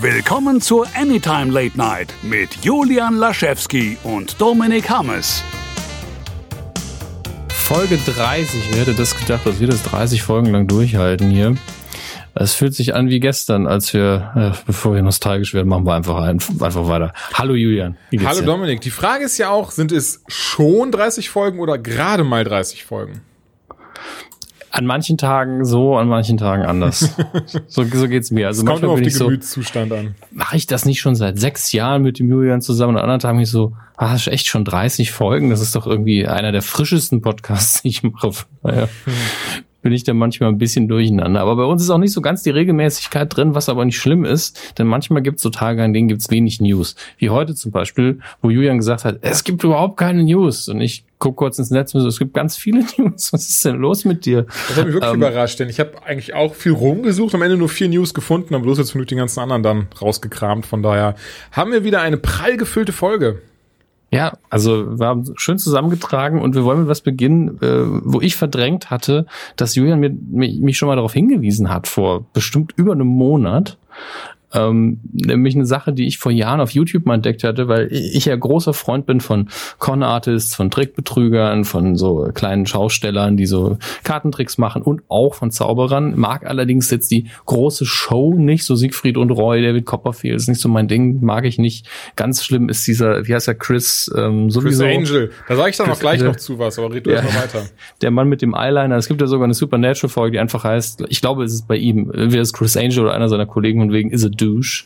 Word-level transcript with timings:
Willkommen 0.00 0.60
zur 0.60 0.88
Anytime 0.96 1.52
Late 1.52 1.78
Night 1.78 2.12
mit 2.22 2.64
Julian 2.64 3.14
Laschewski 3.14 3.96
und 4.02 4.40
Dominik 4.40 4.90
Hammes. 4.90 5.44
Folge 7.48 7.96
30. 8.04 8.70
Wer 8.72 8.80
hätte 8.80 8.94
das 8.94 9.16
gedacht, 9.16 9.46
dass 9.46 9.60
wir 9.60 9.68
das 9.68 9.84
30 9.84 10.22
Folgen 10.22 10.50
lang 10.50 10.66
durchhalten 10.66 11.30
hier? 11.30 11.54
Es 12.34 12.54
fühlt 12.54 12.74
sich 12.74 12.96
an 12.96 13.08
wie 13.08 13.20
gestern, 13.20 13.68
als 13.68 13.94
wir, 13.94 14.32
äh, 14.34 14.62
bevor 14.66 14.96
wir 14.96 15.02
nostalgisch 15.02 15.54
werden, 15.54 15.68
machen 15.68 15.86
wir 15.86 15.94
einfach, 15.94 16.16
ein, 16.16 16.40
einfach 16.60 16.88
weiter. 16.88 17.12
Hallo 17.32 17.54
Julian. 17.54 17.96
Hallo 18.24 18.40
dir? 18.40 18.46
Dominik. 18.46 18.80
Die 18.80 18.90
Frage 18.90 19.24
ist 19.24 19.38
ja 19.38 19.50
auch, 19.50 19.70
sind 19.70 19.92
es 19.92 20.24
schon 20.26 20.90
30 20.90 21.30
Folgen 21.30 21.60
oder 21.60 21.78
gerade 21.78 22.24
mal 22.24 22.42
30 22.42 22.84
Folgen? 22.84 23.22
An 24.74 24.86
manchen 24.86 25.16
Tagen 25.16 25.64
so, 25.64 25.96
an 25.96 26.08
manchen 26.08 26.36
Tagen 26.36 26.64
anders. 26.64 27.14
so, 27.68 27.84
so 27.84 28.08
geht's 28.08 28.32
mir. 28.32 28.48
Also 28.48 28.62
es 28.62 28.66
kommt 28.66 28.82
manchmal 28.82 28.90
auf 28.90 28.96
bin 28.96 29.04
den 29.04 29.08
ich 29.08 29.14
so, 29.14 29.26
Gemütszustand 29.26 29.92
an. 29.92 30.16
mache 30.32 30.56
ich 30.56 30.66
das 30.66 30.84
nicht 30.84 31.00
schon 31.00 31.14
seit 31.14 31.38
sechs 31.38 31.70
Jahren 31.70 32.02
mit 32.02 32.18
dem 32.18 32.28
Julian 32.28 32.60
zusammen 32.60 32.94
und 32.94 32.96
an 32.96 33.02
anderen 33.04 33.20
Tagen 33.20 33.38
bin 33.38 33.44
ich 33.44 33.50
so, 33.50 33.76
ah, 33.96 34.10
hast 34.10 34.26
du 34.26 34.32
echt 34.32 34.48
schon 34.48 34.64
30 34.64 35.12
Folgen? 35.12 35.50
Das 35.50 35.60
ist 35.60 35.76
doch 35.76 35.86
irgendwie 35.86 36.26
einer 36.26 36.50
der 36.50 36.62
frischesten 36.62 37.22
Podcasts, 37.22 37.82
die 37.82 37.88
ich 37.88 38.02
mache. 38.02 38.32
Naja. 38.64 38.88
Bin 39.84 39.92
ich 39.92 40.02
da 40.02 40.14
manchmal 40.14 40.48
ein 40.48 40.56
bisschen 40.56 40.88
durcheinander. 40.88 41.40
Aber 41.40 41.56
bei 41.56 41.64
uns 41.64 41.82
ist 41.82 41.90
auch 41.90 41.98
nicht 41.98 42.12
so 42.12 42.22
ganz 42.22 42.42
die 42.42 42.48
Regelmäßigkeit 42.48 43.36
drin, 43.36 43.54
was 43.54 43.68
aber 43.68 43.84
nicht 43.84 43.98
schlimm 43.98 44.24
ist, 44.24 44.78
denn 44.78 44.86
manchmal 44.86 45.20
gibt 45.20 45.36
es 45.36 45.42
so 45.42 45.50
Tage, 45.50 45.82
an 45.82 45.92
denen 45.92 46.08
gibt 46.08 46.22
es 46.22 46.30
wenig 46.30 46.58
News. 46.58 46.96
Wie 47.18 47.28
heute 47.28 47.54
zum 47.54 47.70
Beispiel, 47.70 48.18
wo 48.40 48.48
Julian 48.48 48.78
gesagt 48.78 49.04
hat, 49.04 49.18
es 49.20 49.44
gibt 49.44 49.62
überhaupt 49.62 49.98
keine 49.98 50.24
News. 50.24 50.70
Und 50.70 50.80
ich 50.80 51.04
guck 51.18 51.36
kurz 51.36 51.58
ins 51.58 51.70
Netz 51.70 51.94
und 51.94 52.00
so, 52.00 52.08
es 52.08 52.18
gibt 52.18 52.32
ganz 52.32 52.56
viele 52.56 52.80
News. 52.96 53.30
Was 53.34 53.46
ist 53.46 53.62
denn 53.62 53.76
los 53.76 54.06
mit 54.06 54.24
dir? 54.24 54.46
Das 54.68 54.78
hat 54.78 54.86
mich 54.86 54.94
wirklich 54.94 55.12
ähm, 55.12 55.18
überrascht, 55.18 55.60
denn 55.60 55.68
ich 55.68 55.78
habe 55.78 56.02
eigentlich 56.02 56.32
auch 56.32 56.54
viel 56.54 56.72
rumgesucht, 56.72 57.34
am 57.34 57.42
Ende 57.42 57.58
nur 57.58 57.68
vier 57.68 57.90
News 57.90 58.14
gefunden, 58.14 58.54
aber 58.54 58.64
bloß 58.64 58.78
jetzt 58.78 58.92
von 58.92 59.04
den 59.04 59.18
ganzen 59.18 59.40
anderen 59.40 59.62
dann 59.62 59.88
rausgekramt. 60.00 60.64
Von 60.64 60.82
daher 60.82 61.14
haben 61.52 61.72
wir 61.72 61.84
wieder 61.84 62.00
eine 62.00 62.16
prall 62.16 62.56
gefüllte 62.56 62.92
Folge. 62.92 63.42
Ja, 64.14 64.34
also 64.48 65.00
wir 65.00 65.06
haben 65.06 65.24
schön 65.36 65.58
zusammengetragen 65.58 66.40
und 66.40 66.54
wir 66.54 66.62
wollen 66.62 66.80
mit 66.80 66.88
was 66.88 67.00
beginnen, 67.00 67.60
äh, 67.60 67.84
wo 68.04 68.20
ich 68.20 68.36
verdrängt 68.36 68.88
hatte, 68.88 69.26
dass 69.56 69.74
Julian 69.74 69.98
mir, 69.98 70.10
mich 70.10 70.78
schon 70.78 70.86
mal 70.86 70.94
darauf 70.94 71.12
hingewiesen 71.12 71.68
hat 71.68 71.88
vor 71.88 72.24
bestimmt 72.32 72.72
über 72.76 72.92
einem 72.92 73.08
Monat. 73.08 73.76
Ähm, 74.54 75.00
nämlich 75.12 75.54
eine 75.54 75.66
Sache, 75.66 75.92
die 75.92 76.06
ich 76.06 76.18
vor 76.18 76.32
Jahren 76.32 76.60
auf 76.60 76.70
YouTube 76.70 77.06
mal 77.06 77.14
entdeckt 77.14 77.44
hatte, 77.44 77.68
weil 77.68 77.88
ich 77.90 78.26
ja 78.26 78.36
großer 78.36 78.72
Freund 78.72 79.06
bin 79.06 79.20
von 79.20 79.48
Con-Artists, 79.78 80.54
von 80.54 80.70
Trickbetrügern, 80.70 81.64
von 81.64 81.96
so 81.96 82.30
kleinen 82.32 82.66
Schaustellern, 82.66 83.36
die 83.36 83.46
so 83.46 83.78
Kartentricks 84.04 84.58
machen 84.58 84.82
und 84.82 85.02
auch 85.08 85.34
von 85.34 85.50
Zauberern. 85.50 86.18
Mag 86.18 86.46
allerdings 86.46 86.90
jetzt 86.90 87.10
die 87.10 87.28
große 87.46 87.84
Show 87.84 88.34
nicht, 88.34 88.64
so 88.64 88.76
Siegfried 88.76 89.16
und 89.16 89.30
Roy, 89.30 89.62
David 89.62 89.86
Copperfield, 89.86 90.36
ist 90.36 90.48
nicht 90.48 90.60
so 90.60 90.68
mein 90.68 90.88
Ding, 90.88 91.24
mag 91.24 91.44
ich 91.44 91.58
nicht. 91.58 91.88
Ganz 92.16 92.44
schlimm 92.44 92.68
ist 92.68 92.86
dieser, 92.86 93.26
wie 93.26 93.34
heißt 93.34 93.48
er, 93.48 93.54
Chris, 93.54 94.10
ähm, 94.16 94.50
sowieso. 94.50 94.84
Chris 94.84 94.96
Angel. 94.96 95.30
Da 95.48 95.56
sage 95.56 95.70
ich 95.70 95.76
dann 95.76 95.86
Chris 95.86 95.96
auch 95.96 96.00
gleich 96.00 96.20
Angel. 96.20 96.28
noch 96.28 96.36
zu 96.36 96.58
was, 96.58 96.78
aber 96.78 96.94
red 96.94 97.06
du 97.06 97.10
ja, 97.10 97.16
erst 97.16 97.34
mal 97.34 97.42
weiter. 97.42 97.66
Der 98.02 98.10
Mann 98.10 98.28
mit 98.28 98.42
dem 98.42 98.54
Eyeliner. 98.54 98.96
Es 98.96 99.08
gibt 99.08 99.20
ja 99.20 99.26
sogar 99.26 99.44
eine 99.44 99.54
Supernatural-Folge, 99.54 100.32
die 100.32 100.38
einfach 100.38 100.64
heißt, 100.64 101.04
ich 101.08 101.20
glaube, 101.20 101.44
es 101.44 101.54
ist 101.54 101.66
bei 101.66 101.76
ihm, 101.76 102.10
entweder 102.10 102.42
ist 102.42 102.52
Chris 102.52 102.76
Angel 102.76 103.00
oder 103.00 103.14
einer 103.14 103.28
seiner 103.28 103.46
Kollegen 103.46 103.80
und 103.80 103.92
wegen 103.92 104.10
is 104.10 104.24
a 104.24 104.28
Douche. 104.44 104.84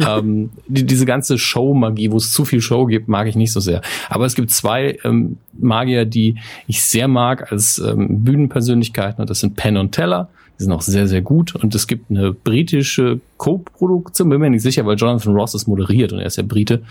ähm, 0.00 0.50
die, 0.66 0.84
diese 0.84 1.06
ganze 1.06 1.38
Show-Magie, 1.38 2.10
wo 2.10 2.16
es 2.16 2.32
zu 2.32 2.44
viel 2.44 2.60
Show 2.60 2.86
gibt, 2.86 3.08
mag 3.08 3.26
ich 3.26 3.36
nicht 3.36 3.52
so 3.52 3.60
sehr. 3.60 3.82
Aber 4.08 4.26
es 4.26 4.34
gibt 4.34 4.50
zwei 4.50 4.98
ähm, 5.04 5.38
Magier, 5.58 6.04
die 6.04 6.36
ich 6.66 6.82
sehr 6.82 7.08
mag 7.08 7.52
als 7.52 7.78
ähm, 7.78 8.24
Bühnenpersönlichkeiten. 8.24 9.20
Und 9.20 9.30
das 9.30 9.40
sind 9.40 9.56
Penn 9.56 9.76
und 9.76 9.92
Teller. 9.92 10.28
Die 10.58 10.64
sind 10.64 10.72
auch 10.72 10.82
sehr, 10.82 11.08
sehr 11.08 11.22
gut. 11.22 11.54
Und 11.54 11.74
es 11.74 11.86
gibt 11.86 12.10
eine 12.10 12.32
britische 12.32 13.20
Co-Produktion, 13.38 14.28
bin 14.28 14.40
mir 14.40 14.50
nicht 14.50 14.62
sicher, 14.62 14.84
weil 14.84 14.96
Jonathan 14.96 15.34
Ross 15.34 15.54
ist 15.54 15.66
moderiert 15.66 16.12
und 16.12 16.18
er 16.18 16.26
ist 16.26 16.36
ja 16.36 16.42
Brite. 16.42 16.82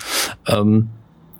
Ähm, 0.47 0.89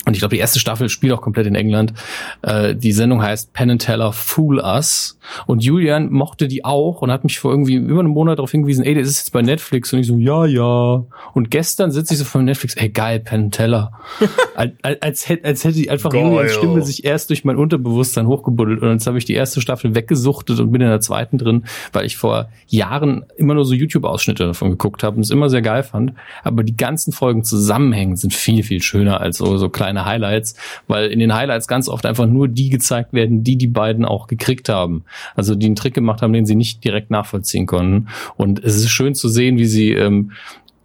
und 0.05 0.13
ich 0.13 0.19
glaube, 0.19 0.33
die 0.35 0.39
erste 0.39 0.59
Staffel 0.59 0.89
spielt 0.89 1.13
auch 1.13 1.21
komplett 1.21 1.45
in 1.45 1.55
England. 1.55 1.93
Äh, 2.41 2.75
die 2.75 2.93
Sendung 2.93 3.21
heißt 3.21 3.53
Penn 3.53 3.69
and 3.69 3.81
Teller 3.81 4.13
Fool 4.13 4.59
Us. 4.59 5.19
Und 5.45 5.63
Julian 5.63 6.11
mochte 6.11 6.47
die 6.47 6.65
auch 6.65 7.01
und 7.01 7.11
hat 7.11 7.23
mich 7.23 7.39
vor 7.39 7.51
irgendwie 7.51 7.75
über 7.75 7.99
einem 7.99 8.09
Monat 8.09 8.39
darauf 8.39 8.49
hingewiesen, 8.49 8.83
ey, 8.83 8.95
das 8.95 9.07
ist 9.07 9.19
jetzt 9.19 9.31
bei 9.31 9.41
Netflix. 9.41 9.93
Und 9.93 9.99
ich 9.99 10.07
so, 10.07 10.17
ja, 10.17 10.45
ja. 10.45 11.03
Und 11.33 11.51
gestern 11.51 11.91
sitze 11.91 12.13
ich 12.13 12.19
so 12.19 12.25
vor 12.25 12.41
Netflix, 12.41 12.75
ey, 12.75 12.89
geil, 12.89 13.19
Penn 13.19 13.43
and 13.43 13.53
Teller. 13.53 13.91
als, 14.55 14.71
als, 15.01 15.29
hätte, 15.29 15.45
als 15.45 15.63
hätte 15.63 15.79
ich 15.79 15.91
einfach 15.91 16.13
Julians 16.13 16.53
Stimme 16.53 16.81
sich 16.81 17.03
erst 17.05 17.29
durch 17.29 17.45
mein 17.45 17.57
Unterbewusstsein 17.57 18.25
hochgebuddelt. 18.25 18.81
Und 18.81 18.91
jetzt 18.91 19.05
habe 19.05 19.17
ich 19.17 19.25
die 19.25 19.33
erste 19.33 19.61
Staffel 19.61 19.93
weggesuchtet 19.95 20.59
und 20.59 20.71
bin 20.71 20.81
in 20.81 20.89
der 20.89 21.01
zweiten 21.01 21.37
drin, 21.37 21.65
weil 21.93 22.05
ich 22.05 22.17
vor 22.17 22.49
Jahren 22.67 23.25
immer 23.37 23.53
nur 23.53 23.65
so 23.65 23.73
YouTube-Ausschnitte 23.73 24.45
davon 24.45 24.71
geguckt 24.71 25.03
habe 25.03 25.17
und 25.17 25.21
es 25.21 25.29
immer 25.29 25.49
sehr 25.49 25.61
geil 25.61 25.83
fand. 25.83 26.13
Aber 26.43 26.63
die 26.63 26.75
ganzen 26.75 27.13
Folgen 27.13 27.43
zusammenhängen 27.43 28.15
sind 28.15 28.33
viel, 28.33 28.63
viel 28.63 28.81
schöner 28.81 29.21
als 29.21 29.37
so, 29.37 29.57
so 29.57 29.69
kleine 29.69 29.98
Highlights, 30.05 30.55
weil 30.87 31.07
in 31.07 31.19
den 31.19 31.33
Highlights 31.33 31.67
ganz 31.67 31.89
oft 31.89 32.05
einfach 32.05 32.25
nur 32.25 32.47
die 32.47 32.69
gezeigt 32.69 33.13
werden, 33.13 33.43
die 33.43 33.57
die 33.57 33.67
beiden 33.67 34.05
auch 34.05 34.27
gekriegt 34.27 34.69
haben. 34.69 35.03
Also 35.35 35.55
die 35.55 35.65
einen 35.65 35.75
Trick 35.75 35.93
gemacht 35.93 36.21
haben, 36.21 36.33
den 36.33 36.45
sie 36.45 36.55
nicht 36.55 36.83
direkt 36.83 37.11
nachvollziehen 37.11 37.65
konnten. 37.65 38.07
Und 38.37 38.63
es 38.63 38.75
ist 38.75 38.89
schön 38.89 39.15
zu 39.15 39.29
sehen, 39.29 39.57
wie 39.57 39.65
sie 39.65 39.93
ähm, 39.93 40.31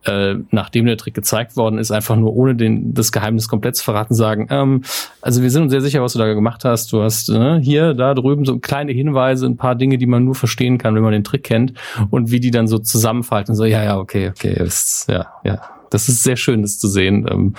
äh, 0.06 0.34
nachdem 0.50 0.86
der 0.86 0.96
Trick 0.96 1.14
gezeigt 1.14 1.56
worden 1.56 1.78
ist, 1.78 1.90
einfach 1.90 2.16
nur 2.16 2.34
ohne 2.34 2.54
den, 2.54 2.94
das 2.94 3.12
Geheimnis 3.12 3.48
komplett 3.48 3.76
zu 3.76 3.84
verraten, 3.84 4.14
sagen, 4.14 4.48
ähm, 4.50 4.82
also 5.20 5.42
wir 5.42 5.50
sind 5.50 5.62
uns 5.62 5.72
sehr 5.72 5.80
sicher, 5.80 6.02
was 6.02 6.12
du 6.12 6.18
da 6.18 6.32
gemacht 6.32 6.64
hast. 6.64 6.92
Du 6.92 7.02
hast 7.02 7.30
äh, 7.30 7.60
hier, 7.60 7.94
da 7.94 8.14
drüben 8.14 8.44
so 8.44 8.58
kleine 8.58 8.92
Hinweise, 8.92 9.46
ein 9.46 9.56
paar 9.56 9.74
Dinge, 9.74 9.98
die 9.98 10.06
man 10.06 10.24
nur 10.24 10.34
verstehen 10.34 10.78
kann, 10.78 10.94
wenn 10.94 11.02
man 11.02 11.12
den 11.12 11.24
Trick 11.24 11.44
kennt 11.44 11.74
und 12.10 12.30
wie 12.30 12.40
die 12.40 12.50
dann 12.50 12.68
so 12.68 12.78
zusammenfalten 12.78 13.54
so, 13.54 13.64
ja, 13.64 13.82
ja, 13.82 13.98
okay, 13.98 14.28
okay, 14.28 14.52
ist, 14.52 15.08
ja, 15.08 15.26
ja, 15.44 15.60
das 15.94 16.08
ist 16.08 16.24
sehr 16.24 16.36
schön, 16.36 16.62
das 16.62 16.78
zu 16.78 16.88
sehen, 16.88 17.26
ähm, 17.30 17.54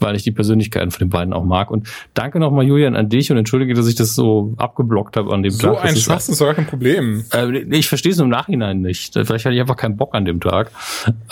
weil 0.00 0.16
ich 0.16 0.24
die 0.24 0.32
Persönlichkeiten 0.32 0.90
von 0.90 0.98
den 0.98 1.08
beiden 1.08 1.32
auch 1.32 1.44
mag. 1.44 1.70
Und 1.70 1.88
danke 2.14 2.40
nochmal, 2.40 2.66
Julian, 2.66 2.96
an 2.96 3.08
dich 3.08 3.30
und 3.30 3.38
entschuldige, 3.38 3.74
dass 3.74 3.86
ich 3.86 3.94
das 3.94 4.14
so 4.14 4.54
abgeblockt 4.56 5.16
habe 5.16 5.32
an 5.32 5.42
dem 5.42 5.52
so 5.52 5.68
Tag. 5.68 5.76
So 5.76 5.88
ein 5.88 5.96
Schwachsinn 5.96 6.32
ist 6.32 6.40
doch 6.40 6.46
gar 6.46 6.54
kein 6.54 6.66
Problem. 6.66 7.24
Äh, 7.32 7.60
ich 7.76 7.88
verstehe 7.88 8.12
es 8.12 8.18
im 8.18 8.28
Nachhinein 8.28 8.80
nicht. 8.80 9.14
Vielleicht 9.14 9.44
hatte 9.44 9.54
ich 9.54 9.60
einfach 9.60 9.76
keinen 9.76 9.96
Bock 9.96 10.14
an 10.14 10.24
dem 10.24 10.40
Tag. 10.40 10.72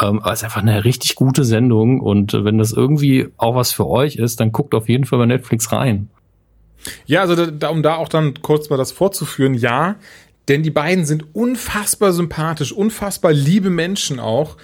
Ähm, 0.00 0.20
aber 0.20 0.32
es 0.32 0.41
ist 0.41 0.44
einfach 0.44 0.62
eine 0.62 0.84
richtig 0.84 1.16
gute 1.16 1.44
Sendung 1.44 2.00
und 2.00 2.32
wenn 2.32 2.59
das 2.59 2.72
irgendwie 2.72 3.28
auch 3.36 3.56
was 3.56 3.72
für 3.72 3.88
euch 3.88 4.16
ist, 4.16 4.38
dann 4.38 4.53
guckt 4.53 4.75
auf 4.75 4.88
jeden 4.88 5.04
Fall 5.04 5.19
bei 5.19 5.26
Netflix 5.26 5.72
rein. 5.72 6.09
Ja, 7.06 7.22
also 7.22 7.47
da, 7.47 7.69
um 7.69 7.82
da 7.82 7.97
auch 7.97 8.09
dann 8.09 8.34
kurz 8.42 8.71
mal 8.71 8.76
das 8.76 8.92
vorzuführen, 8.92 9.54
ja, 9.54 9.97
denn 10.48 10.62
die 10.62 10.71
beiden 10.71 11.06
sind 11.06 11.34
unfassbar 11.34 12.12
sympathisch, 12.12 12.72
unfassbar 12.72 13.32
liebe 13.32 13.71
Menschen 13.71 14.21
auch. 14.21 14.56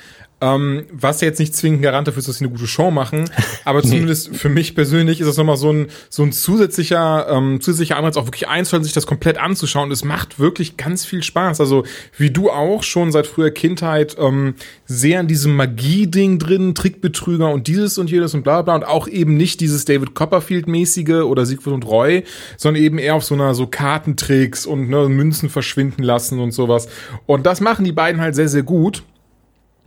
Ähm, 0.43 0.87
was 0.91 1.21
ja 1.21 1.29
jetzt 1.29 1.39
nicht 1.39 1.55
zwingend 1.55 1.83
Garant 1.83 2.09
dafür 2.09 2.21
ist, 2.21 2.29
dass 2.29 2.39
sie 2.39 2.45
eine 2.45 2.53
gute 2.53 2.67
Show 2.67 2.91
machen, 2.91 3.29
aber 3.65 3.83
zumindest 3.83 4.35
für 4.35 4.49
mich 4.49 4.75
persönlich 4.75 5.21
ist 5.21 5.27
das 5.27 5.37
nochmal 5.37 5.59
so 5.59 5.71
ein, 5.71 5.89
so 6.09 6.23
ein 6.23 6.33
zusätzlicher, 6.33 7.29
ähm, 7.29 7.61
zusätzlicher 7.61 7.97
Anreiz, 7.97 8.17
auch 8.17 8.27
wirklich 8.27 8.49
einzuhalten, 8.49 8.85
sich 8.85 8.95
das 8.95 9.07
komplett 9.07 9.37
anzuschauen. 9.37 9.91
Es 9.91 10.03
macht 10.03 10.39
wirklich 10.39 10.79
ganz 10.79 11.05
viel 11.05 11.23
Spaß. 11.23 11.61
Also, 11.61 11.85
wie 12.17 12.31
du 12.31 12.51
auch 12.51 12.83
schon 12.83 13.13
seit 13.13 13.27
früher 13.27 13.51
Kindheit 13.51 14.17
ähm, 14.19 14.55
sehr 14.87 15.21
in 15.21 15.29
diesem 15.29 15.57
Magie-Ding 15.57 16.39
drin, 16.39 16.75
Trickbetrüger 16.75 17.51
und 17.51 17.67
dieses 17.67 17.99
und 17.99 18.11
jedes 18.11 18.33
und 18.35 18.43
bla 18.43 18.63
bla 18.63 18.77
und 18.77 18.85
auch 18.85 19.09
eben 19.09 19.37
nicht 19.37 19.61
dieses 19.61 19.85
David 19.85 20.15
Copperfield-mäßige 20.15 21.23
oder 21.25 21.45
Siegfried 21.45 21.75
und 21.75 21.87
Roy, 21.87 22.25
sondern 22.57 22.83
eben 22.83 22.99
eher 22.99 23.15
auf 23.15 23.25
so 23.25 23.35
einer 23.35 23.55
so 23.55 23.67
Kartentricks 23.67 24.65
und 24.65 24.89
ne, 24.89 25.09
Münzen 25.09 25.51
verschwinden 25.51 26.03
lassen 26.03 26.41
und 26.41 26.53
sowas. 26.53 26.89
Und 27.27 27.45
das 27.45 27.61
machen 27.61 27.85
die 27.85 27.93
beiden 27.93 28.21
halt 28.21 28.35
sehr, 28.35 28.49
sehr 28.49 28.63
gut. 28.63 29.03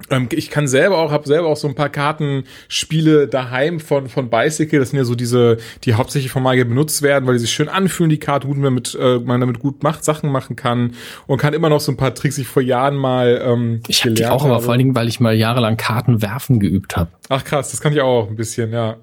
Ähm, 0.10 0.28
ich 0.32 0.50
kann 0.50 0.68
selber 0.68 0.98
auch, 0.98 1.12
habe 1.12 1.28
selber 1.28 1.48
auch 1.48 1.58
so 1.58 1.68
ein 1.68 1.76
paar 1.76 1.90
Kartenspiele 1.90 3.28
daheim 3.28 3.80
von 3.80 4.10
von 4.10 4.30
Bicycle. 4.30 4.80
Das 4.80 4.90
sind 4.90 4.98
ja 4.98 5.06
so 5.06 5.16
diese, 5.16 5.58
die 5.84 5.94
hauptsächlich 5.94 6.32
von 6.32 6.44
Magier 6.44 6.66
benutzt 6.66 7.02
werden, 7.02 7.26
weil 7.26 7.34
die 7.36 7.40
sich 7.40 7.52
schön 7.52 7.70
anfühlen, 7.70 8.10
die 8.10 8.20
Karte, 8.20 8.48
gut 8.48 8.58
damit 8.62 8.98
äh, 9.00 9.20
man 9.20 9.40
damit 9.40 9.60
gut 9.60 9.84
macht, 9.84 10.04
Sachen 10.04 10.32
machen 10.32 10.56
kann 10.56 10.94
und 11.28 11.38
kann 11.38 11.54
immer 11.54 11.70
noch 11.70 11.80
so 11.80 11.92
ein 11.92 11.98
paar 11.98 12.14
Tricks, 12.14 12.36
die 12.36 12.42
ich 12.42 12.48
vor 12.48 12.62
Jahren 12.62 12.96
mal 12.96 13.42
ähm, 13.44 13.82
Ich 13.88 14.04
habe 14.04 14.14
die 14.14 14.26
auch, 14.26 14.44
habe. 14.44 14.54
aber 14.54 14.62
vor 14.62 14.72
allen 14.72 14.80
Dingen, 14.80 14.96
weil 14.96 15.08
ich 15.08 15.20
mal 15.20 15.34
jahrelang 15.34 15.78
Karten 15.78 16.22
werfen 16.22 16.60
geübt 16.60 16.98
habe. 16.98 17.10
Ach 17.30 17.44
krass, 17.44 17.72
das 17.72 17.82
kann 17.82 17.94
ich 17.94 18.02
auch 18.02 18.30
ein 18.30 18.36
bisschen, 18.36 18.72
ja. 18.72 18.98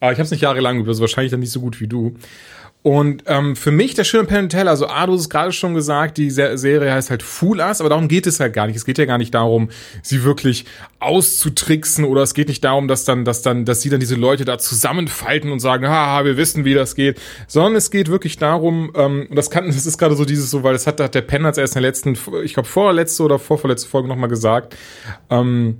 Aber 0.00 0.10
ich 0.10 0.18
habe 0.18 0.24
es 0.24 0.32
nicht 0.32 0.40
jahrelang 0.40 0.76
geübt, 0.76 0.88
also 0.88 1.00
wahrscheinlich 1.00 1.30
dann 1.30 1.40
nicht 1.40 1.52
so 1.52 1.60
gut 1.60 1.80
wie 1.80 1.86
du. 1.86 2.16
Und 2.82 3.22
ähm, 3.26 3.54
für 3.54 3.70
mich 3.70 3.94
der 3.94 4.02
schöne 4.02 4.24
Penn 4.24 4.48
Teller, 4.48 4.72
also 4.72 4.88
A, 4.88 5.04
es 5.04 5.30
gerade 5.30 5.52
schon 5.52 5.72
gesagt, 5.72 6.18
die 6.18 6.30
Serie 6.30 6.92
heißt 6.92 7.10
halt 7.10 7.22
Fool 7.22 7.60
Us, 7.60 7.80
aber 7.80 7.90
darum 7.90 8.08
geht 8.08 8.26
es 8.26 8.40
halt 8.40 8.54
gar 8.54 8.66
nicht. 8.66 8.74
Es 8.74 8.84
geht 8.84 8.98
ja 8.98 9.04
gar 9.04 9.18
nicht 9.18 9.32
darum, 9.34 9.70
sie 10.02 10.24
wirklich 10.24 10.64
auszutricksen 10.98 12.04
oder 12.04 12.22
es 12.22 12.34
geht 12.34 12.48
nicht 12.48 12.64
darum, 12.64 12.88
dass 12.88 13.04
dann, 13.04 13.24
dass 13.24 13.42
dann, 13.42 13.64
dass 13.64 13.82
sie 13.82 13.88
dann 13.88 14.00
diese 14.00 14.16
Leute 14.16 14.44
da 14.44 14.58
zusammenfalten 14.58 15.52
und 15.52 15.60
sagen, 15.60 15.86
haha, 15.86 16.24
wir 16.24 16.36
wissen, 16.36 16.64
wie 16.64 16.74
das 16.74 16.96
geht, 16.96 17.20
sondern 17.46 17.76
es 17.76 17.92
geht 17.92 18.08
wirklich 18.08 18.36
darum, 18.38 18.90
ähm, 18.96 19.26
und 19.30 19.36
das 19.36 19.50
kann, 19.50 19.66
das 19.66 19.86
ist 19.86 19.96
gerade 19.96 20.16
so 20.16 20.24
dieses 20.24 20.50
so, 20.50 20.64
weil 20.64 20.72
das 20.72 20.88
hat, 20.88 20.98
hat 21.00 21.14
der 21.14 21.22
Penn 21.22 21.46
als 21.46 21.58
erst 21.58 21.76
in 21.76 21.82
der 21.82 21.88
letzten, 21.88 22.18
ich 22.42 22.54
glaube 22.54 22.68
vorletzte 22.68 23.22
oder 23.22 23.38
vorvorletzte 23.38 23.88
Folge 23.88 24.08
nochmal 24.08 24.28
gesagt, 24.28 24.76
ähm, 25.30 25.78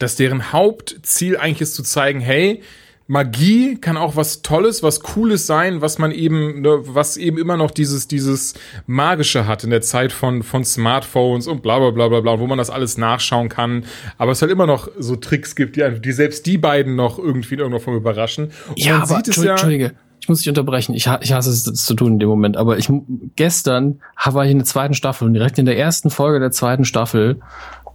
dass 0.00 0.16
deren 0.16 0.52
Hauptziel 0.52 1.36
eigentlich 1.36 1.60
ist 1.60 1.76
zu 1.76 1.84
zeigen, 1.84 2.18
hey, 2.18 2.62
Magie 3.10 3.74
kann 3.74 3.96
auch 3.96 4.14
was 4.14 4.42
Tolles, 4.42 4.84
was 4.84 5.00
Cooles 5.00 5.44
sein, 5.44 5.80
was 5.80 5.98
man 5.98 6.12
eben, 6.12 6.60
ne, 6.60 6.78
was 6.84 7.16
eben 7.16 7.38
immer 7.38 7.56
noch 7.56 7.72
dieses, 7.72 8.06
dieses 8.06 8.54
Magische 8.86 9.48
hat 9.48 9.64
in 9.64 9.70
der 9.70 9.80
Zeit 9.80 10.12
von, 10.12 10.44
von 10.44 10.64
Smartphones 10.64 11.48
und 11.48 11.60
bla 11.60 11.80
bla 11.80 11.90
bla 11.90 12.06
bla 12.06 12.20
bla, 12.20 12.38
wo 12.38 12.46
man 12.46 12.56
das 12.56 12.70
alles 12.70 12.98
nachschauen 12.98 13.48
kann. 13.48 13.84
Aber 14.16 14.30
es 14.30 14.42
halt 14.42 14.52
immer 14.52 14.66
noch 14.66 14.86
so 14.96 15.16
Tricks 15.16 15.56
gibt, 15.56 15.74
die, 15.74 16.00
die 16.00 16.12
selbst 16.12 16.46
die 16.46 16.56
beiden 16.56 16.94
noch 16.94 17.18
irgendwie 17.18 17.54
in 17.54 17.58
irgendeiner 17.58 17.82
Form 17.82 17.96
überraschen. 17.96 18.52
Und 18.68 18.78
ja, 18.78 18.98
aber 18.98 19.06
sieht 19.06 19.26
es 19.26 19.38
Entschuldige, 19.38 19.46
ja, 19.48 19.52
Entschuldige. 19.54 19.94
Ich 20.20 20.28
muss 20.28 20.38
dich 20.38 20.48
unterbrechen. 20.48 20.94
Ich, 20.94 21.08
ich 21.20 21.32
hasse 21.32 21.50
es, 21.50 21.64
zu 21.64 21.94
tun 21.94 22.12
in 22.12 22.18
dem 22.20 22.28
Moment. 22.28 22.56
Aber 22.56 22.78
ich 22.78 22.88
gestern 23.34 24.02
war 24.24 24.44
ich 24.44 24.52
in 24.52 24.58
der 24.58 24.66
zweiten 24.66 24.94
Staffel 24.94 25.26
und 25.26 25.34
direkt 25.34 25.58
in 25.58 25.66
der 25.66 25.76
ersten 25.76 26.10
Folge 26.10 26.38
der 26.38 26.52
zweiten 26.52 26.84
Staffel 26.84 27.40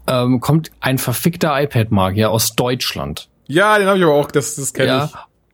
ähm, 0.07 0.41
kommt 0.41 0.71
ein 0.81 0.97
verfickter 0.97 1.57
iPad-Magier 1.57 2.29
aus 2.29 2.57
Deutschland. 2.57 3.29
Ja, 3.47 3.77
den 3.77 3.87
habe 3.87 3.97
ich 3.97 4.03
aber 4.03 4.13
auch, 4.13 4.31
das, 4.31 4.55
das 4.55 4.73
kenne 4.73 4.87
Ja. 4.89 5.05
ich. 5.05 5.11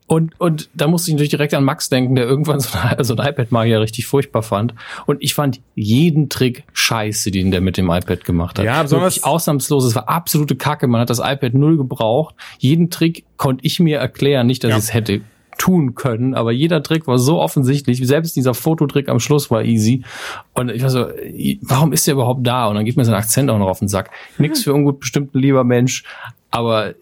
Und, 0.08 0.38
und 0.38 0.68
da 0.74 0.88
musste 0.88 1.10
ich 1.10 1.14
natürlich 1.14 1.30
direkt 1.30 1.54
an 1.54 1.64
Max 1.64 1.88
denken, 1.88 2.16
der 2.16 2.26
irgendwann 2.26 2.60
so, 2.60 2.76
ein- 2.78 2.96
so 3.04 3.16
ein 3.16 3.26
iPad-Magier 3.26 3.80
richtig 3.80 4.06
furchtbar 4.06 4.42
fand. 4.42 4.74
Und 5.06 5.22
ich 5.22 5.32
fand 5.32 5.60
jeden 5.74 6.28
Trick 6.28 6.64
scheiße, 6.74 7.30
den 7.30 7.50
der 7.50 7.62
mit 7.62 7.78
dem 7.78 7.88
iPad 7.90 8.24
gemacht 8.24 8.58
hat. 8.58 8.66
Ja, 8.66 8.82
besonders- 8.82 9.14
Wirklich 9.16 9.24
ausnahmslos. 9.24 9.84
Es 9.86 9.94
war 9.94 10.08
absolute 10.10 10.56
Kacke. 10.56 10.86
Man 10.86 11.00
hat 11.00 11.08
das 11.08 11.18
iPad 11.18 11.54
null 11.54 11.78
gebraucht. 11.78 12.34
Jeden 12.58 12.90
Trick 12.90 13.24
konnte 13.38 13.64
ich 13.64 13.80
mir 13.80 13.98
erklären. 14.00 14.46
Nicht, 14.46 14.64
dass 14.64 14.70
Ja. 14.70 14.76
ich 14.76 14.82
es 14.84 14.92
hätte 14.94 15.20
tun 15.56 15.94
können, 15.94 16.34
aber 16.34 16.50
jeder 16.50 16.82
Trick 16.82 17.06
war 17.06 17.18
so 17.18 17.38
offensichtlich. 17.40 18.04
Selbst 18.06 18.36
dieser 18.36 18.52
Fototrick 18.54 19.08
am 19.08 19.20
Schluss 19.20 19.50
war 19.50 19.62
easy. 19.64 20.02
Und 20.54 20.70
ich 20.70 20.82
war 20.82 20.90
so, 20.90 21.06
warum 21.62 21.92
ist 21.92 22.06
der 22.06 22.14
überhaupt 22.14 22.46
da? 22.46 22.66
Und 22.66 22.74
dann 22.74 22.84
gibt 22.84 22.96
mir 22.98 23.04
sein 23.04 23.14
Akzent 23.14 23.48
auch 23.50 23.58
noch 23.58 23.68
auf 23.68 23.78
den 23.78 23.88
Sack. 23.88 24.10
Nix 24.38 24.62
für 24.64 24.74
ungut 24.74 25.00
bestimmt 25.00 25.34
ein 25.34 25.38
lieber 25.40 25.62
Mensch, 25.64 26.04
aber 26.50 26.94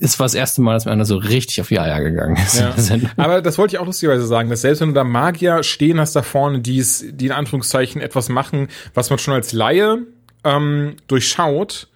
es 0.00 0.18
war 0.18 0.24
das 0.24 0.34
erste 0.34 0.60
Mal, 0.60 0.74
dass 0.74 0.84
mir 0.86 0.92
einer 0.92 1.04
so 1.04 1.16
richtig 1.16 1.60
auf 1.60 1.68
die 1.68 1.78
Eier 1.78 2.00
gegangen 2.00 2.36
ist. 2.36 2.58
Ja. 2.58 2.74
Aber 3.16 3.40
das 3.42 3.58
wollte 3.58 3.76
ich 3.76 3.80
auch 3.80 3.86
lustigerweise 3.86 4.26
sagen, 4.26 4.50
dass 4.50 4.62
selbst 4.62 4.80
wenn 4.80 4.88
du 4.88 4.94
da 4.94 5.04
Magier 5.04 5.62
stehen 5.62 6.00
hast 6.00 6.16
da 6.16 6.22
vorne, 6.22 6.60
die 6.60 6.78
es, 6.78 7.04
die 7.08 7.26
in 7.26 7.32
Anführungszeichen 7.32 8.02
etwas 8.02 8.28
machen, 8.28 8.68
was 8.92 9.10
man 9.10 9.18
schon 9.18 9.34
als 9.34 9.52
Laie 9.52 9.98
ähm, 10.42 10.96
durchschaut, 11.06 11.88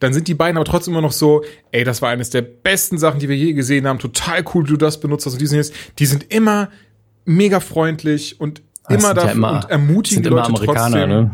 dann 0.00 0.12
sind 0.12 0.28
die 0.28 0.34
beiden 0.34 0.56
aber 0.56 0.64
trotzdem 0.64 0.94
immer 0.94 1.00
noch 1.02 1.12
so, 1.12 1.42
ey, 1.72 1.84
das 1.84 2.02
war 2.02 2.10
eines 2.10 2.30
der 2.30 2.42
besten 2.42 2.98
Sachen, 2.98 3.20
die 3.20 3.28
wir 3.28 3.36
je 3.36 3.52
gesehen 3.52 3.86
haben, 3.86 3.98
total 3.98 4.44
cool, 4.54 4.64
du 4.64 4.76
das 4.76 5.00
benutzt 5.00 5.26
hast 5.26 5.34
und 5.34 5.40
die 5.40 5.46
sind 5.46 5.58
jetzt, 5.58 5.74
die 5.98 6.06
sind 6.06 6.32
immer 6.32 6.68
mega 7.24 7.60
freundlich 7.60 8.40
und 8.40 8.62
Das 8.88 9.02
immer 9.02 9.14
da 9.14 9.26
ja 9.26 9.32
immer- 9.32 9.52
und 9.52 9.70
ermutigen 9.70 10.22
die 10.22 10.28
immer 10.28 10.38
Leute 10.38 10.48
Amerikaner, 10.48 11.06
trotzdem. 11.06 11.08
ne? 11.08 11.30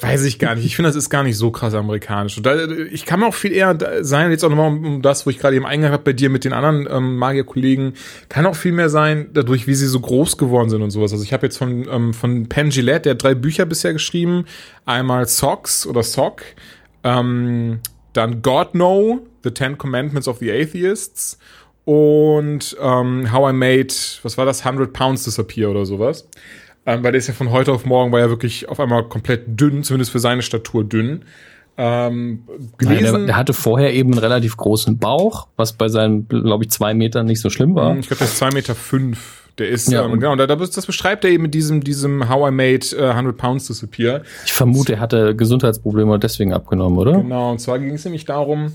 Weiß 0.00 0.24
ich 0.24 0.38
gar 0.38 0.54
nicht. 0.54 0.64
Ich 0.64 0.76
finde, 0.76 0.88
das 0.88 0.96
ist 0.96 1.10
gar 1.10 1.22
nicht 1.22 1.36
so 1.36 1.50
krass 1.50 1.74
amerikanisch. 1.74 2.36
Und 2.36 2.46
da, 2.46 2.66
ich 2.66 3.04
kann 3.04 3.22
auch 3.22 3.34
viel 3.34 3.52
eher 3.52 3.76
sein, 4.02 4.30
jetzt 4.30 4.44
auch 4.44 4.48
nochmal 4.48 4.68
um, 4.68 5.02
das, 5.02 5.26
wo 5.26 5.30
ich 5.30 5.38
gerade 5.38 5.56
eben 5.56 5.66
Eingang 5.66 5.92
habe 5.92 6.02
bei 6.02 6.12
dir 6.12 6.30
mit 6.30 6.44
den 6.44 6.52
anderen 6.52 6.88
ähm, 6.90 7.16
Magierkollegen, 7.16 7.94
kann 8.28 8.46
auch 8.46 8.56
viel 8.56 8.72
mehr 8.72 8.88
sein, 8.88 9.28
dadurch, 9.32 9.66
wie 9.66 9.74
sie 9.74 9.86
so 9.86 10.00
groß 10.00 10.38
geworden 10.38 10.70
sind 10.70 10.82
und 10.82 10.90
sowas. 10.90 11.12
Also 11.12 11.22
ich 11.22 11.32
habe 11.32 11.46
jetzt 11.46 11.58
von, 11.58 11.86
ähm, 11.90 12.14
von 12.14 12.48
Penn 12.48 12.70
Gillette, 12.70 13.02
der 13.02 13.12
hat 13.12 13.22
drei 13.22 13.34
Bücher 13.34 13.66
bisher 13.66 13.92
geschrieben. 13.92 14.46
Einmal 14.86 15.26
Socks 15.28 15.86
oder 15.86 16.02
Sock, 16.02 16.42
ähm, 17.04 17.80
dann 18.12 18.42
God 18.42 18.72
Know, 18.72 19.26
The 19.44 19.50
Ten 19.50 19.76
Commandments 19.76 20.28
of 20.28 20.38
the 20.38 20.50
Atheists 20.50 21.38
und 21.84 22.76
ähm, 22.80 23.32
How 23.32 23.50
I 23.50 23.52
Made, 23.52 23.92
was 24.22 24.38
war 24.38 24.46
das, 24.46 24.64
100 24.64 24.92
Pounds 24.92 25.24
Disappear 25.24 25.70
oder 25.70 25.84
sowas. 25.84 26.28
Ähm, 26.94 27.02
weil 27.04 27.12
der 27.12 27.18
ist 27.18 27.26
ja 27.28 27.34
von 27.34 27.50
heute 27.50 27.72
auf 27.72 27.84
morgen, 27.84 28.12
war 28.12 28.20
ja 28.20 28.28
wirklich 28.28 28.68
auf 28.68 28.80
einmal 28.80 29.04
komplett 29.04 29.42
dünn, 29.60 29.82
zumindest 29.82 30.10
für 30.12 30.18
seine 30.18 30.42
Statur 30.42 30.84
dünn. 30.84 31.22
Ähm, 31.76 32.42
Nein, 32.48 32.68
gelesen, 32.78 33.16
der, 33.20 33.26
der 33.26 33.36
hatte 33.36 33.54
vorher 33.54 33.94
eben 33.94 34.10
einen 34.12 34.18
relativ 34.18 34.56
großen 34.56 34.98
Bauch, 34.98 35.46
was 35.56 35.72
bei 35.72 35.88
seinen, 35.88 36.28
glaube 36.28 36.64
ich, 36.64 36.70
zwei 36.70 36.92
Metern 36.94 37.26
nicht 37.26 37.40
so 37.40 37.48
schlimm 37.48 37.74
war. 37.74 37.96
ich 37.96 38.06
glaube, 38.08 38.18
der 38.18 38.26
ist 38.28 38.36
zwei 38.38 38.50
Meter. 38.50 38.74
fünf. 38.74 39.48
Der 39.58 39.68
ist, 39.68 39.90
Ja, 39.90 40.04
ähm, 40.04 40.12
und- 40.12 40.20
genau, 40.20 40.36
da- 40.36 40.46
das, 40.46 40.86
beschreibt 40.86 41.24
er 41.24 41.30
eben 41.30 41.42
mit 41.44 41.54
diesem, 41.54 41.82
diesem 41.82 42.28
How 42.28 42.48
I 42.50 42.52
Made 42.52 42.86
äh, 42.96 43.10
100 43.10 43.36
Pounds 43.36 43.66
Disappear. 43.66 44.22
Ich 44.44 44.52
vermute, 44.52 44.94
er 44.94 45.00
hatte 45.00 45.34
Gesundheitsprobleme 45.34 46.12
und 46.12 46.22
deswegen 46.22 46.52
abgenommen, 46.52 46.98
oder? 46.98 47.12
Genau, 47.20 47.50
und 47.50 47.60
zwar 47.60 47.78
ging 47.78 47.94
es 47.94 48.04
nämlich 48.04 48.24
darum, 48.24 48.72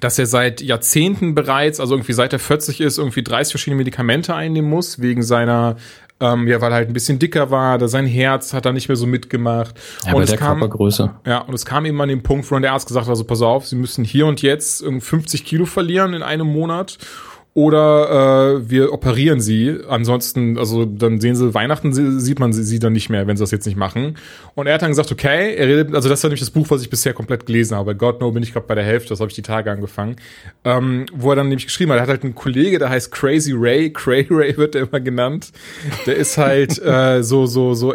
dass 0.00 0.18
er 0.18 0.26
seit 0.26 0.60
Jahrzehnten 0.62 1.34
bereits, 1.34 1.80
also 1.80 1.94
irgendwie 1.94 2.12
seit 2.12 2.32
er 2.32 2.38
40 2.38 2.80
ist, 2.82 2.98
irgendwie 2.98 3.22
30 3.22 3.52
verschiedene 3.52 3.78
Medikamente 3.78 4.34
einnehmen 4.34 4.68
muss, 4.70 5.00
wegen 5.00 5.22
seiner, 5.22 5.76
ähm, 6.20 6.48
ja, 6.48 6.60
weil 6.60 6.72
er 6.72 6.76
halt 6.76 6.88
ein 6.88 6.94
bisschen 6.94 7.18
dicker 7.18 7.50
war, 7.50 7.78
da 7.78 7.88
sein 7.88 8.06
Herz 8.06 8.52
hat 8.52 8.64
da 8.64 8.72
nicht 8.72 8.88
mehr 8.88 8.96
so 8.96 9.06
mitgemacht. 9.06 9.74
Ja, 10.04 10.12
und 10.12 10.18
bei 10.18 10.22
es 10.22 10.30
der 10.30 10.38
kam, 10.38 10.58
Körpergröße. 10.60 11.10
ja, 11.26 11.38
und 11.38 11.54
es 11.54 11.66
kam 11.66 11.84
eben 11.84 12.00
an 12.00 12.08
den 12.08 12.22
Punkt, 12.22 12.50
wo 12.50 12.58
der 12.58 12.72
Arzt 12.72 12.88
gesagt 12.88 13.06
hat, 13.06 13.10
also 13.10 13.24
pass 13.24 13.42
auf, 13.42 13.66
Sie 13.66 13.76
müssen 13.76 14.04
hier 14.04 14.26
und 14.26 14.42
jetzt 14.42 14.82
irgendwie 14.82 15.04
50 15.04 15.44
Kilo 15.44 15.66
verlieren 15.66 16.14
in 16.14 16.22
einem 16.22 16.46
Monat 16.46 16.98
oder 17.56 18.58
äh, 18.58 18.68
wir 18.70 18.92
operieren 18.92 19.40
sie. 19.40 19.78
Ansonsten, 19.88 20.58
also 20.58 20.84
dann 20.84 21.22
sehen 21.22 21.34
sie, 21.36 21.54
Weihnachten 21.54 21.94
sie- 21.94 22.20
sieht 22.20 22.38
man 22.38 22.52
sie, 22.52 22.62
sie 22.62 22.78
dann 22.78 22.92
nicht 22.92 23.08
mehr, 23.08 23.26
wenn 23.26 23.38
sie 23.38 23.42
das 23.42 23.50
jetzt 23.50 23.64
nicht 23.64 23.78
machen. 23.78 24.18
Und 24.54 24.66
er 24.66 24.74
hat 24.74 24.82
dann 24.82 24.90
gesagt, 24.90 25.10
okay, 25.10 25.54
er 25.54 25.66
redet, 25.66 25.94
also 25.94 26.10
das 26.10 26.22
war 26.22 26.28
nämlich 26.28 26.40
das 26.40 26.50
Buch, 26.50 26.66
was 26.68 26.82
ich 26.82 26.90
bisher 26.90 27.14
komplett 27.14 27.46
gelesen 27.46 27.74
habe. 27.74 27.94
Bei 27.94 27.98
God 27.98 28.20
No 28.20 28.30
bin 28.30 28.42
ich 28.42 28.52
gerade 28.52 28.66
bei 28.66 28.74
der 28.74 28.84
Hälfte, 28.84 29.08
das 29.08 29.20
habe 29.20 29.30
ich 29.30 29.34
die 29.34 29.40
Tage 29.40 29.70
angefangen. 29.70 30.16
Ähm, 30.64 31.06
wo 31.14 31.30
er 31.30 31.36
dann 31.36 31.48
nämlich 31.48 31.64
geschrieben 31.64 31.92
hat, 31.92 31.98
er 31.98 32.02
hat 32.02 32.10
halt 32.10 32.24
einen 32.24 32.34
Kollege, 32.34 32.78
der 32.78 32.90
heißt 32.90 33.10
Crazy 33.10 33.54
Ray, 33.56 33.90
Cray 33.90 34.26
Ray 34.28 34.54
wird 34.58 34.74
er 34.74 34.82
immer 34.82 35.00
genannt. 35.00 35.50
Der 36.04 36.16
ist 36.16 36.36
halt 36.36 36.78
äh, 36.84 37.22
so, 37.22 37.46
so, 37.46 37.72
so, 37.72 37.94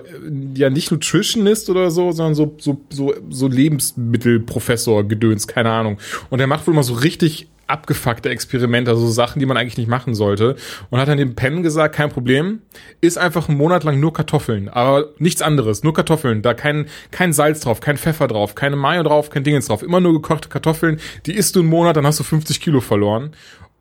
ja 0.56 0.72
nicht 0.72 0.92
Nutritionist 0.92 1.70
oder 1.70 1.92
so, 1.92 2.12
sondern 2.12 2.34
so, 2.34 2.56
so, 2.58 2.82
so, 2.90 3.14
so 3.30 3.48
Lebensmittelprofessor, 3.48 5.08
Gedöns, 5.08 5.46
keine 5.46 5.70
Ahnung. 5.70 6.00
Und 6.32 6.40
er 6.40 6.48
macht 6.48 6.66
wohl 6.66 6.74
mal 6.74 6.82
so 6.82 6.96
richtig 6.96 7.48
abgefuckte 7.72 8.30
Experimente, 8.30 8.92
also 8.92 9.08
so 9.08 9.12
Sachen, 9.12 9.40
die 9.40 9.46
man 9.46 9.58
eigentlich 9.58 9.78
nicht 9.78 9.88
machen 9.88 10.14
sollte. 10.14 10.56
Und 10.90 11.00
hat 11.00 11.08
dann 11.08 11.18
dem 11.18 11.36
Pen 11.36 11.64
gesagt, 11.64 11.96
kein 11.96 12.10
Problem, 12.10 12.62
ist 13.00 13.18
einfach 13.18 13.50
einen 13.50 13.58
Monat 13.58 13.84
lang 13.84 14.00
nur 14.00 14.14
Kartoffeln, 14.14 14.70
aber 14.70 15.06
nichts 15.18 15.42
anderes, 15.42 15.84
nur 15.84 15.94
Kartoffeln, 15.94 16.42
da 16.42 16.54
kein, 16.54 16.88
kein 17.12 17.34
Salz 17.34 17.62
drauf, 17.62 17.80
kein 17.80 17.98
Pfeffer 17.98 18.28
drauf, 18.28 18.56
keine 18.56 18.76
Mayo 18.76 19.04
drauf, 19.04 19.30
kein 19.30 19.44
Dingens 19.44 19.68
drauf, 19.68 19.84
immer 19.84 20.00
nur 20.00 20.14
gekochte 20.14 20.50
Kartoffeln, 20.50 21.00
die 21.26 21.34
isst 21.34 21.56
du 21.56 21.62
einen 21.62 21.70
Monat, 21.70 21.96
dann 21.96 22.06
hast 22.06 22.20
du 22.20 22.24
50 22.24 22.60
Kilo 22.62 22.82
verloren. 22.82 23.32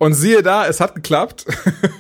Und 0.03 0.15
siehe 0.15 0.43
da, 0.43 0.67
es 0.67 0.81
hat 0.81 0.95
geklappt. 0.95 1.45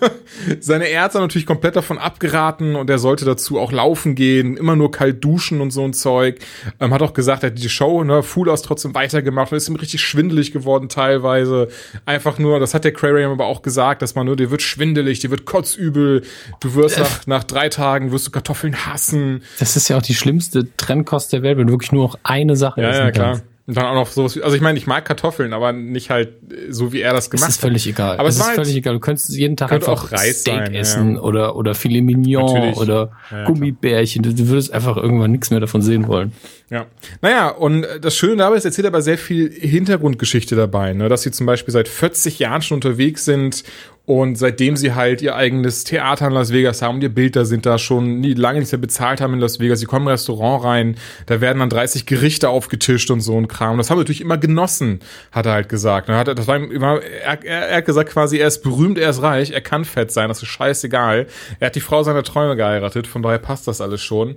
Seine 0.61 0.87
Ärzte 0.87 1.19
haben 1.19 1.25
natürlich 1.25 1.45
komplett 1.45 1.77
davon 1.77 1.99
abgeraten 1.99 2.75
und 2.75 2.89
er 2.89 2.99
sollte 2.99 3.27
dazu 3.27 3.59
auch 3.59 3.73
laufen 3.73 4.15
gehen, 4.15 4.57
immer 4.57 4.75
nur 4.75 4.91
kalt 4.91 5.23
duschen 5.23 5.61
und 5.61 5.71
so 5.71 5.85
ein 5.85 5.93
Zeug. 5.93 6.39
Ähm, 6.81 6.95
hat 6.95 7.03
auch 7.03 7.13
gesagt, 7.13 7.43
er 7.43 7.51
hat 7.51 7.59
die 7.59 7.69
Show, 7.69 8.03
ne, 8.03 8.23
Full 8.23 8.49
House 8.49 8.63
trotzdem 8.63 8.95
weitergemacht 8.95 9.53
und 9.53 9.59
ist 9.59 9.69
ihm 9.69 9.77
richtig 9.77 10.01
schwindelig 10.01 10.51
geworden 10.51 10.89
teilweise. 10.89 11.69
Einfach 12.07 12.39
nur, 12.39 12.59
das 12.59 12.73
hat 12.73 12.85
der 12.85 12.95
Cray 12.95 13.23
aber 13.23 13.45
auch 13.45 13.61
gesagt, 13.61 14.01
dass 14.01 14.15
man 14.15 14.25
nur, 14.25 14.37
dir 14.37 14.51
wird 14.51 14.63
schwindelig, 14.63 15.19
dir 15.19 15.31
wird 15.31 15.45
kotzübel, 15.45 16.23
du 16.61 16.75
wirst 16.75 16.99
nach, 16.99 17.21
nach 17.27 17.45
drei 17.45 17.69
Tagen 17.69 18.13
wirst 18.13 18.27
du 18.27 18.31
Kartoffeln 18.31 18.87
hassen. 18.87 19.43
Das 19.59 19.77
ist 19.77 19.89
ja 19.89 19.99
auch 19.99 20.03
die 20.03 20.15
schlimmste 20.15 20.75
Trennkost 20.79 21.35
der 21.35 21.43
Welt, 21.43 21.59
wenn 21.59 21.67
du 21.67 21.75
wirklich 21.75 21.93
nur 21.93 22.05
noch 22.05 22.19
eine 22.23 22.57
Sache 22.57 22.81
Ja, 22.81 22.89
essen 22.89 23.05
ja, 23.05 23.11
klar. 23.11 23.27
kannst. 23.33 23.50
Und 23.71 23.77
dann 23.77 23.87
auch 23.87 23.95
noch 23.95 24.09
sowas 24.11 24.35
wie, 24.35 24.43
also 24.43 24.57
ich 24.57 24.63
meine, 24.63 24.77
ich 24.79 24.89
mag 24.89 25.05
Kartoffeln, 25.05 25.53
aber 25.53 25.73
nicht 25.73 26.11
halt 26.11 26.31
äh, 26.51 26.73
so, 26.73 26.93
wie 26.93 27.03
er 27.03 27.13
das 27.13 27.27
Es 27.27 27.31
gemacht 27.31 27.51
ist 27.51 27.61
völlig 27.61 27.87
egal. 27.87 28.19
Aber 28.19 28.29
es 28.29 28.35
es 28.35 28.41
ist 28.41 28.47
halt- 28.49 28.57
völlig 28.57 28.75
egal. 28.75 28.95
Du 28.95 28.99
könntest 28.99 29.31
jeden 29.31 29.57
Tag 29.57 29.71
einfach 29.71 29.93
auch 29.93 30.11
Reis 30.11 30.41
Steak 30.41 30.55
sein, 30.57 30.75
essen 30.75 31.15
ja. 31.15 31.21
oder 31.21 31.55
oder 31.55 31.77
Filet 31.77 32.03
Mignon 32.03 32.47
Natürlich. 32.47 32.77
oder 32.79 33.13
Ja, 33.31 33.39
ja, 33.39 33.45
Gummibärchen. 33.45 34.25
Du, 34.25 34.35
du 34.35 34.49
würdest 34.49 34.73
einfach 34.73 34.97
irgendwann 34.97 35.31
nichts 35.31 35.51
mehr 35.51 35.61
davon 35.61 35.83
sehen 35.83 36.09
wollen. 36.09 36.33
Ja. 36.69 36.87
Naja, 37.23 37.49
und 37.51 37.85
äh, 37.85 38.01
das 38.01 38.17
Schöne 38.17 38.39
dabei 38.39 38.57
ist, 38.57 38.65
erzählt 38.65 38.89
aber 38.89 39.03
sehr 39.03 39.19
viel 39.19 39.53
Hintergrundgeschichte 39.53 40.57
dabei, 40.57 40.93
ne? 40.93 41.09
dass 41.09 41.23
sie 41.23 41.31
zum 41.31 41.47
Beispiel 41.47 41.71
seit 41.71 41.87
40 41.87 42.41
Jahren 42.41 42.63
schon 42.63 42.75
unterwegs 42.77 43.25
sind 43.25 43.63
und 44.07 44.37
seitdem 44.37 44.77
sie 44.77 44.95
halt 44.95 45.23
ihr 45.23 45.37
eigenes 45.37 45.85
Theater 45.85 46.27
in 46.27 46.33
Las 46.33 46.53
Vegas 46.53 46.83
haben, 46.83 46.97
und 46.97 47.03
ihr 47.03 47.15
Bild 47.15 47.37
da 47.37 47.45
sind 47.45 47.65
da 47.65 47.79
schon 47.79 48.21
nie 48.21 48.35
lange 48.35 48.59
nichts 48.59 48.73
mehr 48.73 48.81
bezahlt 48.81 49.21
haben 49.21 49.35
in 49.35 49.41
Las 49.41 49.61
Vegas. 49.61 49.81
Sie 49.81 49.87
kommen 49.87 50.07
ein 50.07 50.13
Restaurant 50.13 50.65
rein, 50.65 50.97
da 51.27 51.41
werden 51.41 51.61
dann 51.61 51.71
30 51.71 52.07
Gerichte 52.07 52.49
aufgetischt 52.49 53.11
und 53.11 53.21
so 53.21 53.37
ein 53.37 53.47
Kram. 53.47 53.79
Das 53.79 53.91
haben 53.91 53.99
wir 53.99 54.03
natürlich 54.03 54.21
immer 54.21 54.39
genossen, 54.39 55.01
hat 55.31 55.47
er 55.47 55.53
halt 55.53 55.69
gesagt. 55.69 56.09
Ne? 56.09 56.17
Hat 56.17 56.29
er, 56.29 56.35
das 56.35 56.47
war 56.47 56.57
immer, 56.57 57.01
er, 57.03 57.45
er, 57.45 57.69
er 57.69 57.77
hat 57.77 57.87
gesagt 57.87 58.11
quasi, 58.11 58.39
er 58.39 58.49
ist 58.49 58.63
berühmt, 58.63 58.99
er 58.99 59.11
ist 59.11 59.23
reich, 59.23 59.51
er 59.51 59.61
kann 59.61 59.85
fett 59.85 60.11
sein, 60.11 60.29
das 60.29 60.43
ist 60.43 60.49
scheißegal. 60.49 61.27
Er 61.61 61.67
hat 61.67 61.77
die 61.77 61.81
Frau 61.81 62.03
seiner 62.03 62.23
Träume 62.23 62.57
geheiratet, 62.57 63.07
von 63.07 63.23
daher 63.23 63.39
passt 63.39 63.69
das 63.69 63.81
alles 63.81 64.03
schon. 64.03 64.37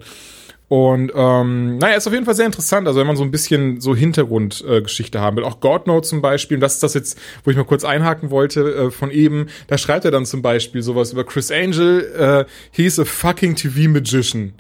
Und 0.70 1.12
ähm, 1.14 1.78
naja, 1.78 1.96
ist 1.96 2.08
auf 2.08 2.14
jeden 2.14 2.26
Fall 2.26 2.36
sehr 2.36 2.46
interessant, 2.46 2.88
also 2.88 3.00
wenn 3.00 3.06
man 3.06 3.16
so 3.16 3.24
ein 3.24 3.32
bisschen 3.32 3.80
so 3.80 3.96
Hintergrundgeschichte 3.96 5.18
äh, 5.18 5.22
haben 5.22 5.38
will. 5.38 5.44
Auch 5.44 5.60
Godnote 5.60 6.08
zum 6.08 6.22
Beispiel, 6.22 6.58
und 6.58 6.62
das 6.62 6.76
ist 6.76 6.84
das 6.84 6.94
jetzt, 6.94 7.20
wo 7.44 7.52
ich 7.52 7.58
mal 7.58 7.66
kurz 7.66 7.84
einhaken 7.84 8.32
wollte 8.32 8.62
äh, 8.62 8.92
von 8.92 9.12
eben, 9.12 9.48
da 9.68 9.78
schreibt 9.78 10.06
er 10.06 10.12
dann 10.12 10.26
zum 10.26 10.42
Beispiel 10.42 10.82
sowas 10.82 11.12
über 11.12 11.26
Chris 11.26 11.52
Angel, 11.52 12.02
äh, 12.18 12.46
he's 12.72 12.98
a 12.98 13.06
fucking 13.06 13.56
TV-Magician. 13.56 14.54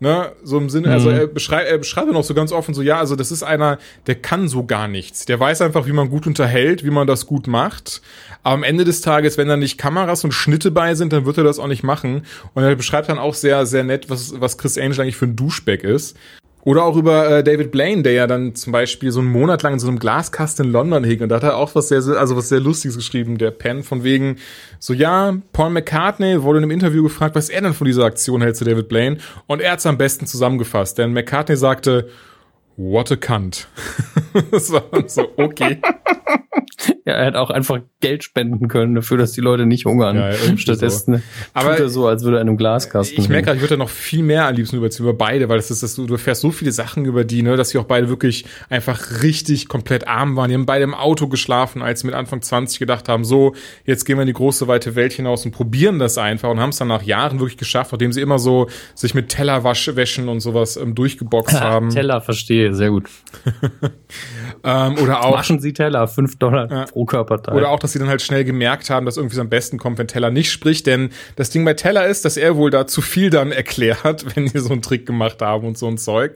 Ne, 0.00 0.30
so 0.44 0.58
im 0.58 0.70
Sinne, 0.70 0.92
also 0.92 1.10
er 1.10 1.26
beschreibt, 1.26 1.68
er 1.68 1.78
beschreibt 1.78 2.12
noch 2.12 2.22
so 2.22 2.32
ganz 2.32 2.52
offen 2.52 2.72
so, 2.72 2.82
ja, 2.82 3.00
also 3.00 3.16
das 3.16 3.32
ist 3.32 3.42
einer, 3.42 3.78
der 4.06 4.14
kann 4.14 4.46
so 4.46 4.64
gar 4.64 4.86
nichts. 4.86 5.24
Der 5.24 5.40
weiß 5.40 5.60
einfach, 5.60 5.86
wie 5.86 5.92
man 5.92 6.08
gut 6.08 6.24
unterhält, 6.28 6.84
wie 6.84 6.90
man 6.90 7.08
das 7.08 7.26
gut 7.26 7.48
macht. 7.48 8.00
Aber 8.44 8.54
am 8.54 8.62
Ende 8.62 8.84
des 8.84 9.00
Tages, 9.00 9.38
wenn 9.38 9.48
da 9.48 9.56
nicht 9.56 9.76
Kameras 9.76 10.22
und 10.22 10.30
Schnitte 10.30 10.70
bei 10.70 10.94
sind, 10.94 11.12
dann 11.12 11.26
wird 11.26 11.38
er 11.38 11.42
das 11.42 11.58
auch 11.58 11.66
nicht 11.66 11.82
machen. 11.82 12.22
Und 12.54 12.62
er 12.62 12.76
beschreibt 12.76 13.08
dann 13.08 13.18
auch 13.18 13.34
sehr, 13.34 13.66
sehr 13.66 13.82
nett, 13.82 14.08
was, 14.08 14.40
was 14.40 14.56
Chris 14.56 14.78
Angel 14.78 15.00
eigentlich 15.00 15.16
für 15.16 15.26
ein 15.26 15.34
Duschback 15.34 15.82
ist. 15.82 16.16
Oder 16.64 16.84
auch 16.84 16.96
über 16.96 17.30
äh, 17.30 17.44
David 17.44 17.70
Blaine, 17.70 18.02
der 18.02 18.12
ja 18.12 18.26
dann 18.26 18.54
zum 18.54 18.72
Beispiel 18.72 19.12
so 19.12 19.20
einen 19.20 19.30
Monat 19.30 19.62
lang 19.62 19.74
in 19.74 19.78
so 19.78 19.88
einem 19.88 19.98
Glaskasten 19.98 20.66
in 20.66 20.72
London 20.72 21.04
hing 21.04 21.22
und 21.22 21.28
da 21.28 21.36
hat 21.36 21.44
er 21.44 21.56
auch 21.56 21.74
was 21.74 21.88
sehr, 21.88 22.02
also 22.18 22.36
was 22.36 22.48
sehr 22.48 22.60
Lustiges 22.60 22.96
geschrieben, 22.96 23.38
der 23.38 23.52
Pen, 23.52 23.82
von 23.82 24.04
wegen, 24.04 24.36
so 24.78 24.92
ja, 24.92 25.36
Paul 25.52 25.70
McCartney 25.70 26.42
wurde 26.42 26.58
in 26.58 26.64
einem 26.64 26.72
Interview 26.72 27.02
gefragt, 27.02 27.36
was 27.36 27.48
er 27.48 27.62
denn 27.62 27.74
von 27.74 27.86
dieser 27.86 28.04
Aktion 28.04 28.42
hält 28.42 28.56
zu 28.56 28.64
David 28.64 28.88
Blaine 28.88 29.18
und 29.46 29.60
er 29.60 29.72
hat 29.72 29.78
es 29.78 29.86
am 29.86 29.98
besten 29.98 30.26
zusammengefasst, 30.26 30.98
denn 30.98 31.12
McCartney 31.12 31.56
sagte, 31.56 32.08
what 32.76 33.10
a 33.12 33.16
cunt. 33.16 33.68
das 34.50 34.66
so, 34.66 35.32
okay. 35.36 35.80
Ja, 37.04 37.14
er 37.14 37.26
hätte 37.26 37.40
auch 37.40 37.48
einfach 37.48 37.80
Geld 38.00 38.22
spenden 38.22 38.68
können 38.68 38.94
dafür, 38.94 39.16
dass 39.16 39.32
die 39.32 39.40
Leute 39.40 39.64
nicht 39.64 39.86
hungern. 39.86 40.16
Ja, 40.16 40.32
Stattdessen 40.58 41.14
so. 41.16 41.22
Aber 41.54 41.70
tut 41.70 41.80
er 41.80 41.88
so, 41.88 42.06
als 42.06 42.22
würde 42.22 42.36
er 42.36 42.42
in 42.42 42.48
einem 42.48 42.58
Glaskasten. 42.58 43.18
Ich 43.18 43.30
merke 43.30 43.46
gerade, 43.46 43.56
ich 43.56 43.62
würde 43.62 43.78
noch 43.78 43.88
viel 43.88 44.22
mehr 44.22 44.46
am 44.46 44.54
liebsten 44.54 44.76
überziehen, 44.76 45.06
über 45.06 45.14
beide, 45.14 45.48
weil 45.48 45.56
das 45.56 45.70
ist, 45.70 45.82
das, 45.82 45.94
du 45.94 46.06
erfährst 46.12 46.42
so 46.42 46.50
viele 46.50 46.70
Sachen 46.70 47.06
über 47.06 47.24
die, 47.24 47.42
ne, 47.42 47.56
dass 47.56 47.70
sie 47.70 47.78
auch 47.78 47.84
beide 47.84 48.10
wirklich 48.10 48.44
einfach 48.68 49.22
richtig 49.22 49.68
komplett 49.68 50.06
arm 50.06 50.36
waren. 50.36 50.50
Die 50.50 50.54
haben 50.54 50.66
beide 50.66 50.84
im 50.84 50.92
Auto 50.94 51.28
geschlafen, 51.28 51.80
als 51.80 52.00
sie 52.00 52.06
mit 52.06 52.14
Anfang 52.14 52.42
20 52.42 52.78
gedacht 52.78 53.08
haben, 53.08 53.24
so, 53.24 53.54
jetzt 53.86 54.04
gehen 54.04 54.18
wir 54.18 54.22
in 54.22 54.28
die 54.28 54.34
große, 54.34 54.68
weite 54.68 54.94
Welt 54.94 55.14
hinaus 55.14 55.46
und 55.46 55.52
probieren 55.52 55.98
das 55.98 56.18
einfach 56.18 56.50
und 56.50 56.60
haben 56.60 56.70
es 56.70 56.76
dann 56.76 56.88
nach 56.88 57.02
Jahren 57.02 57.40
wirklich 57.40 57.56
geschafft, 57.56 57.92
nachdem 57.92 58.12
sie 58.12 58.20
immer 58.20 58.38
so 58.38 58.68
sich 58.94 59.14
mit 59.14 59.30
Tellerwaschwäschen 59.30 60.28
und 60.28 60.40
sowas 60.40 60.76
ähm, 60.76 60.94
durchgeboxt 60.94 61.58
haben. 61.60 61.88
Teller, 61.88 62.20
verstehe, 62.20 62.74
sehr 62.74 62.90
gut. 62.90 63.08
ähm, 64.62 64.98
oder 64.98 65.24
auch. 65.24 65.38
Waschen 65.38 65.60
Sie 65.60 65.72
Teller, 65.72 66.06
fünf 66.06 66.36
Dollar 66.36 66.67
ja. 66.70 66.84
pro 66.84 67.04
Körperteil. 67.04 67.56
Oder 67.56 67.70
auch, 67.70 67.78
dass 67.78 67.92
sie 67.92 67.98
dann 67.98 68.08
halt 68.08 68.22
schnell 68.22 68.44
gemerkt 68.44 68.90
haben, 68.90 69.06
dass 69.06 69.16
irgendwie 69.16 69.36
so 69.36 69.40
am 69.40 69.48
besten 69.48 69.78
kommt, 69.78 69.98
wenn 69.98 70.08
Teller 70.08 70.30
nicht 70.30 70.50
spricht. 70.50 70.86
Denn 70.86 71.10
das 71.36 71.50
Ding 71.50 71.64
bei 71.64 71.74
Teller 71.74 72.06
ist, 72.06 72.24
dass 72.24 72.36
er 72.36 72.56
wohl 72.56 72.70
da 72.70 72.86
zu 72.86 73.00
viel 73.00 73.30
dann 73.30 73.52
erklärt, 73.52 74.24
wenn 74.36 74.46
die 74.46 74.58
so 74.58 74.70
einen 74.70 74.82
Trick 74.82 75.06
gemacht 75.06 75.40
haben 75.42 75.66
und 75.66 75.78
so 75.78 75.86
ein 75.86 75.98
Zeug. 75.98 76.34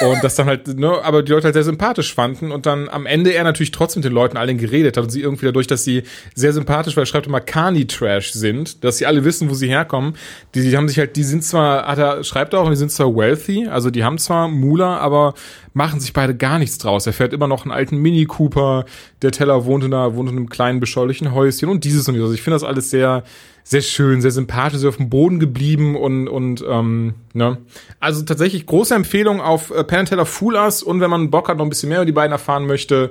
und 0.00 0.22
das 0.22 0.34
dann 0.34 0.46
halt, 0.46 0.68
ne, 0.78 1.02
aber 1.02 1.22
die 1.22 1.32
Leute 1.32 1.44
halt 1.44 1.54
sehr 1.54 1.64
sympathisch 1.64 2.14
fanden 2.14 2.52
und 2.52 2.66
dann 2.66 2.88
am 2.88 3.06
Ende 3.06 3.32
er 3.32 3.44
natürlich 3.44 3.70
trotzdem 3.70 4.00
mit 4.00 4.06
den 4.06 4.14
Leuten 4.14 4.36
allen 4.36 4.58
geredet 4.58 4.96
hat 4.96 5.04
und 5.04 5.10
sie 5.10 5.20
irgendwie 5.20 5.46
dadurch, 5.46 5.66
dass 5.66 5.84
sie 5.84 6.02
sehr 6.34 6.52
sympathisch, 6.52 6.96
weil 6.96 7.04
er 7.04 7.06
schreibt 7.06 7.26
immer 7.26 7.40
Carney 7.40 7.86
Trash 7.86 8.32
sind, 8.32 8.84
dass 8.84 8.98
sie 8.98 9.06
alle 9.06 9.24
wissen, 9.24 9.50
wo 9.50 9.54
sie 9.54 9.68
herkommen. 9.68 10.14
Die, 10.54 10.62
die 10.62 10.76
haben 10.76 10.88
sich 10.88 10.98
halt, 10.98 11.16
die 11.16 11.24
sind 11.24 11.44
zwar, 11.44 11.86
hat 11.86 11.98
er, 11.98 12.24
schreibt 12.24 12.54
auch, 12.54 12.68
die 12.68 12.76
sind 12.76 12.90
zwar 12.90 13.14
wealthy, 13.14 13.66
also 13.66 13.90
die 13.90 14.04
haben 14.04 14.18
zwar 14.18 14.48
Mula, 14.48 14.98
aber 14.98 15.34
machen 15.74 16.00
sich 16.00 16.12
beide 16.12 16.34
gar 16.34 16.58
nichts 16.58 16.78
draus. 16.78 17.06
Er 17.06 17.12
fährt 17.12 17.32
immer 17.32 17.48
noch 17.48 17.64
einen 17.64 17.72
alten 17.72 17.98
Mini 17.98 18.24
Cooper. 18.24 18.86
Der 19.22 19.32
Teller 19.32 19.63
wohnt 19.64 19.84
in, 19.84 19.94
einer, 19.94 20.14
wohnt 20.16 20.30
in 20.30 20.36
einem 20.36 20.48
kleinen 20.48 20.80
beschaulichen 20.80 21.32
Häuschen 21.32 21.68
und 21.68 21.84
dieses 21.84 22.08
und 22.08 22.14
dieses. 22.14 22.26
Also 22.26 22.34
ich 22.34 22.42
finde 22.42 22.56
das 22.56 22.64
alles 22.64 22.90
sehr, 22.90 23.24
sehr 23.62 23.80
schön, 23.80 24.20
sehr 24.20 24.30
sympathisch, 24.30 24.80
sehr 24.80 24.88
auf 24.88 24.96
dem 24.96 25.10
Boden 25.10 25.40
geblieben 25.40 25.96
und, 25.96 26.28
und 26.28 26.64
ähm, 26.68 27.14
ne. 27.32 27.58
Also 28.00 28.22
tatsächlich 28.22 28.66
große 28.66 28.94
Empfehlung 28.94 29.40
auf 29.40 29.70
äh, 29.70 29.84
Penn 29.84 30.06
Teller 30.06 30.26
Fool 30.26 30.54
Us 30.54 30.82
und 30.82 31.00
wenn 31.00 31.10
man 31.10 31.30
Bock 31.30 31.48
hat, 31.48 31.58
noch 31.58 31.64
ein 31.64 31.70
bisschen 31.70 31.88
mehr 31.88 31.98
über 31.98 32.06
die 32.06 32.12
beiden 32.12 32.32
erfahren 32.32 32.66
möchte, 32.66 33.10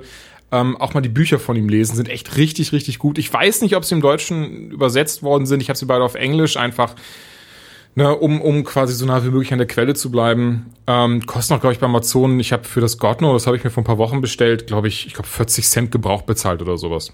ähm, 0.52 0.76
auch 0.76 0.94
mal 0.94 1.00
die 1.00 1.08
Bücher 1.08 1.38
von 1.38 1.56
ihm 1.56 1.68
lesen, 1.68 1.96
sind 1.96 2.08
echt 2.08 2.36
richtig, 2.36 2.72
richtig 2.72 2.98
gut. 2.98 3.18
Ich 3.18 3.32
weiß 3.32 3.62
nicht, 3.62 3.76
ob 3.76 3.84
sie 3.84 3.94
im 3.96 4.00
Deutschen 4.00 4.70
übersetzt 4.70 5.22
worden 5.22 5.46
sind. 5.46 5.60
Ich 5.60 5.68
habe 5.68 5.78
sie 5.78 5.86
beide 5.86 6.04
auf 6.04 6.14
Englisch 6.14 6.56
einfach 6.56 6.94
ne, 7.94 8.14
um, 8.16 8.40
um 8.40 8.64
quasi 8.64 8.94
so 8.94 9.06
nah 9.06 9.24
wie 9.24 9.30
möglich 9.30 9.52
an 9.52 9.58
der 9.58 9.68
Quelle 9.68 9.94
zu 9.94 10.10
bleiben. 10.10 10.66
Ähm, 10.86 11.24
kostet 11.26 11.52
noch, 11.52 11.60
glaube 11.60 11.74
ich, 11.74 11.80
bei 11.80 11.86
Amazon, 11.86 12.38
ich 12.40 12.52
habe 12.52 12.64
für 12.64 12.80
das 12.80 12.98
Godno, 12.98 13.32
das 13.32 13.46
habe 13.46 13.56
ich 13.56 13.64
mir 13.64 13.70
vor 13.70 13.82
ein 13.82 13.86
paar 13.86 13.98
Wochen 13.98 14.20
bestellt, 14.20 14.66
glaube 14.66 14.88
ich, 14.88 15.06
ich 15.06 15.14
glaube 15.14 15.28
40 15.28 15.66
Cent 15.68 15.90
Gebrauch 15.90 16.22
bezahlt 16.22 16.62
oder 16.62 16.76
sowas. 16.76 17.12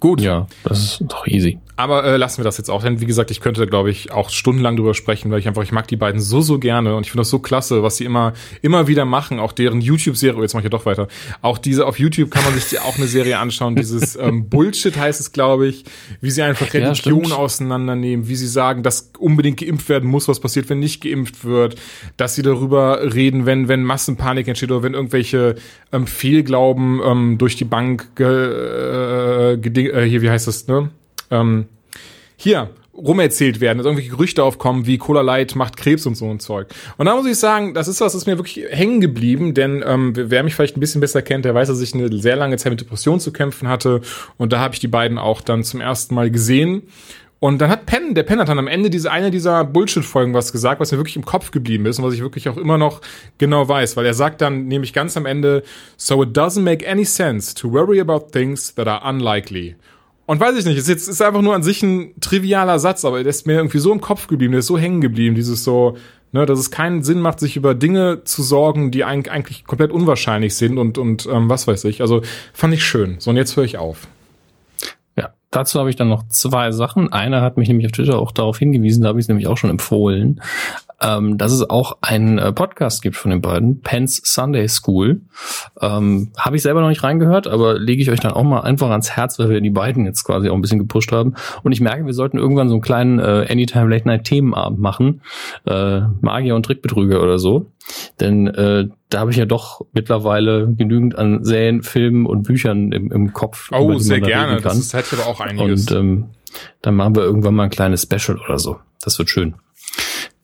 Gut. 0.00 0.20
Ja, 0.20 0.46
das 0.64 0.78
ist 0.78 1.04
doch 1.08 1.26
easy. 1.26 1.58
Aber 1.78 2.04
äh, 2.04 2.16
lassen 2.16 2.38
wir 2.38 2.44
das 2.44 2.56
jetzt 2.56 2.70
auch, 2.70 2.82
denn 2.82 3.02
wie 3.02 3.06
gesagt, 3.06 3.30
ich 3.30 3.40
könnte, 3.40 3.66
glaube 3.66 3.90
ich, 3.90 4.10
auch 4.10 4.30
stundenlang 4.30 4.76
drüber 4.76 4.94
sprechen, 4.94 5.30
weil 5.30 5.40
ich 5.40 5.46
einfach, 5.46 5.62
ich 5.62 5.72
mag 5.72 5.86
die 5.86 5.96
beiden 5.96 6.20
so, 6.20 6.40
so 6.40 6.58
gerne 6.58 6.96
und 6.96 7.04
ich 7.04 7.10
finde 7.10 7.20
das 7.20 7.30
so 7.30 7.38
klasse, 7.38 7.82
was 7.82 7.98
sie 7.98 8.04
immer, 8.04 8.32
immer 8.62 8.88
wieder 8.88 9.04
machen, 9.04 9.38
auch 9.38 9.52
deren 9.52 9.82
YouTube-Serie, 9.82 10.38
oh, 10.38 10.42
jetzt 10.42 10.54
mache 10.54 10.62
ich 10.62 10.64
ja 10.64 10.70
doch 10.70 10.86
weiter, 10.86 11.06
auch 11.42 11.58
diese, 11.58 11.86
auf 11.86 11.98
YouTube 11.98 12.30
kann 12.30 12.44
man 12.44 12.54
sich 12.54 12.70
die 12.70 12.78
auch 12.78 12.96
eine 12.96 13.06
Serie 13.06 13.38
anschauen, 13.38 13.76
dieses 13.76 14.16
ähm, 14.20 14.48
Bullshit 14.48 14.96
heißt 14.96 15.20
es, 15.20 15.32
glaube 15.32 15.68
ich, 15.68 15.84
wie 16.22 16.30
sie 16.30 16.40
einfach 16.42 16.72
Religion 16.72 17.24
ja, 17.24 17.36
auseinandernehmen, 17.36 18.26
wie 18.26 18.36
sie 18.36 18.48
sagen, 18.48 18.82
dass 18.82 19.10
unbedingt 19.18 19.58
geimpft 19.58 19.90
werden 19.90 20.08
muss, 20.08 20.28
was 20.28 20.40
passiert, 20.40 20.70
wenn 20.70 20.78
nicht 20.78 21.02
geimpft 21.02 21.44
wird, 21.44 21.76
dass 22.16 22.34
sie 22.34 22.42
darüber 22.42 23.12
reden, 23.14 23.44
wenn, 23.44 23.68
wenn 23.68 23.84
Massenpanik 23.84 24.48
entsteht 24.48 24.70
oder 24.70 24.82
wenn 24.82 24.94
irgendwelche 24.94 25.56
ähm, 25.92 26.06
Fehlglauben 26.06 27.00
ähm, 27.04 27.38
durch 27.38 27.56
die 27.56 27.64
Bank 27.64 28.08
äh, 28.18 29.58
äh, 29.90 30.08
hier, 30.08 30.22
wie 30.22 30.30
heißt 30.30 30.46
das, 30.46 30.66
ne? 30.66 30.90
ähm, 31.30 31.66
hier 32.36 32.70
rumerzählt 32.96 33.60
werden, 33.60 33.78
dass 33.78 33.86
irgendwelche 33.86 34.10
Gerüchte 34.10 34.42
aufkommen, 34.42 34.86
wie 34.86 34.98
Cola 34.98 35.20
Light 35.20 35.54
macht 35.54 35.76
Krebs 35.76 36.06
und 36.06 36.14
so 36.14 36.30
ein 36.30 36.40
Zeug. 36.40 36.68
Und 36.96 37.06
da 37.06 37.14
muss 37.14 37.26
ich 37.26 37.36
sagen, 37.36 37.74
das 37.74 37.88
ist 37.88 38.00
was, 38.00 38.12
das 38.12 38.22
ist 38.22 38.26
mir 38.26 38.38
wirklich 38.38 38.64
hängen 38.70 39.00
geblieben, 39.00 39.54
denn 39.54 39.84
ähm, 39.86 40.12
wer 40.16 40.42
mich 40.42 40.54
vielleicht 40.54 40.76
ein 40.76 40.80
bisschen 40.80 41.00
besser 41.00 41.22
kennt, 41.22 41.44
der 41.44 41.54
weiß, 41.54 41.68
dass 41.68 41.80
ich 41.80 41.94
eine 41.94 42.10
sehr 42.18 42.36
lange 42.36 42.56
Zeit 42.56 42.70
mit 42.70 42.80
Depressionen 42.80 43.20
zu 43.20 43.32
kämpfen 43.32 43.68
hatte 43.68 44.00
und 44.38 44.52
da 44.52 44.60
habe 44.60 44.74
ich 44.74 44.80
die 44.80 44.88
beiden 44.88 45.18
auch 45.18 45.40
dann 45.40 45.62
zum 45.62 45.80
ersten 45.80 46.14
Mal 46.14 46.30
gesehen. 46.30 46.82
Und 47.38 47.58
dann 47.58 47.68
hat 47.68 47.84
Penn, 47.84 48.14
der 48.14 48.22
Penn 48.22 48.40
hat 48.40 48.48
dann 48.48 48.58
am 48.58 48.66
Ende 48.66 48.88
diese 48.88 49.12
eine 49.12 49.30
dieser 49.30 49.62
Bullshit-Folgen 49.64 50.32
was 50.32 50.52
gesagt, 50.52 50.80
was 50.80 50.90
mir 50.90 50.98
wirklich 50.98 51.16
im 51.16 51.24
Kopf 51.24 51.50
geblieben 51.50 51.84
ist 51.84 51.98
und 51.98 52.04
was 52.04 52.14
ich 52.14 52.20
wirklich 52.20 52.48
auch 52.48 52.56
immer 52.56 52.78
noch 52.78 53.02
genau 53.36 53.68
weiß, 53.68 53.96
weil 53.96 54.06
er 54.06 54.14
sagt 54.14 54.40
dann 54.40 54.68
nämlich 54.68 54.94
ganz 54.94 55.16
am 55.18 55.26
Ende, 55.26 55.62
so 55.98 56.22
it 56.22 56.36
doesn't 56.36 56.62
make 56.62 56.88
any 56.88 57.04
sense 57.04 57.54
to 57.54 57.70
worry 57.70 58.00
about 58.00 58.30
things 58.32 58.74
that 58.74 58.88
are 58.88 59.06
unlikely. 59.08 59.76
Und 60.24 60.40
weiß 60.40 60.56
ich 60.56 60.64
nicht, 60.64 60.78
ist 60.78 60.88
jetzt 60.88 61.08
ist 61.08 61.20
einfach 61.22 61.42
nur 61.42 61.54
an 61.54 61.62
sich 61.62 61.82
ein 61.82 62.14
trivialer 62.20 62.78
Satz, 62.78 63.04
aber 63.04 63.22
der 63.22 63.30
ist 63.30 63.46
mir 63.46 63.54
irgendwie 63.54 63.78
so 63.78 63.92
im 63.92 64.00
Kopf 64.00 64.26
geblieben, 64.28 64.52
der 64.52 64.60
ist 64.60 64.66
so 64.66 64.78
hängen 64.78 65.02
geblieben, 65.02 65.36
dieses 65.36 65.62
so, 65.62 65.96
ne, 66.32 66.46
dass 66.46 66.58
es 66.58 66.70
keinen 66.70 67.02
Sinn 67.02 67.20
macht, 67.20 67.38
sich 67.38 67.56
über 67.56 67.74
Dinge 67.74 68.24
zu 68.24 68.42
sorgen, 68.42 68.90
die 68.90 69.04
eigentlich 69.04 69.66
komplett 69.66 69.92
unwahrscheinlich 69.92 70.56
sind 70.56 70.78
und 70.78 70.96
und 70.96 71.26
ähm, 71.26 71.50
was 71.50 71.68
weiß 71.68 71.84
ich. 71.84 72.00
Also 72.00 72.22
fand 72.54 72.72
ich 72.72 72.84
schön. 72.84 73.16
So 73.18 73.30
und 73.30 73.36
jetzt 73.36 73.56
höre 73.56 73.64
ich 73.64 73.76
auf. 73.76 74.08
Dazu 75.56 75.80
habe 75.80 75.88
ich 75.88 75.96
dann 75.96 76.10
noch 76.10 76.28
zwei 76.28 76.70
Sachen. 76.70 77.14
Einer 77.14 77.40
hat 77.40 77.56
mich 77.56 77.68
nämlich 77.68 77.86
auf 77.86 77.92
Twitter 77.92 78.18
auch 78.18 78.30
darauf 78.30 78.58
hingewiesen, 78.58 79.02
da 79.02 79.08
habe 79.08 79.18
ich 79.18 79.24
es 79.24 79.28
nämlich 79.28 79.46
auch 79.46 79.56
schon 79.56 79.70
empfohlen 79.70 80.42
ähm, 81.02 81.36
dass 81.36 81.52
es 81.52 81.68
auch 81.68 81.98
einen 82.00 82.38
äh, 82.38 82.52
Podcast 82.52 83.02
gibt 83.02 83.16
von 83.16 83.30
den 83.30 83.40
beiden, 83.40 83.80
Pence 83.80 84.20
Sunday 84.24 84.68
School. 84.68 85.22
Ähm, 85.80 86.32
Habe 86.38 86.56
ich 86.56 86.62
selber 86.62 86.80
noch 86.80 86.88
nicht 86.88 87.02
reingehört, 87.02 87.46
aber 87.46 87.78
lege 87.78 88.00
ich 88.00 88.10
euch 88.10 88.20
dann 88.20 88.32
auch 88.32 88.44
mal 88.44 88.60
einfach 88.60 88.90
ans 88.90 89.10
Herz, 89.10 89.38
weil 89.38 89.50
wir 89.50 89.60
die 89.60 89.70
beiden 89.70 90.06
jetzt 90.06 90.24
quasi 90.24 90.48
auch 90.48 90.54
ein 90.54 90.62
bisschen 90.62 90.78
gepusht 90.78 91.12
haben. 91.12 91.34
Und 91.62 91.72
ich 91.72 91.80
merke, 91.80 92.06
wir 92.06 92.14
sollten 92.14 92.38
irgendwann 92.38 92.68
so 92.68 92.74
einen 92.74 92.82
kleinen 92.82 93.18
äh, 93.18 93.46
Anytime 93.48 93.88
Late 93.88 94.08
Night 94.08 94.24
Themenabend 94.24 94.80
machen. 94.80 95.20
Äh, 95.66 96.00
Magier 96.20 96.54
und 96.54 96.64
Trickbetrüger 96.64 97.22
oder 97.22 97.38
so. 97.38 97.66
Denn 98.20 98.46
äh, 98.46 98.88
da 99.10 99.20
habe 99.20 99.30
ich 99.30 99.36
ja 99.36 99.44
doch 99.44 99.82
mittlerweile 99.92 100.72
genügend 100.72 101.16
an 101.16 101.44
Serien, 101.44 101.82
Filmen 101.82 102.26
und 102.26 102.42
Büchern 102.42 102.92
im, 102.92 103.12
im 103.12 103.32
Kopf. 103.32 103.70
Oh, 103.72 103.98
sehr 103.98 104.20
gerne. 104.20 104.60
Das 104.60 104.76
ist, 104.78 104.94
hätte 104.94 105.16
aber 105.16 105.26
auch 105.26 105.40
einiges. 105.40 105.90
Und 105.90 105.96
ähm, 105.96 106.24
dann 106.82 106.96
machen 106.96 107.14
wir 107.14 107.22
irgendwann 107.22 107.54
mal 107.54 107.64
ein 107.64 107.70
kleines 107.70 108.02
Special 108.02 108.38
oder 108.38 108.58
so. 108.58 108.78
Das 109.02 109.18
wird 109.18 109.28
schön. 109.28 109.54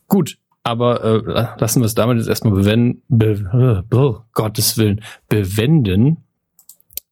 Gut, 0.09 0.37
aber 0.63 1.05
äh, 1.05 1.61
lassen 1.61 1.81
wir 1.81 1.87
es 1.87 1.95
damit 1.95 2.19
jetzt 2.19 2.29
erstmal 2.29 2.55
bewenden, 2.55 3.03
be, 3.09 3.85
oh, 3.93 4.21
Gottes 4.33 4.79
Willen, 4.79 5.03
bewenden 5.29 6.19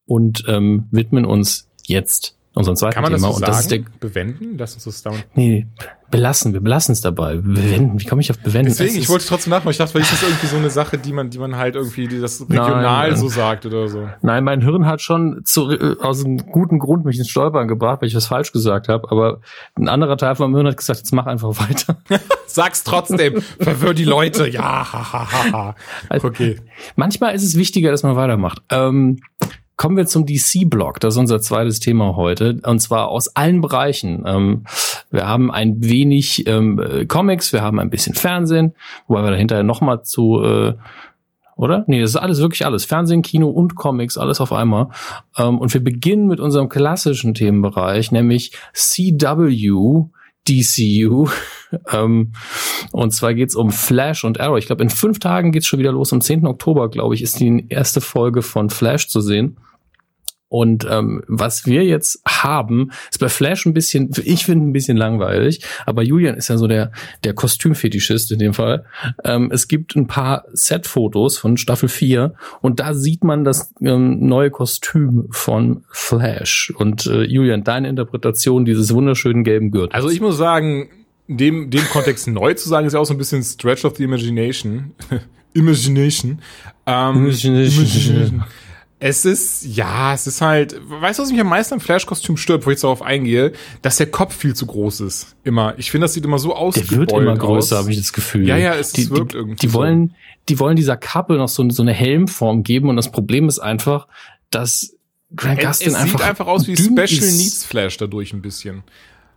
und 0.07 0.45
ähm, 0.49 0.87
widmen 0.91 1.25
uns 1.25 1.69
jetzt 1.85 2.37
unserem 2.55 2.77
zweiten 2.77 2.95
Kann 2.95 3.03
man 3.03 3.13
Thema. 3.13 3.29
Das 3.29 3.31
so 3.31 3.37
und 3.37 3.49
das 3.49 3.65
sagen? 3.65 3.85
ist 3.85 3.93
der, 3.93 4.09
bewenden? 4.09 4.59
Lass 4.59 4.75
uns 4.75 4.85
das 4.85 5.03
damit. 5.03 5.25
Nee, 5.35 5.67
belassen, 6.11 6.53
wir 6.53 6.61
belassen 6.61 6.93
es 6.93 7.01
dabei. 7.01 7.37
Bewenden. 7.37 8.01
Wie 8.01 8.05
komme 8.05 8.21
ich 8.21 8.31
auf 8.31 8.39
bewenden? 8.39 8.71
Deswegen, 8.71 8.97
ich 8.97 9.09
wollte 9.09 9.23
es 9.23 9.29
trotzdem 9.29 9.53
nachmachen. 9.53 9.71
Ich 9.71 9.79
dachte, 9.79 9.93
vielleicht 9.93 10.13
ist 10.13 10.23
das 10.23 10.29
irgendwie 10.29 10.47
so 10.47 10.57
eine 10.57 10.71
Sache, 10.71 10.99
die 10.99 11.13
man, 11.13 11.31
die 11.31 11.39
man 11.39 11.57
halt 11.57 11.77
irgendwie 11.77 12.09
die 12.09 12.21
das 12.21 12.41
regional 12.41 13.11
Nein, 13.11 13.17
so 13.17 13.29
sagt 13.29 13.67
oder 13.67 13.89
so. 13.89 14.09
Nein, 14.23 14.43
mein 14.43 14.61
Hirn 14.63 14.87
hat 14.87 15.01
schon 15.01 15.43
zu, 15.45 15.71
äh, 15.71 15.97
aus 16.01 16.25
einem 16.25 16.39
guten 16.39 16.81
Grund 16.81 17.05
mich 17.05 17.19
ins 17.19 17.29
Stolpern 17.29 17.69
gebracht, 17.69 18.03
weil 18.03 18.09
ich 18.09 18.17
was 18.17 18.27
falsch 18.27 18.53
gesagt 18.53 18.89
habe. 18.89 19.11
Aber 19.11 19.41
ein 19.77 19.89
anderer 19.89 20.17
Teil 20.17 20.35
von 20.35 20.51
meinem 20.51 20.63
Hirn 20.63 20.73
hat 20.73 20.77
gesagt, 20.77 20.99
jetzt 20.99 21.13
mach 21.13 21.27
einfach 21.27 21.51
weiter. 21.61 21.99
Sag's 22.47 22.83
trotzdem. 22.83 23.41
Verwirr 23.61 23.95
die 23.95 24.05
Leute. 24.05 24.49
Ja, 24.49 24.93
ha, 24.93 25.13
ha, 25.13 25.33
ha, 25.33 25.53
ha. 25.53 25.75
Also, 26.09 26.27
okay. 26.27 26.57
Manchmal 26.97 27.35
ist 27.35 27.45
es 27.45 27.57
wichtiger, 27.57 27.93
dass 27.93 28.03
man 28.03 28.17
weitermacht. 28.17 28.61
Ähm, 28.71 29.21
Kommen 29.81 29.97
wir 29.97 30.05
zum 30.05 30.27
DC-Blog. 30.27 31.01
Das 31.01 31.15
ist 31.15 31.19
unser 31.19 31.41
zweites 31.41 31.81
Thema 31.81 32.15
heute. 32.15 32.61
Und 32.67 32.81
zwar 32.81 33.09
aus 33.09 33.35
allen 33.35 33.63
Bereichen. 33.63 34.25
Ähm, 34.27 34.65
wir 35.11 35.27
haben 35.27 35.51
ein 35.51 35.83
wenig 35.83 36.47
ähm, 36.47 37.07
Comics, 37.09 37.55
wir 37.55 37.63
haben 37.63 37.79
ein 37.81 37.89
bisschen 37.89 38.15
Fernsehen, 38.15 38.75
wobei 39.09 39.23
wir 39.23 39.31
dahinter 39.31 39.63
nochmal 39.63 40.03
zu, 40.03 40.43
äh, 40.43 40.75
oder? 41.57 41.85
Nee, 41.87 42.03
das 42.03 42.11
ist 42.11 42.17
alles 42.17 42.41
wirklich 42.41 42.67
alles. 42.67 42.85
Fernsehen, 42.85 43.23
Kino 43.23 43.49
und 43.49 43.75
Comics, 43.75 44.19
alles 44.19 44.43
auf 44.43 44.53
einmal. 44.53 44.91
Ähm, 45.39 45.57
und 45.57 45.73
wir 45.73 45.83
beginnen 45.83 46.27
mit 46.27 46.41
unserem 46.41 46.69
klassischen 46.69 47.33
Themenbereich, 47.33 48.13
nämlich 48.13 48.53
CW, 48.75 50.11
DCU. 50.47 51.29
ähm, 51.91 52.33
und 52.93 53.15
zwar 53.15 53.33
geht's 53.33 53.55
um 53.55 53.71
Flash 53.71 54.25
und 54.25 54.41
Arrow. 54.41 54.59
Ich 54.59 54.67
glaube, 54.67 54.83
in 54.83 54.91
fünf 54.91 55.21
Tagen 55.21 55.53
geht's 55.53 55.67
schon 55.67 55.79
wieder 55.79 55.93
los. 55.93 56.13
Am 56.13 56.21
10. 56.21 56.47
Oktober, 56.47 56.91
glaube 56.91 57.15
ich, 57.15 57.23
ist 57.23 57.41
die 57.41 57.65
erste 57.71 58.03
Folge 58.03 58.43
von 58.43 58.69
Flash 58.69 59.09
zu 59.09 59.23
sehen. 59.23 59.57
Und 60.51 60.85
ähm, 60.91 61.23
was 61.29 61.65
wir 61.65 61.85
jetzt 61.85 62.21
haben, 62.27 62.91
ist 63.09 63.21
bei 63.21 63.29
Flash 63.29 63.67
ein 63.67 63.73
bisschen, 63.73 64.11
ich 64.25 64.45
finde 64.45 64.67
ein 64.67 64.73
bisschen 64.73 64.97
langweilig, 64.97 65.65
aber 65.87 66.03
Julian 66.03 66.37
ist 66.37 66.49
ja 66.49 66.59
so 66.59 66.67
der, 66.67 66.91
der 67.23 67.35
Kostümfetischist 67.35 68.33
in 68.33 68.41
dem 68.41 68.53
Fall. 68.53 68.85
Ähm, 69.25 69.51
es 69.53 69.69
gibt 69.69 69.95
ein 69.95 70.09
paar 70.09 70.45
Set-Fotos 70.53 71.39
von 71.39 71.57
Staffel 71.57 71.89
4 71.89 72.35
und 72.63 72.81
da 72.81 72.95
sieht 72.95 73.23
man 73.23 73.45
das 73.45 73.73
ähm, 73.81 74.27
neue 74.27 74.51
Kostüm 74.51 75.29
von 75.31 75.85
Flash. 75.93 76.73
Und 76.77 77.07
äh, 77.07 77.23
Julian, 77.23 77.63
deine 77.63 77.89
Interpretation 77.89 78.65
dieses 78.65 78.93
wunderschönen 78.93 79.45
gelben 79.45 79.71
Gürtels. 79.71 79.95
Also 79.95 80.11
ich 80.11 80.21
muss 80.21 80.37
sagen, 80.37 80.89
dem, 81.29 81.71
dem 81.71 81.85
Kontext 81.93 82.27
neu 82.27 82.55
zu 82.55 82.69
sagen, 82.69 82.89
ist 82.89 82.95
ja 82.95 82.99
auch 82.99 83.05
so 83.05 83.15
ein 83.15 83.19
bisschen 83.19 83.45
Stretch 83.45 83.85
of 83.85 83.97
the 83.99 84.03
Imagination. 84.03 84.91
Imagination. 85.53 86.41
Ähm, 86.87 87.27
Imagination. 87.27 87.85
Imagination. 87.85 88.45
Es 89.03 89.25
ist, 89.25 89.65
ja, 89.65 90.13
es 90.13 90.27
ist 90.27 90.43
halt, 90.43 90.79
weißt 90.79 91.19
du, 91.19 91.23
was 91.23 91.33
mich 91.33 91.41
am 91.41 91.49
meisten 91.49 91.75
am 91.75 91.81
Flash-Kostüm 91.81 92.37
stört, 92.37 92.67
wo 92.67 92.71
ich 92.71 92.75
jetzt 92.75 92.85
darauf 92.85 93.01
eingehe, 93.01 93.53
dass 93.81 93.97
der 93.97 94.11
Kopf 94.11 94.37
viel 94.37 94.55
zu 94.55 94.67
groß 94.67 95.01
ist. 95.01 95.37
Immer. 95.43 95.73
Ich 95.79 95.91
finde, 95.91 96.05
das 96.05 96.13
sieht 96.13 96.25
immer 96.25 96.39
so 96.39 96.55
aus. 96.55 96.75
Der 96.75 96.91
wird 96.91 97.11
immer 97.11 97.35
größer, 97.35 97.79
habe 97.79 97.91
ich 97.91 97.97
das 97.97 98.13
Gefühl. 98.13 98.47
Ja, 98.47 98.59
ja, 98.59 98.75
es 98.75 98.93
die, 98.93 99.09
wirkt 99.09 99.33
die, 99.33 99.39
irgendwie. 99.39 99.57
Die 99.57 99.69
so. 99.69 99.73
wollen, 99.73 100.15
die 100.51 100.59
wollen 100.59 100.77
dieser 100.77 100.99
Kappe 100.99 101.37
noch 101.37 101.49
so, 101.49 101.69
so 101.71 101.83
eine 101.83 101.95
Helmform 101.95 102.63
geben 102.63 102.91
und 102.91 102.97
das 102.97 103.11
Problem 103.11 103.49
ist 103.49 103.59
einfach, 103.59 104.07
dass 104.51 104.95
Grant 105.35 105.61
es, 105.61 105.67
Gustin 105.67 105.89
es 105.89 105.95
einfach 105.95 106.19
sieht 106.19 106.29
einfach 106.29 106.47
aus 106.47 106.67
wie 106.67 106.77
Special 106.77 107.05
ist. 107.05 107.39
Needs 107.39 107.65
Flash 107.65 107.97
dadurch 107.97 108.35
ein 108.35 108.43
bisschen. 108.43 108.83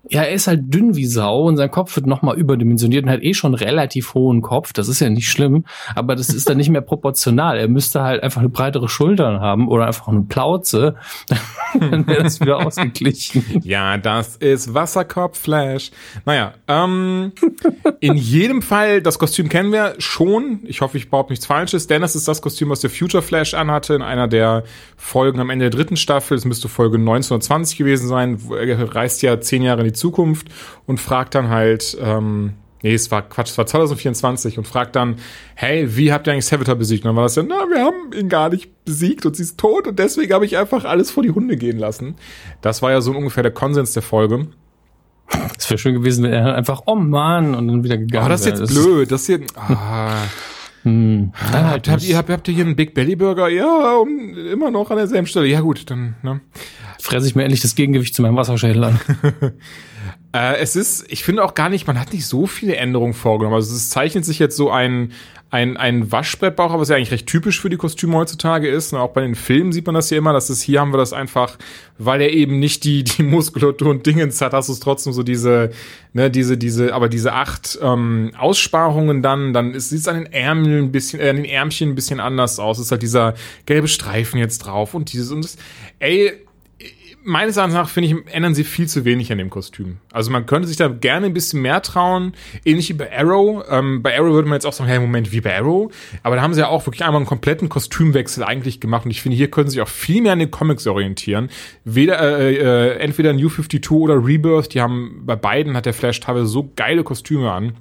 Ja, 0.10 0.24
er 0.24 0.34
ist 0.34 0.48
halt 0.48 0.74
dünn 0.74 0.96
wie 0.96 1.06
Sau 1.06 1.44
und 1.44 1.56
sein 1.56 1.72
Kopf 1.72 1.96
wird 1.96 2.08
nochmal 2.08 2.38
überdimensioniert 2.38 3.06
und 3.06 3.10
hat 3.10 3.24
eh 3.24 3.34
schon 3.34 3.54
relativ 3.54 4.14
hohen 4.14 4.42
Kopf. 4.42 4.74
Das 4.74 4.90
ist 4.90 5.00
ja 5.00 5.10
nicht 5.10 5.30
schlimm, 5.30 5.64
aber 5.96 6.16
das 6.16 6.28
ist 6.28 6.50
dann 6.50 6.58
nicht 6.58 6.70
mehr 6.70 6.82
proportional. 6.82 7.58
Er 7.58 7.70
müsste 7.70 8.02
halt 8.02 8.22
einfach 8.22 8.42
eine 8.42 8.50
breitere 8.50 8.90
Schultern 8.90 9.40
haben 9.40 9.70
oder 9.70 9.88
einfach 9.88 10.10
eine 10.10 10.24
Plauze. 10.24 10.96
dann 11.80 12.06
wäre 12.06 12.24
das 12.24 12.42
wieder 12.42 12.66
ausgeglichen. 12.66 13.62
Ja, 13.64 13.98
das 13.98 14.36
ist 14.36 14.74
Wasserkopf 14.74 15.40
Flash. 15.40 15.92
Naja, 16.26 16.54
ähm, 16.68 17.32
in 18.02 18.16
jedem 18.16 18.62
Fall, 18.62 19.02
das 19.02 19.18
Kostüm 19.20 19.48
kennen 19.48 19.72
wir 19.72 19.96
schon. 20.00 20.60
Ich 20.66 20.82
hoffe, 20.82 20.98
ich 20.98 21.10
behaupte 21.10 21.32
nichts 21.32 21.46
Falsches, 21.46 21.88
denn 21.88 22.02
das 22.02 22.16
ist 22.16 22.28
das 22.28 22.42
Kostüm, 22.42 22.70
was 22.70 22.82
der 22.82 22.90
Future 22.90 23.24
Flash 23.24 23.54
anhatte 23.54 23.94
in 23.94 24.02
einer 24.02 24.28
der 24.28 24.64
Folgen 24.98 25.40
am 25.40 25.50
Ende 25.50 25.70
der 25.70 25.78
dritten 25.78 25.96
Staffel. 25.96 26.36
Es 26.36 26.44
müsste 26.44 26.68
Folge 26.68 26.98
1920 26.98 27.78
gewesen 27.78 28.08
sein. 28.08 28.40
Er 28.52 28.96
reist 28.96 29.22
ja 29.22 29.40
zehn 29.40 29.64
Jahre 29.64 29.82
in 29.82 29.88
die 29.88 29.93
Zukunft 29.94 30.48
und 30.86 31.00
fragt 31.00 31.36
dann 31.36 31.50
halt, 31.50 31.98
ähm, 32.02 32.54
nee, 32.82 32.94
es 32.94 33.10
war 33.12 33.22
Quatsch, 33.22 33.50
es 33.52 33.58
war 33.58 33.66
2024 33.66 34.58
und 34.58 34.68
fragt 34.68 34.96
dann, 34.96 35.16
hey, 35.56 35.96
wie 35.96 36.12
habt 36.12 36.28
ihr 36.28 36.34
eigentlich 36.34 36.46
Savitar 36.46 36.76
besiegt? 36.76 37.06
Und 37.06 37.10
dann 37.10 37.16
war 37.16 37.24
das 37.24 37.36
ja, 37.36 37.44
na, 37.44 37.56
wir 37.70 37.84
haben 37.86 38.12
ihn 38.14 38.30
gar 38.30 38.50
nicht 38.50 38.84
besiegt 38.86 39.26
und 39.26 39.36
sie 39.36 39.44
ist 39.44 39.58
tot 39.58 39.88
und 39.88 40.00
deswegen 40.00 40.34
habe 40.34 40.46
ich 40.46 40.58
einfach 40.58 40.84
alles 40.86 41.12
vor 41.12 41.24
die 41.24 41.32
Hunde 41.32 41.56
gehen 41.58 41.78
lassen. 41.80 42.16
Das 42.62 42.82
war 42.82 42.92
ja 42.92 43.02
so 43.02 43.12
ungefähr 43.12 43.44
der 43.44 43.54
Konsens 43.54 43.94
der 43.94 44.04
Folge. 44.04 44.48
Es 45.58 45.70
wäre 45.70 45.78
schön 45.78 45.94
gewesen, 45.96 46.24
wenn 46.26 46.34
er 46.34 46.54
einfach, 46.56 46.84
oh 46.86 46.96
Mann, 46.96 47.56
und 47.56 47.68
dann 47.70 47.84
wieder 47.84 47.98
gegangen 47.98 48.26
Oh, 48.26 48.30
das 48.30 48.42
ist 48.42 48.48
wäre. 48.48 48.60
jetzt 48.60 48.74
blöd. 48.74 49.12
Das 49.12 49.26
hier. 49.26 49.40
Ah, 49.56 50.16
Hm, 50.84 51.32
dann 51.52 51.66
halt 51.66 51.88
habt, 51.88 51.90
habt, 51.90 52.04
ihr, 52.04 52.18
habt, 52.18 52.30
habt 52.30 52.48
ihr 52.48 52.54
hier 52.54 52.66
einen 52.66 52.76
Big 52.76 52.94
Belly 52.94 53.16
Burger? 53.16 53.48
Ja, 53.48 53.96
um, 53.96 54.38
immer 54.38 54.70
noch 54.70 54.92
an 54.92 54.98
derselben 54.98 55.28
Stelle. 55.28 55.48
Ja, 55.48 55.62
gut, 55.62 55.90
dann, 55.90 56.16
ne? 56.22 56.42
fresse 57.00 57.28
ich 57.28 57.36
mir 57.36 57.44
endlich 57.44 57.62
das 57.62 57.76
Gegengewicht 57.76 58.16
zu 58.16 58.22
meinem 58.22 58.36
Wasserschädel 58.36 58.84
an. 58.84 59.00
Äh, 60.34 60.58
es 60.58 60.76
ist, 60.76 61.06
ich 61.10 61.24
finde 61.24 61.44
auch 61.44 61.54
gar 61.54 61.70
nicht, 61.70 61.86
man 61.86 62.00
hat 62.00 62.12
nicht 62.12 62.26
so 62.26 62.48
viele 62.48 62.76
Änderungen 62.76 63.14
vorgenommen. 63.14 63.56
Also 63.56 63.74
es 63.76 63.90
zeichnet 63.90 64.26
sich 64.26 64.40
jetzt 64.40 64.58
so 64.58 64.72
ein, 64.72 65.12
ein, 65.52 65.78
ein 65.78 66.12
Waschbrettbauch, 66.12 66.80
was 66.80 66.90
ja 66.90 66.96
eigentlich 66.96 67.12
recht 67.12 67.28
typisch 67.28 67.62
für 67.62 67.70
die 67.70 67.78
Kostüme 67.78 68.16
heutzutage 68.18 68.68
ist. 68.68 68.92
Und 68.92 69.00
auch 69.00 69.12
bei 69.12 69.22
den 69.22 69.36
Filmen 69.36 69.72
sieht 69.72 69.86
man 69.86 69.94
das 69.94 70.10
ja 70.10 70.18
immer, 70.18 70.34
dass 70.34 70.50
es 70.50 70.64
hier 70.64 70.82
haben 70.82 70.92
wir 70.92 70.98
das 70.98 71.14
einfach, 71.14 71.60
weil 72.00 72.22
er 72.22 72.32
eben 72.32 72.58
nicht 72.58 72.84
die, 72.84 73.04
die 73.04 73.22
Muskulatur 73.22 73.92
und 73.92 74.08
Dingens 74.08 74.42
hat, 74.42 74.54
hast 74.54 74.70
du 74.70 74.74
es 74.74 74.80
trotzdem 74.80 75.14
so 75.14 75.22
diese, 75.22 75.70
ne, 76.14 76.32
diese, 76.32 76.58
diese, 76.58 76.96
aber 76.96 77.10
diese 77.10 77.34
acht 77.34 77.78
ähm, 77.84 78.32
Aussparungen 78.36 79.22
dann, 79.22 79.54
dann 79.54 79.80
sieht 79.80 80.00
es 80.00 80.08
an 80.08 80.16
den 80.16 80.34
Ärmeln 80.34 80.86
ein 80.86 80.92
bisschen, 80.92 81.20
äh, 81.20 81.30
an 81.30 81.36
den 81.36 81.46
Ärmchen 81.46 81.90
ein 81.90 81.96
bisschen 81.96 82.20
anders 82.20 82.58
aus. 82.58 82.80
Es 82.80 82.86
ist 82.86 82.92
halt 82.92 83.04
dieser 83.04 83.36
gelbe 83.68 83.88
Streifen 83.88 84.40
jetzt 84.40 84.60
drauf 84.60 84.96
und 84.96 85.14
dieses 85.14 85.32
und 85.32 85.44
das, 85.44 85.58
ey, 86.00 86.34
meines 87.24 87.58
Erachtens 87.58 87.76
nach, 87.76 87.90
finde 87.90 88.10
ich, 88.10 88.34
ändern 88.34 88.54
sie 88.54 88.64
viel 88.64 88.88
zu 88.88 89.06
wenig 89.06 89.32
an 89.32 89.38
dem 89.38 89.50
Kostüm. 89.50 89.98
Also 90.12 90.32
man 90.32 90.46
könnte 90.46 90.68
sich 90.68 90.78
da 90.78 90.88
gerne 90.88 91.28
ein 91.28 91.34
bisschen 91.34 91.62
mehr 91.62 91.82
trauen, 91.82 92.34
ähnlich 92.66 92.90
wie 92.90 92.94
bei 92.94 93.18
Arrow. 93.18 93.64
Ähm, 93.70 94.04
bei 94.04 94.18
Arrow 94.18 94.34
würde 94.34 94.48
man 94.48 94.56
jetzt 94.56 94.66
auch 94.66 94.74
sagen, 94.74 94.90
hey, 94.90 95.00
Moment, 95.00 95.32
wie 95.32 95.42
bei 95.42 95.58
Arrow. 95.58 95.92
Aber 96.22 96.36
da 96.36 96.42
haben 96.42 96.54
sie 96.54 96.60
ja 96.60 96.68
auch 96.68 96.86
wirklich 96.86 97.04
einmal 97.04 97.18
einen 97.18 97.26
kompletten 97.26 97.70
Kostümwechsel 97.70 98.44
eigentlich 98.44 98.80
gemacht. 98.80 99.06
Und 99.06 99.12
ich 99.12 99.22
finde, 99.22 99.38
hier 99.38 99.50
können 99.50 99.70
sie 99.70 99.76
sich 99.76 99.82
auch 99.82 99.88
viel 99.88 100.22
mehr 100.22 100.34
an 100.34 100.40
den 100.40 100.52
Comics 100.52 100.86
orientieren. 100.86 101.50
Weder, 101.84 102.20
äh, 102.40 102.56
äh, 102.56 102.98
entweder 103.00 103.34
New 103.34 103.50
52 103.50 103.92
oder 103.92 104.16
Rebirth, 104.16 104.74
die 104.74 104.82
haben, 104.82 105.24
bei 105.26 105.36
beiden 105.36 105.76
hat 105.76 105.86
der 105.86 105.94
Flash 105.94 106.20
teilweise 106.20 106.48
so 106.48 106.72
geile 106.76 107.04
Kostüme 107.04 107.52
an. 107.52 107.74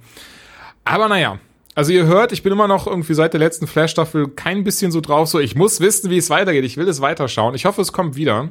Aber 0.84 1.08
naja, 1.08 1.38
also 1.74 1.92
ihr 1.92 2.06
hört, 2.06 2.32
ich 2.32 2.42
bin 2.42 2.52
immer 2.52 2.68
noch 2.68 2.86
irgendwie 2.86 3.14
seit 3.14 3.32
der 3.32 3.40
letzten 3.40 3.66
Flash-Staffel 3.66 4.28
kein 4.28 4.62
bisschen 4.62 4.92
so 4.92 5.00
drauf, 5.00 5.28
so 5.28 5.40
ich 5.40 5.54
muss 5.56 5.80
wissen, 5.80 6.10
wie 6.10 6.18
es 6.18 6.28
weitergeht. 6.28 6.64
Ich 6.64 6.76
will 6.76 6.86
es 6.86 7.00
weiterschauen. 7.00 7.54
Ich 7.54 7.64
hoffe, 7.64 7.80
es 7.80 7.92
kommt 7.92 8.16
wieder. 8.16 8.50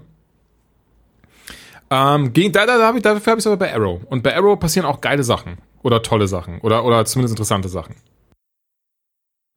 Ähm, 1.91 2.31
gegen, 2.31 2.53
da, 2.53 2.65
da, 2.65 2.77
da 2.77 2.87
hab 2.87 2.95
ich, 2.95 3.01
dafür 3.01 3.31
habe 3.31 3.39
ich 3.39 3.43
es 3.43 3.47
aber 3.47 3.57
bei 3.57 3.73
Arrow. 3.73 4.01
Und 4.05 4.23
bei 4.23 4.35
Arrow 4.35 4.57
passieren 4.57 4.87
auch 4.87 5.01
geile 5.01 5.23
Sachen. 5.23 5.57
Oder 5.83 6.01
tolle 6.01 6.27
Sachen. 6.27 6.61
Oder, 6.61 6.85
oder 6.85 7.03
zumindest 7.05 7.33
interessante 7.33 7.67
Sachen. 7.67 7.95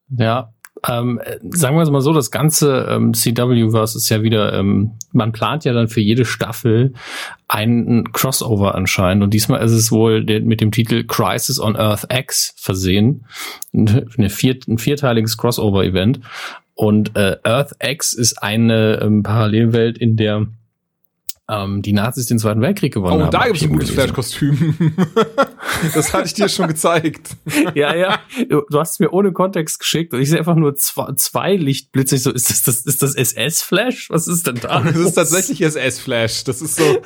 Ja, 0.08 0.52
ähm, 0.88 1.20
äh, 1.24 1.38
sagen 1.50 1.76
wir 1.76 1.82
es 1.82 1.90
mal 1.90 2.00
so, 2.00 2.12
das 2.12 2.30
ganze 2.30 2.86
ähm, 2.90 3.14
CW-Verse 3.14 3.96
ist 3.96 4.08
ja 4.08 4.22
wieder, 4.22 4.52
ähm, 4.52 4.98
man 5.12 5.32
plant 5.32 5.64
ja 5.64 5.72
dann 5.72 5.88
für 5.88 6.00
jede 6.00 6.24
Staffel 6.24 6.92
einen 7.48 8.12
Crossover 8.12 8.74
anscheinend 8.74 9.22
und 9.22 9.32
diesmal 9.32 9.62
ist 9.62 9.72
es 9.72 9.92
wohl 9.92 10.24
mit 10.24 10.60
dem 10.60 10.72
Titel 10.72 11.04
Crisis 11.04 11.60
on 11.60 11.76
Earth 11.76 12.06
X 12.12 12.54
versehen, 12.56 13.26
eine 13.72 14.30
vier, 14.30 14.58
ein 14.68 14.78
vierteiliges 14.78 15.36
Crossover-Event 15.38 16.20
und 16.74 17.16
äh, 17.16 17.38
Earth 17.44 17.72
X 17.80 18.12
ist 18.12 18.42
eine 18.42 19.00
ähm, 19.00 19.22
Parallelwelt, 19.22 19.96
in 19.96 20.16
der 20.16 20.48
ähm, 21.48 21.82
die 21.82 21.92
Nazis 21.92 22.26
den 22.26 22.38
Zweiten 22.38 22.60
Weltkrieg 22.60 22.94
gewonnen 22.94 23.20
Oh, 23.20 23.24
haben. 23.24 23.30
da 23.30 23.40
hab 23.40 23.46
gibt 23.46 23.58
es 23.58 23.62
ein 23.64 23.72
gutes. 23.72 23.90
Flash-Kostüm. 23.90 24.74
das 25.94 26.12
hatte 26.14 26.26
ich 26.26 26.34
dir 26.34 26.48
schon 26.48 26.68
gezeigt. 26.68 27.36
ja, 27.74 27.94
ja. 27.94 28.18
Du, 28.48 28.62
du 28.70 28.78
hast 28.80 28.92
es 28.92 28.98
mir 29.00 29.12
ohne 29.12 29.32
Kontext 29.32 29.78
geschickt 29.78 30.14
und 30.14 30.20
ich 30.20 30.30
sehe 30.30 30.38
einfach 30.38 30.56
nur 30.56 30.74
zwei, 30.76 31.12
zwei 31.16 31.56
Lichtblitze. 31.56 32.16
Ich 32.16 32.22
so, 32.22 32.32
ist 32.32 32.50
das, 32.50 32.62
das, 32.62 32.80
ist 32.86 33.02
das 33.02 33.14
SS-Flash? 33.14 34.08
Was 34.10 34.26
ist 34.26 34.46
denn 34.46 34.56
da? 34.56 34.80
Das 34.80 34.96
ist 34.96 35.14
tatsächlich 35.14 35.60
SS-Flash. 35.60 36.44
Das 36.44 36.62
ist 36.62 36.76
so. 36.76 36.84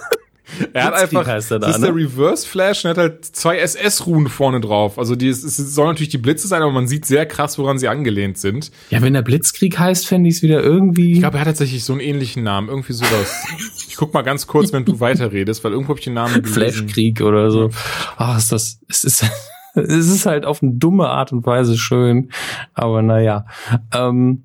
Er 0.73 0.85
hat 0.85 0.95
einfach, 0.95 1.27
er 1.27 1.41
da, 1.41 1.59
das 1.59 1.77
ist 1.77 1.81
ne? 1.81 1.87
der 1.87 1.95
Reverse 1.95 2.47
Flash 2.47 2.85
und 2.85 2.91
er 2.91 2.91
hat 2.91 2.99
halt 2.99 3.25
zwei 3.25 3.59
SS-Ruhen 3.59 4.29
vorne 4.29 4.61
drauf. 4.61 4.99
Also 4.99 5.15
die, 5.15 5.29
es, 5.29 5.45
es 5.45 5.57
soll 5.57 5.87
natürlich 5.87 6.09
die 6.09 6.19
Blitze 6.19 6.49
sein, 6.49 6.63
aber 6.63 6.73
man 6.73 6.89
sieht 6.89 7.05
sehr 7.05 7.27
krass, 7.27 7.59
woran 7.59 7.79
sie 7.79 7.89
angelehnt 7.89 8.39
sind. 8.39 8.71
Ja, 8.91 9.03
wenn 9.03 9.13
der 9.13 9.23
Blitzkrieg 9.23 9.79
heißt, 9.79 10.07
fände 10.07 10.29
ich 10.29 10.37
es 10.37 10.43
wieder 10.43 10.63
irgendwie. 10.63 11.15
Ich 11.15 11.21
glaube, 11.21 11.37
er 11.37 11.41
hat 11.41 11.49
tatsächlich 11.49 11.85
so 11.85 11.93
einen 11.93 12.01
ähnlichen 12.01 12.43
Namen, 12.43 12.69
irgendwie 12.69 12.93
sowas. 12.93 13.45
Ich 13.89 13.97
guck 13.97 14.15
mal 14.15 14.23
ganz 14.23 14.47
kurz, 14.47 14.73
wenn 14.73 14.85
du 14.85 15.01
weiterredest, 15.01 15.65
weil 15.65 15.73
irgendwo 15.73 15.91
habe 15.91 15.99
ich 16.01 16.05
den 16.05 16.15
Namen 16.15 16.35
gelesen. 16.43 16.55
Flashkrieg 16.55 17.21
oder 17.21 17.51
so. 17.51 17.71
Ach, 18.17 18.39
ist 18.39 18.53
das, 18.53 18.81
es 18.89 19.05
ist, 19.05 19.25
es 19.75 20.09
ist 20.09 20.27
halt 20.27 20.45
auf 20.45 20.63
eine 20.63 20.73
dumme 20.73 21.09
Art 21.09 21.33
und 21.33 21.45
Weise 21.47 21.77
schön. 21.77 22.31
Aber 22.75 23.03
naja. 23.03 23.47
Ähm, 23.95 24.45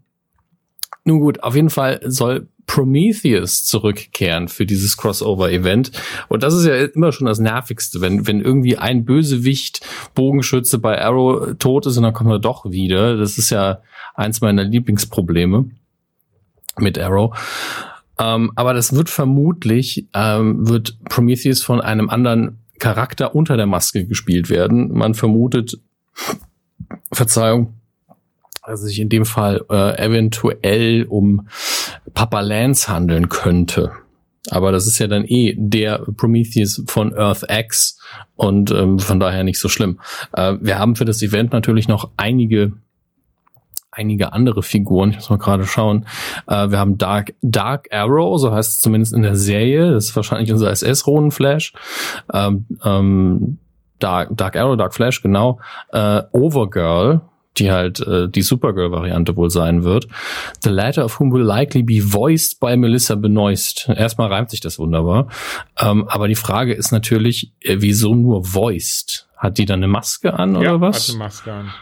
nun 1.05 1.19
gut, 1.19 1.43
auf 1.43 1.55
jeden 1.55 1.69
Fall 1.69 1.99
soll 2.05 2.47
Prometheus 2.65 3.65
zurückkehren 3.65 4.47
für 4.47 4.65
dieses 4.65 4.97
Crossover-Event. 4.97 5.91
Und 6.30 6.43
das 6.43 6.54
ist 6.54 6.65
ja 6.65 6.76
immer 6.76 7.12
schon 7.12 7.28
das 7.28 7.39
Nervigste, 7.39 8.02
wenn, 8.02 8.26
wenn 8.28 8.41
irgendwie 8.41 8.78
ein 8.78 9.06
Bösewicht, 9.06 9.86
Bogenschütze 10.15 10.80
bei 10.80 11.02
Arrow 11.02 11.56
tot 11.60 11.86
ist 11.86 11.97
und 11.97 12.04
dann 12.04 12.13
kommt 12.13 12.32
er 12.32 12.39
doch 12.39 12.69
wieder. 12.69 13.17
Das 13.17 13.38
ist 13.38 13.49
ja 13.49 13.82
eins 14.15 14.41
meiner 14.41 14.63
Lieblingsprobleme 14.63 15.69
mit 16.78 16.97
Arrow. 16.97 17.36
Ähm, 18.19 18.52
aber 18.56 18.73
das 18.73 18.93
wird 18.93 19.10
vermutlich, 19.10 20.08
ähm, 20.13 20.67
wird 20.67 20.97
Prometheus 21.06 21.63
von 21.63 21.82
einem 21.82 22.10
anderen 22.10 22.60
Charakter 22.80 23.36
unter 23.36 23.58
der 23.58 23.65
Maske 23.65 24.06
gespielt 24.06 24.49
werden. 24.49 24.91
Man 24.91 25.13
vermutet, 25.13 25.80
Verzeihung, 27.12 27.73
dass 28.65 28.82
es 28.82 28.88
sich 28.88 28.99
in 28.99 29.10
dem 29.10 29.26
Fall 29.26 29.65
äh, 29.69 29.97
eventuell 30.04 31.06
um 31.06 31.47
Papa 32.13 32.41
Lance 32.41 32.91
handeln 32.91 33.30
könnte. 33.30 33.91
Aber 34.49 34.71
das 34.71 34.88
ist 34.88 34.99
ja 34.99 35.08
dann 35.08 35.23
eh 35.26 35.56
der 35.58 35.99
Prometheus 36.17 36.84
von 36.88 37.17
Earth 37.17 37.45
X 37.49 37.99
und 38.36 38.71
ähm, 38.71 38.99
von 38.99 39.19
daher 39.19 39.43
nicht 39.43 39.60
so 39.60 39.69
schlimm. 39.69 39.99
Äh, 40.34 40.56
wir 40.60 40.80
haben 40.80 40.95
für 40.95 41.06
das 41.06 41.21
Event 41.21 41.54
natürlich 41.54 41.88
noch 41.88 42.12
einige 42.17 42.73
einige 43.95 44.34
andere 44.34 44.63
Figuren. 44.63 45.12
Ich 45.12 45.17
muss 45.17 45.30
mal 45.30 45.38
gerade 45.38 45.65
schauen. 45.65 46.06
Äh, 46.47 46.69
wir 46.69 46.80
haben 46.80 46.97
Dark, 46.97 47.34
Dark 47.41 47.88
Arrow, 47.91 48.39
so 48.39 48.52
heißt 48.52 48.71
es 48.71 48.80
zumindest 48.80 49.13
in 49.13 49.21
der 49.21 49.36
Serie. 49.36 49.91
Das 49.91 50.06
ist 50.06 50.15
wahrscheinlich 50.15 50.52
unser 50.52 50.71
SS-Runenflash. 50.71 51.73
Ähm, 52.34 52.65
ähm, 52.84 53.60
Dark, 53.99 54.30
Dark 54.36 54.56
Arrow, 54.56 54.76
Dark 54.76 54.93
Flash, 54.93 55.21
genau. 55.21 55.60
Äh, 55.91 56.23
Overgirl, 56.32 57.21
die 57.57 57.71
halt 57.71 57.99
äh, 58.01 58.27
die 58.27 58.41
Supergirl-Variante 58.41 59.35
wohl 59.35 59.49
sein 59.49 59.83
wird. 59.83 60.07
The 60.63 60.69
latter 60.69 61.05
of 61.05 61.19
whom 61.19 61.31
will 61.31 61.43
likely 61.43 61.83
be 61.83 61.99
voiced 62.01 62.59
by 62.59 62.75
Melissa 62.75 63.15
Benoist. 63.15 63.89
Erstmal 63.89 64.31
reimt 64.31 64.49
sich 64.49 64.59
das 64.59 64.79
wunderbar. 64.79 65.27
Ähm, 65.79 66.07
aber 66.07 66.27
die 66.27 66.35
Frage 66.35 66.73
ist 66.73 66.91
natürlich, 66.91 67.51
äh, 67.61 67.77
wieso 67.79 68.15
nur 68.15 68.53
voiced? 68.53 69.27
Hat 69.37 69.57
die 69.57 69.65
dann 69.65 69.79
eine 69.79 69.87
Maske 69.87 70.33
an 70.33 70.55
oder 70.55 70.65
ja, 70.65 70.81
was? 70.81 71.07
Hat 71.07 71.15
eine 71.15 71.19
Maske 71.19 71.53
an. 71.53 71.73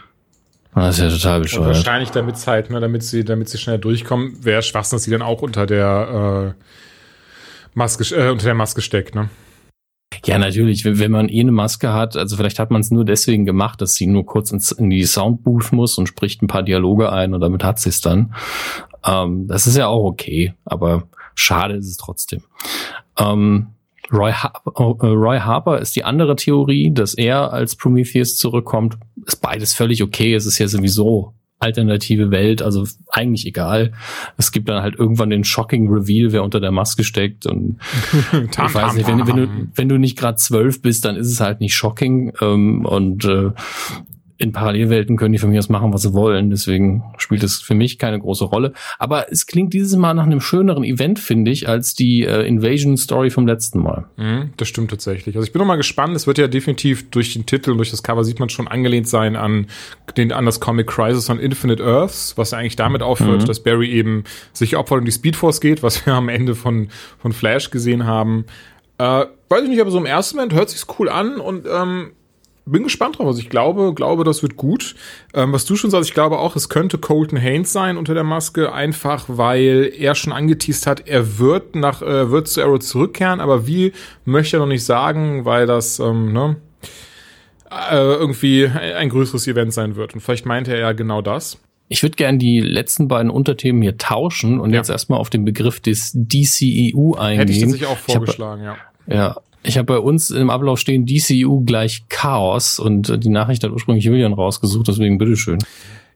Das 0.74 0.98
ist 0.98 1.04
ja 1.04 1.10
total 1.10 1.36
Und 1.36 1.42
bescheuert. 1.42 1.66
wahrscheinlich 1.66 2.10
damit 2.10 2.46
halt, 2.46 2.70
ne, 2.70 2.80
damit 2.80 3.02
sie, 3.02 3.24
damit 3.24 3.48
sie 3.48 3.58
schnell 3.58 3.78
durchkommen, 3.78 4.42
wäre 4.42 4.62
Schwachsinn, 4.62 4.96
dass 4.96 5.04
sie 5.04 5.10
dann 5.10 5.22
auch 5.22 5.42
unter 5.42 5.66
der 5.66 6.54
äh, 6.58 6.62
Maske, 7.74 8.04
äh, 8.14 8.30
unter 8.30 8.46
der 8.46 8.54
Maske 8.54 8.80
steckt, 8.80 9.14
ne? 9.14 9.28
Ja, 10.24 10.38
natürlich, 10.38 10.84
wenn, 10.84 10.98
wenn 10.98 11.10
man 11.10 11.28
eh 11.28 11.40
eine 11.40 11.52
Maske 11.52 11.92
hat, 11.92 12.16
also 12.16 12.36
vielleicht 12.36 12.58
hat 12.58 12.70
man 12.70 12.80
es 12.80 12.90
nur 12.90 13.04
deswegen 13.04 13.44
gemacht, 13.44 13.80
dass 13.80 13.94
sie 13.94 14.06
nur 14.06 14.26
kurz 14.26 14.50
ins, 14.50 14.72
in 14.72 14.90
die 14.90 15.04
Soundbooth 15.04 15.72
muss 15.72 15.98
und 15.98 16.06
spricht 16.06 16.42
ein 16.42 16.46
paar 16.46 16.62
Dialoge 16.62 17.12
ein 17.12 17.34
und 17.34 17.40
damit 17.40 17.64
hat 17.64 17.78
sie 17.78 17.88
es 17.88 18.00
dann. 18.00 18.34
Ähm, 19.04 19.46
das 19.48 19.66
ist 19.66 19.76
ja 19.76 19.88
auch 19.88 20.04
okay, 20.04 20.54
aber 20.64 21.04
schade 21.34 21.74
ist 21.74 21.88
es 21.88 21.96
trotzdem. 21.96 22.42
Ähm, 23.18 23.68
Roy, 24.12 24.32
Har 24.32 24.52
äh, 24.66 25.06
Roy 25.06 25.38
Harper 25.38 25.78
ist 25.78 25.96
die 25.96 26.04
andere 26.04 26.36
Theorie, 26.36 26.92
dass 26.92 27.14
er 27.14 27.52
als 27.52 27.76
Prometheus 27.76 28.36
zurückkommt. 28.36 28.98
Ist 29.26 29.40
beides 29.40 29.74
völlig 29.74 30.02
okay. 30.02 30.34
Es 30.34 30.44
ist 30.44 30.58
ja 30.58 30.68
sowieso 30.68 31.32
alternative 31.62 32.30
Welt, 32.30 32.62
also 32.62 32.86
eigentlich 33.10 33.46
egal. 33.46 33.92
Es 34.36 34.52
gibt 34.52 34.68
dann 34.68 34.82
halt 34.82 34.96
irgendwann 34.96 35.30
den 35.30 35.44
shocking 35.44 35.88
Reveal, 35.88 36.32
wer 36.32 36.42
unter 36.42 36.60
der 36.60 36.72
Maske 36.72 37.04
steckt 37.04 37.46
und 37.46 37.78
ich 38.32 38.74
weiß 38.74 38.94
nicht, 38.94 39.06
wenn, 39.06 39.26
wenn 39.26 39.36
du 39.36 39.48
wenn 39.74 39.88
du 39.88 39.98
nicht 39.98 40.18
gerade 40.18 40.36
zwölf 40.36 40.82
bist, 40.82 41.04
dann 41.04 41.16
ist 41.16 41.28
es 41.28 41.40
halt 41.40 41.60
nicht 41.60 41.74
shocking 41.74 42.32
ähm, 42.40 42.84
und 42.84 43.24
äh, 43.24 43.50
in 44.42 44.50
Parallelwelten 44.52 45.16
können 45.16 45.32
die 45.32 45.38
von 45.38 45.50
mir 45.50 45.60
aus 45.60 45.68
machen, 45.68 45.92
was 45.92 46.02
sie 46.02 46.12
wollen. 46.12 46.50
Deswegen 46.50 47.04
spielt 47.16 47.44
es 47.44 47.60
für 47.62 47.74
mich 47.74 47.98
keine 47.98 48.18
große 48.18 48.44
Rolle. 48.44 48.72
Aber 48.98 49.30
es 49.30 49.46
klingt 49.46 49.72
dieses 49.72 49.96
Mal 49.96 50.14
nach 50.14 50.24
einem 50.24 50.40
schöneren 50.40 50.82
Event, 50.82 51.20
finde 51.20 51.52
ich, 51.52 51.68
als 51.68 51.94
die 51.94 52.24
äh, 52.24 52.46
Invasion-Story 52.46 53.30
vom 53.30 53.46
letzten 53.46 53.78
Mal. 53.80 54.06
Mhm, 54.16 54.50
das 54.56 54.66
stimmt 54.66 54.90
tatsächlich. 54.90 55.36
Also 55.36 55.46
ich 55.46 55.52
bin 55.52 55.60
noch 55.60 55.66
mal 55.66 55.76
gespannt. 55.76 56.16
Es 56.16 56.26
wird 56.26 56.38
ja 56.38 56.48
definitiv 56.48 57.08
durch 57.10 57.32
den 57.34 57.46
Titel 57.46 57.70
und 57.70 57.76
durch 57.78 57.90
das 57.92 58.02
Cover 58.02 58.24
sieht 58.24 58.40
man 58.40 58.48
schon 58.48 58.66
angelehnt 58.66 59.08
sein 59.08 59.36
an 59.36 59.66
den 60.16 60.32
an 60.32 60.44
das 60.44 60.58
Comic 60.58 60.88
Crisis 60.88 61.30
on 61.30 61.38
Infinite 61.38 61.82
Earths, 61.82 62.36
was 62.36 62.50
ja 62.50 62.58
eigentlich 62.58 62.76
damit 62.76 63.02
aufhört, 63.02 63.42
Mhm. 63.42 63.46
dass 63.46 63.60
Barry 63.62 63.90
eben 63.90 64.24
sich 64.52 64.76
opfert 64.76 64.98
und 64.98 65.04
die 65.04 65.12
Speedforce 65.12 65.60
geht, 65.60 65.82
was 65.84 66.04
wir 66.04 66.14
am 66.14 66.28
Ende 66.28 66.54
von 66.56 66.88
von 67.18 67.32
Flash 67.32 67.70
gesehen 67.70 68.06
haben. 68.06 68.44
Äh, 68.98 69.24
weiß 69.48 69.62
ich 69.62 69.68
nicht, 69.68 69.80
aber 69.80 69.90
so 69.90 69.98
im 69.98 70.06
ersten 70.06 70.36
Moment 70.36 70.54
hört 70.54 70.70
sich's 70.70 70.86
cool 70.98 71.08
an 71.08 71.36
und 71.36 71.66
ähm, 71.72 72.10
bin 72.64 72.84
gespannt 72.84 73.18
drauf. 73.18 73.26
Also 73.26 73.40
ich 73.40 73.48
glaube, 73.50 73.92
glaube, 73.94 74.24
das 74.24 74.42
wird 74.42 74.56
gut. 74.56 74.94
Ähm, 75.34 75.52
was 75.52 75.64
du 75.64 75.74
schon 75.76 75.90
sagst, 75.90 76.08
ich 76.08 76.14
glaube 76.14 76.38
auch, 76.38 76.54
es 76.56 76.68
könnte 76.68 76.98
Colton 76.98 77.38
Haynes 77.38 77.72
sein 77.72 77.96
unter 77.96 78.14
der 78.14 78.24
Maske, 78.24 78.72
einfach 78.72 79.24
weil 79.28 79.92
er 79.98 80.14
schon 80.14 80.32
angeteased 80.32 80.86
hat, 80.86 81.08
er 81.08 81.38
wird 81.38 81.74
nach, 81.74 82.02
äh, 82.02 82.30
wird 82.30 82.46
zu 82.48 82.62
Arrow 82.62 82.78
zurückkehren, 82.78 83.40
aber 83.40 83.66
wie 83.66 83.92
möchte 84.24 84.56
er 84.56 84.60
noch 84.60 84.66
nicht 84.66 84.84
sagen, 84.84 85.44
weil 85.44 85.66
das 85.66 85.98
ähm, 85.98 86.32
ne, 86.32 86.56
äh, 87.70 87.96
irgendwie 87.96 88.66
ein 88.66 89.08
größeres 89.08 89.46
Event 89.48 89.72
sein 89.72 89.96
wird. 89.96 90.14
Und 90.14 90.20
vielleicht 90.20 90.46
meinte 90.46 90.72
er 90.72 90.80
ja 90.80 90.92
genau 90.92 91.22
das. 91.22 91.58
Ich 91.88 92.02
würde 92.02 92.16
gerne 92.16 92.38
die 92.38 92.60
letzten 92.60 93.08
beiden 93.08 93.30
Unterthemen 93.30 93.82
hier 93.82 93.98
tauschen 93.98 94.60
und 94.60 94.70
Ja. 94.70 94.76
jetzt 94.78 94.88
erstmal 94.88 95.18
auf 95.18 95.30
den 95.30 95.44
Begriff 95.44 95.80
des 95.80 96.12
DCEU 96.14 97.14
eingehen. 97.16 97.38
Hätte 97.40 97.52
ich 97.52 97.60
tatsächlich 97.60 97.86
auch 97.88 97.92
Ich 97.96 97.98
hab- 98.08 98.12
vorgeschlagen, 98.12 98.62
ja. 98.62 98.76
Ja, 99.06 99.36
ich 99.62 99.78
habe 99.78 99.86
bei 99.86 99.98
uns 99.98 100.30
im 100.30 100.50
Ablauf 100.50 100.78
stehen 100.78 101.06
DCU 101.06 101.64
gleich 101.64 102.04
Chaos 102.08 102.78
und 102.78 103.08
äh, 103.08 103.18
die 103.18 103.28
Nachricht 103.28 103.64
hat 103.64 103.72
ursprünglich 103.72 104.04
Julian 104.04 104.32
rausgesucht, 104.32 104.88
deswegen 104.88 105.18
bitteschön. 105.18 105.58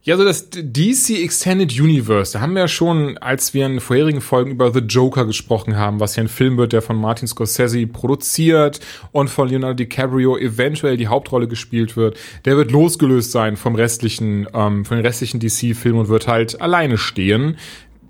Ja, 0.06 0.16
so 0.16 0.24
das 0.24 0.50
DC 0.50 1.20
Extended 1.20 1.80
Universe, 1.80 2.32
da 2.32 2.40
haben 2.40 2.54
wir 2.54 2.61
ja 2.61 2.68
schon, 2.68 3.18
als 3.18 3.54
wir 3.54 3.66
in 3.66 3.80
vorherigen 3.80 4.20
Folgen 4.20 4.52
über 4.52 4.72
The 4.72 4.78
Joker 4.78 5.26
gesprochen 5.26 5.76
haben, 5.76 5.98
was 5.98 6.14
ja 6.14 6.22
ein 6.22 6.28
Film 6.28 6.56
wird, 6.59 6.72
der 6.72 6.80
von 6.80 6.94
Martin 6.94 7.26
Scorsese 7.26 7.88
produziert 7.88 8.78
und 9.11 9.30
von 9.30 9.48
Leonardo 9.48 9.74
DiCaprio 9.74 10.38
eventuell 10.38 10.96
die 10.96 11.09
Hauptrolle 11.09 11.48
gespielt 11.48 11.96
wird, 11.96 12.16
der 12.44 12.56
wird 12.56 12.70
losgelöst 12.70 13.32
sein 13.32 13.56
vom 13.56 13.74
restlichen, 13.74 14.46
ähm, 14.54 14.85
von 14.85 14.96
den 14.96 15.04
restlichen 15.04 15.40
DC-Filmen 15.40 15.98
und 15.98 16.09
wird 16.09 16.28
halt 16.28 16.61
alleine 16.61 16.98
stehen. 16.98 17.56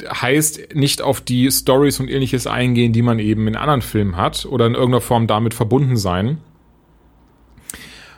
Heißt 0.05 0.75
nicht 0.75 1.03
auf 1.03 1.21
die 1.21 1.51
Stories 1.51 2.01
und 2.01 2.11
ähnliches 2.11 2.47
eingehen, 2.47 2.93
die 2.93 3.03
man 3.03 3.19
eben 3.19 3.47
in 3.49 3.57
anderen 3.57 3.83
Filmen 3.83 4.17
hat 4.17 4.47
oder 4.47 4.67
in 4.67 4.75
irgendeiner 4.75 5.01
Form 5.01 5.27
damit 5.27 5.55
verbunden 5.55 5.97
sein. 5.97 6.39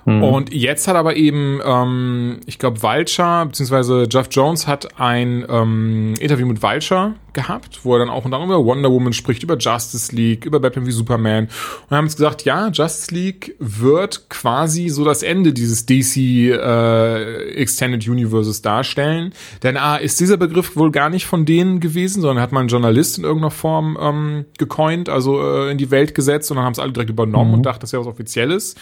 Und 0.09 0.55
jetzt 0.55 0.89
hat 0.89 0.97
aber 0.97 1.17
eben, 1.17 1.61
ähm, 1.65 2.41
ich 2.47 2.59
glaube, 2.59 2.83
Vulture, 2.83 3.47
beziehungsweise 3.47 4.07
Jeff 4.11 4.29
Jones 4.31 4.67
hat 4.67 4.99
ein 4.99 5.45
ähm, 5.49 6.15
Interview 6.19 6.47
mit 6.47 6.63
Vulture 6.63 7.15
gehabt, 7.35 7.81
wo 7.85 7.95
er 7.95 8.01
dann 8.01 8.09
auch 8.09 8.25
unter 8.25 8.39
anderem 8.39 8.61
über 8.61 8.65
Wonder 8.65 8.91
Woman 8.91 9.13
spricht, 9.13 9.43
über 9.43 9.57
Justice 9.57 10.15
League, 10.15 10.45
über 10.45 10.61
Batman 10.61 10.87
wie 10.87 10.91
Superman. 10.91 11.49
Und 11.89 11.97
haben 11.97 12.07
jetzt 12.07 12.17
gesagt, 12.17 12.45
ja, 12.45 12.69
Justice 12.69 13.15
League 13.15 13.55
wird 13.59 14.29
quasi 14.29 14.89
so 14.89 15.05
das 15.05 15.23
Ende 15.23 15.53
dieses 15.53 15.87
DC 15.87 16.17
äh, 16.17 17.51
Extended 17.55 18.09
Universes 18.09 18.63
darstellen. 18.63 19.33
Denn 19.63 19.77
A, 19.77 19.97
ist 19.97 20.19
dieser 20.21 20.37
Begriff 20.37 20.75
wohl 20.77 20.91
gar 20.91 21.11
nicht 21.11 21.27
von 21.27 21.45
denen 21.45 21.81
gewesen, 21.81 22.23
sondern 22.23 22.43
hat 22.43 22.53
man 22.53 22.61
einen 22.61 22.69
Journalist 22.69 23.19
in 23.19 23.25
irgendeiner 23.25 23.51
Form 23.51 23.99
ähm, 24.01 24.45
gecoint, 24.59 25.09
also 25.09 25.41
äh, 25.41 25.71
in 25.71 25.79
die 25.79 25.91
Welt 25.91 26.15
gesetzt 26.15 26.51
und 26.51 26.57
dann 26.57 26.65
haben 26.65 26.73
es 26.73 26.79
alle 26.79 26.93
direkt 26.93 27.11
übernommen 27.11 27.55
und 27.55 27.63
dachten, 27.63 27.81
das 27.81 27.93
wäre 27.93 28.03
was 28.03 28.09
Offizielles. 28.09 28.75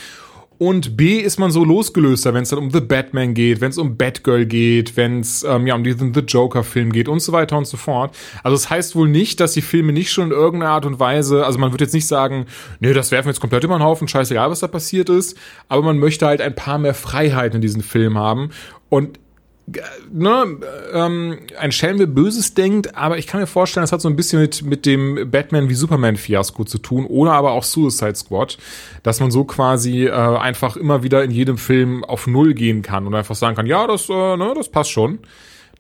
Und 0.59 0.97
B 0.97 1.19
ist 1.19 1.39
man 1.39 1.51
so 1.51 1.65
losgelöster, 1.65 2.33
wenn 2.33 2.43
es 2.43 2.51
dann 2.51 2.59
um 2.59 2.71
The 2.71 2.81
Batman 2.81 3.35
geht, 3.35 3.61
wenn 3.61 3.71
es 3.71 3.79
um 3.79 3.97
Batgirl 3.97 4.47
geht, 4.47 4.97
wenn 4.97 5.21
es 5.21 5.45
ähm, 5.45 5.67
ja 5.67 5.75
um 5.75 5.85
diesen 5.85 6.15
The 6.15 6.21
Joker-Film 6.21 6.93
geht 6.93 7.09
und 7.09 7.21
so 7.21 7.33
weiter 7.33 7.59
und 7.59 7.67
so 7.67 7.77
fort. 7.77 8.17
Also 8.43 8.55
es 8.55 8.63
das 8.63 8.71
heißt 8.71 8.97
wohl 8.97 9.09
nicht, 9.09 9.41
dass 9.41 9.53
die 9.53 9.63
Filme 9.63 9.93
nicht 9.93 10.11
schon 10.11 10.27
in 10.27 10.31
irgendeiner 10.33 10.73
Art 10.73 10.87
und 10.87 10.99
Weise, 10.99 11.45
also 11.45 11.59
man 11.59 11.73
wird 11.73 11.83
jetzt 11.83 11.95
nicht 11.95 12.07
sagen, 12.07 12.47
nee, 12.81 12.93
das 12.93 13.11
werfen 13.11 13.27
wir 13.27 13.33
jetzt 13.33 13.41
komplett 13.41 13.65
über 13.65 13.77
den 13.77 13.83
Haufen, 13.83 14.09
scheißegal, 14.09 14.51
was 14.51 14.61
da 14.61 14.67
passiert 14.67 15.09
ist, 15.09 15.37
aber 15.69 15.83
man 15.83 15.99
möchte 15.99 16.27
halt 16.27 16.41
ein 16.41 16.55
paar 16.55 16.79
mehr 16.79 16.95
Freiheiten 16.95 17.57
in 17.57 17.63
diesen 17.63 17.83
Film 17.83 18.19
haben. 18.19 18.51
Und 18.89 19.19
ne, 20.13 20.59
ähm, 20.93 21.39
ein 21.59 21.73
Schelm, 21.73 21.99
wer 21.99 22.07
Böses 22.07 22.55
denkt, 22.55 22.95
aber 22.95 23.19
ich 23.19 23.27
kann 23.27 23.41
mir 23.41 23.47
vorstellen, 23.47 23.83
das 23.83 23.93
hat 23.93 24.01
so 24.01 24.09
ein 24.09 24.17
bisschen 24.17 24.41
mit, 24.41 24.63
mit 24.63 24.87
dem 24.87 25.31
Batman 25.31 25.69
wie 25.69 25.75
Superman 25.75 26.17
Fiasko 26.17 26.65
zu 26.65 26.79
tun 26.79 27.05
oder 27.07 27.33
aber 27.33 27.53
auch 27.53 27.65
Suicide 27.65 28.15
Squad, 28.15 28.59
dass 29.03 29.21
man 29.21 29.31
so 29.31 29.45
quasi 29.45 30.07
äh, 30.07 30.11
einfach 30.11 30.77
immer 30.77 31.03
wieder 31.03 31.25
in 31.25 31.31
jedem 31.31 31.59
Film 31.59 32.05
auf 32.05 32.27
Null 32.27 32.55
gehen 32.55 32.83
kann 32.83 33.07
und 33.07 33.15
einfach 33.15 33.35
sagen 33.35 33.57
kann, 33.57 33.67
ja, 33.67 33.87
das, 33.87 34.09
äh, 34.09 34.37
ne, 34.37 34.53
das 34.55 34.69
passt 34.69 34.91
schon. 34.91 35.19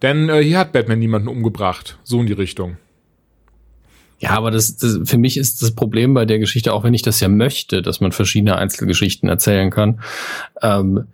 Denn 0.02 0.28
äh, 0.28 0.42
hier 0.42 0.58
hat 0.58 0.72
Batman 0.72 0.98
niemanden 0.98 1.28
umgebracht. 1.28 1.98
So 2.02 2.20
in 2.20 2.26
die 2.26 2.32
Richtung. 2.32 2.76
Ja, 4.18 4.30
aber 4.30 4.50
das, 4.50 4.76
das 4.76 4.98
für 5.04 5.18
mich 5.18 5.36
ist 5.36 5.62
das 5.62 5.74
Problem 5.74 6.14
bei 6.14 6.24
der 6.24 6.38
Geschichte, 6.38 6.72
auch 6.72 6.84
wenn 6.84 6.94
ich 6.94 7.02
das 7.02 7.20
ja 7.20 7.28
möchte, 7.28 7.82
dass 7.82 8.00
man 8.00 8.12
verschiedene 8.12 8.56
Einzelgeschichten 8.56 9.28
erzählen 9.28 9.70
kann. 9.70 10.00
Ähm, 10.62 11.06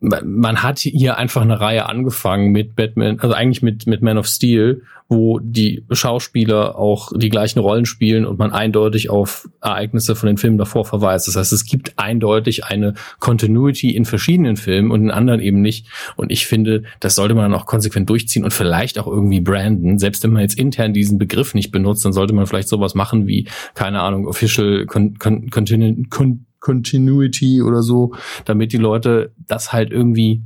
man 0.00 0.62
hat 0.62 0.78
hier 0.78 1.18
einfach 1.18 1.42
eine 1.42 1.60
Reihe 1.60 1.86
angefangen 1.86 2.52
mit 2.52 2.74
Batman, 2.74 3.20
also 3.20 3.34
eigentlich 3.34 3.62
mit, 3.62 3.86
mit 3.86 4.00
Man 4.00 4.16
of 4.16 4.26
Steel, 4.26 4.82
wo 5.10 5.40
die 5.40 5.84
Schauspieler 5.90 6.78
auch 6.78 7.10
die 7.14 7.28
gleichen 7.28 7.58
Rollen 7.58 7.84
spielen 7.84 8.24
und 8.24 8.38
man 8.38 8.52
eindeutig 8.52 9.10
auf 9.10 9.48
Ereignisse 9.60 10.14
von 10.14 10.28
den 10.28 10.36
Filmen 10.36 10.56
davor 10.56 10.84
verweist. 10.84 11.26
Das 11.26 11.36
heißt, 11.36 11.52
es 11.52 11.66
gibt 11.66 11.98
eindeutig 11.98 12.64
eine 12.64 12.94
Continuity 13.18 13.90
in 13.90 14.04
verschiedenen 14.04 14.56
Filmen 14.56 14.92
und 14.92 15.02
in 15.02 15.10
anderen 15.10 15.40
eben 15.40 15.60
nicht. 15.60 15.88
Und 16.16 16.30
ich 16.30 16.46
finde, 16.46 16.84
das 17.00 17.16
sollte 17.16 17.34
man 17.34 17.50
dann 17.50 17.60
auch 17.60 17.66
konsequent 17.66 18.08
durchziehen 18.08 18.44
und 18.44 18.52
vielleicht 18.52 19.00
auch 19.00 19.08
irgendwie 19.08 19.40
branden. 19.40 19.98
Selbst 19.98 20.22
wenn 20.22 20.32
man 20.32 20.42
jetzt 20.42 20.58
intern 20.58 20.94
diesen 20.94 21.18
Begriff 21.18 21.54
nicht 21.54 21.72
benutzt, 21.72 22.04
dann 22.04 22.12
sollte 22.12 22.32
man 22.32 22.46
vielleicht 22.46 22.68
sowas 22.68 22.94
machen 22.94 23.26
wie, 23.26 23.48
keine 23.74 24.00
Ahnung, 24.00 24.28
Official 24.28 24.86
con, 24.86 25.18
con, 25.18 25.50
continu, 25.50 26.04
con, 26.08 26.46
Continuity 26.60 27.62
oder 27.62 27.82
so, 27.82 28.14
damit 28.44 28.72
die 28.72 28.78
Leute 28.78 29.32
das 29.38 29.72
halt 29.72 29.90
irgendwie 29.90 30.42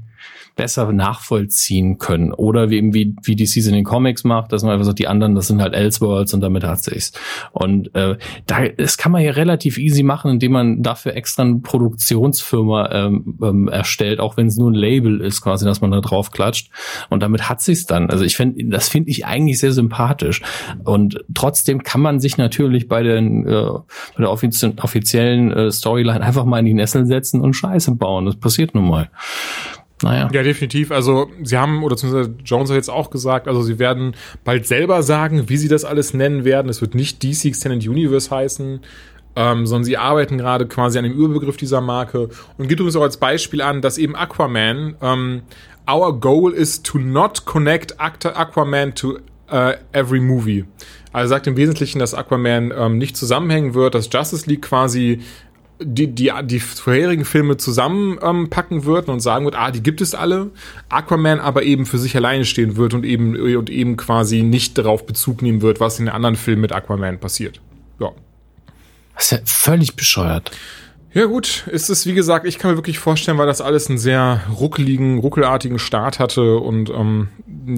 besser 0.57 0.93
nachvollziehen 0.93 1.99
können. 1.99 2.33
Oder 2.33 2.71
wie 2.71 2.83
wie, 2.95 3.15
wie 3.23 3.37
DC 3.37 3.57
es 3.57 3.67
in 3.67 3.75
den 3.75 3.85
Comics 3.85 4.25
macht, 4.25 4.53
dass 4.53 4.63
man 4.63 4.73
einfach 4.73 4.87
sagt, 4.87 4.99
die 4.99 5.09
anderen, 5.09 5.35
das 5.35 5.49
sind 5.49 5.61
halt 5.61 5.75
Elseworlds 5.75 6.35
und 6.35 6.41
damit 6.41 6.65
hat 6.65 6.83
sich's. 6.83 7.13
Und 7.53 7.95
äh, 7.95 8.17
da, 8.47 8.69
das 8.69 8.97
kann 8.97 9.13
man 9.13 9.23
ja 9.23 9.33
relativ 9.33 9.79
easy 9.79 10.03
machen, 10.03 10.33
indem 10.33 10.53
man 10.53 10.83
dafür 10.83 11.15
extra 11.15 11.43
eine 11.43 11.57
Produktionsfirma 11.57 12.91
ähm, 12.93 13.39
ähm, 13.43 13.69
erstellt, 13.69 14.21
auch 14.21 14.37
wenn 14.37 14.47
es 14.47 14.57
nur 14.57 14.71
ein 14.71 14.75
Label 14.75 15.21
ist, 15.21 15.41
quasi, 15.41 15.65
dass 15.65 15.81
man 15.81 15.91
da 15.91 16.01
drauf 16.01 16.31
klatscht. 16.31 16.71
Und 17.11 17.23
damit 17.23 17.49
hat 17.49 17.61
sich's 17.61 17.87
dann. 17.87 18.11
Also 18.11 18.25
ich 18.25 18.37
finde, 18.37 18.65
das 18.67 18.89
finde 18.89 19.11
ich 19.11 19.27
eigentlich 19.27 19.59
sehr 19.59 19.73
sympathisch. 19.73 20.43
Und 20.85 21.25
trotzdem 21.35 21.83
kann 21.83 22.01
man 22.01 22.21
sich 22.21 22.37
natürlich 22.37 22.89
bei, 22.89 23.03
den, 23.03 23.47
äh, 23.47 23.51
bei 23.51 24.19
der 24.19 24.31
offizie 24.31 24.73
offiziellen 24.81 25.53
äh, 25.53 25.71
Storyline 25.71 26.21
einfach 26.21 26.45
mal 26.45 26.59
in 26.59 26.67
die 26.67 26.75
Nessel 26.75 27.07
setzen 27.07 27.41
und 27.41 27.55
Scheiße 27.55 27.95
bauen. 27.97 28.27
Das 28.27 28.37
passiert 28.37 28.75
nun 28.75 28.89
mal. 28.89 29.11
Naja. 30.03 30.29
Ja, 30.33 30.43
definitiv. 30.43 30.91
Also 30.91 31.31
sie 31.43 31.57
haben, 31.57 31.83
oder 31.83 31.97
zumindest 31.97 32.33
Jones 32.45 32.71
hat 32.71 32.77
jetzt 32.77 32.91
auch 32.91 33.11
gesagt, 33.11 33.49
also 33.49 33.63
sie 33.63 33.79
werden 33.79 34.15
bald 34.43 34.67
selber 34.67 35.03
sagen, 35.03 35.49
wie 35.49 35.57
sie 35.57 35.69
das 35.69 35.85
alles 35.85 36.15
nennen 36.15 36.45
werden. 36.45 36.69
Es 36.69 36.81
wird 36.81 36.95
nicht 36.95 37.23
DC 37.23 37.47
Extended 37.47 37.89
Universe 37.89 38.31
heißen, 38.31 38.81
ähm, 39.37 39.67
sondern 39.67 39.85
sie 39.85 39.97
arbeiten 39.97 40.39
gerade 40.39 40.67
quasi 40.67 40.99
an 40.99 41.05
dem 41.05 41.13
Überbegriff 41.15 41.57
dieser 41.57 41.81
Marke 41.81 42.29
und 42.59 42.69
gibt 42.69 42.81
übrigens 42.81 42.97
auch 42.97 43.03
als 43.03 43.17
Beispiel 43.17 43.63
an, 43.63 43.83
dass 43.83 43.99
eben 43.99 44.17
Aquaman 44.17 44.97
ähm, 45.01 45.43
Our 45.91 46.19
goal 46.19 46.53
is 46.53 46.83
to 46.83 46.99
not 46.99 47.45
connect 47.45 48.01
Aquaman 48.01 48.95
to 48.95 49.19
uh, 49.53 49.73
every 49.93 50.21
movie. 50.21 50.65
Also 51.13 51.29
sagt 51.29 51.47
im 51.47 51.57
Wesentlichen, 51.57 51.99
dass 51.99 52.15
Aquaman 52.15 52.73
ähm, 52.77 52.99
nicht 52.99 53.17
zusammenhängen 53.17 53.75
wird, 53.75 53.95
dass 53.95 54.09
Justice 54.13 54.49
League 54.49 54.63
quasi 54.63 55.21
die, 55.81 56.07
die, 56.09 56.33
die 56.45 56.61
vorherigen 56.61 57.25
Filme 57.25 57.57
zusammenpacken 57.57 58.79
ähm, 58.79 58.85
wird 58.85 59.09
und 59.09 59.21
sagen 59.21 59.45
wird, 59.45 59.57
ah, 59.57 59.71
die 59.71 59.83
gibt 59.83 60.01
es 60.01 60.15
alle, 60.15 60.51
Aquaman 60.89 61.41
aber 61.41 61.63
eben 61.65 61.85
für 61.87 61.99
sich 61.99 62.17
alleine 62.17 62.45
stehen 62.45 62.77
wird 62.77 62.95
und 62.95 63.05
eben, 63.05 63.37
und 63.57 63.71
eben 63.71 63.97
quasi 63.97 64.43
nicht 64.43 64.79
darauf 64.79 65.07
Bezug 65.07 65.43
nehmen 65.43 65.63
wird, 65.63 65.81
was 65.81 65.99
in 65.99 66.07
den 66.07 66.15
anderen 66.15 66.37
Filmen 66.37 66.63
mit 66.63 66.73
Aquaman 66.73 67.19
passiert. 67.19 67.61
Ja. 67.99 68.13
Das 69.15 69.25
ist 69.25 69.31
ja 69.33 69.39
völlig 69.45 69.97
bescheuert. 69.97 70.51
Ja 71.15 71.27
gut, 71.27 71.69
ist 71.71 71.91
es 71.91 72.07
wie 72.07 72.13
gesagt, 72.13 72.45
ich 72.45 72.59
kann 72.59 72.73
mir 72.73 72.77
wirklich 72.77 72.99
vorstellen, 72.99 73.39
weil 73.39 73.47
das 73.47 73.61
alles 73.61 73.89
einen 73.89 73.99
sehr 73.99 74.41
ruckeligen, 74.59 75.19
ruckelartigen 75.21 75.79
Start 75.79 76.19
hatte 76.19 76.57
und 76.57 76.91
ähm, 76.91 77.29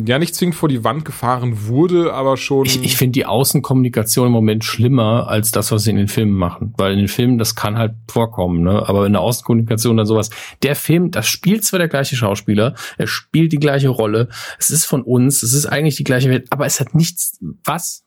ja 0.07 0.19
nicht 0.19 0.35
zwingend 0.35 0.57
vor 0.57 0.71
die 0.71 0.85
Wand 0.85 1.05
gefahren 1.05 1.67
wurde, 1.67 2.15
aber 2.15 2.39
schon. 2.39 2.65
Ich, 2.65 2.83
ich 2.83 2.97
finde 2.97 3.13
die 3.13 3.27
Außenkommunikation 3.27 4.29
im 4.29 4.33
Moment 4.33 4.65
schlimmer 4.65 5.29
als 5.29 5.51
das, 5.51 5.71
was 5.71 5.85
sie 5.85 5.91
in 5.91 5.97
den 5.97 6.09
Filmen 6.09 6.33
machen, 6.33 6.73
weil 6.79 6.93
in 6.93 6.99
den 6.99 7.09
Filmen 7.09 7.37
das 7.37 7.55
kann 7.55 7.77
halt 7.77 7.93
vorkommen, 8.09 8.63
ne? 8.63 8.89
Aber 8.89 9.05
in 9.05 9.13
der 9.13 9.21
Außenkommunikation 9.21 9.99
dann 9.99 10.07
sowas. 10.07 10.31
Der 10.63 10.75
Film, 10.75 11.11
das 11.11 11.27
spielt 11.27 11.63
zwar 11.63 11.79
der 11.79 11.89
gleiche 11.89 12.17
Schauspieler, 12.17 12.75
er 12.97 13.07
spielt 13.07 13.53
die 13.53 13.59
gleiche 13.59 13.91
Rolle, 13.91 14.29
es 14.59 14.71
ist 14.71 14.87
von 14.87 15.03
uns, 15.03 15.43
es 15.43 15.53
ist 15.53 15.67
eigentlich 15.67 15.97
die 15.97 16.05
gleiche 16.05 16.31
Welt, 16.31 16.47
aber 16.49 16.65
es 16.65 16.81
hat 16.81 16.95
nichts. 16.95 17.39
Was? 17.65 18.06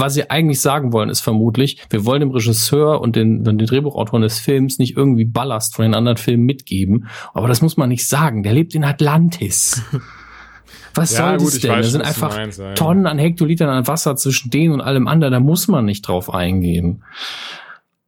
Was 0.00 0.14
sie 0.14 0.30
eigentlich 0.30 0.60
sagen 0.60 0.92
wollen, 0.92 1.08
ist 1.08 1.20
vermutlich, 1.20 1.82
wir 1.90 2.04
wollen 2.04 2.20
dem 2.20 2.30
Regisseur 2.30 3.00
und 3.00 3.16
den, 3.16 3.44
den 3.44 3.58
Drehbuchautoren 3.58 4.22
des 4.22 4.38
Films 4.38 4.78
nicht 4.78 4.96
irgendwie 4.96 5.24
Ballast 5.24 5.76
von 5.76 5.84
den 5.84 5.94
anderen 5.94 6.16
Filmen 6.16 6.44
mitgeben. 6.44 7.08
Aber 7.34 7.48
das 7.48 7.62
muss 7.62 7.76
man 7.76 7.88
nicht 7.88 8.06
sagen. 8.08 8.42
Der 8.42 8.52
lebt 8.52 8.74
in 8.74 8.84
Atlantis. 8.84 9.82
Was 10.94 11.12
ja, 11.12 11.28
soll 11.28 11.38
gut, 11.38 11.46
das 11.46 11.60
denn? 11.60 11.70
da 11.70 11.82
sind 11.82 12.02
einfach 12.02 12.36
meinst, 12.36 12.58
ja. 12.58 12.74
Tonnen 12.74 13.06
an 13.06 13.18
Hektolitern 13.18 13.68
an 13.68 13.86
Wasser 13.86 14.16
zwischen 14.16 14.50
denen 14.50 14.74
und 14.74 14.80
allem 14.80 15.06
anderen. 15.06 15.32
Da 15.32 15.40
muss 15.40 15.68
man 15.68 15.84
nicht 15.84 16.02
drauf 16.02 16.32
eingehen. 16.32 17.04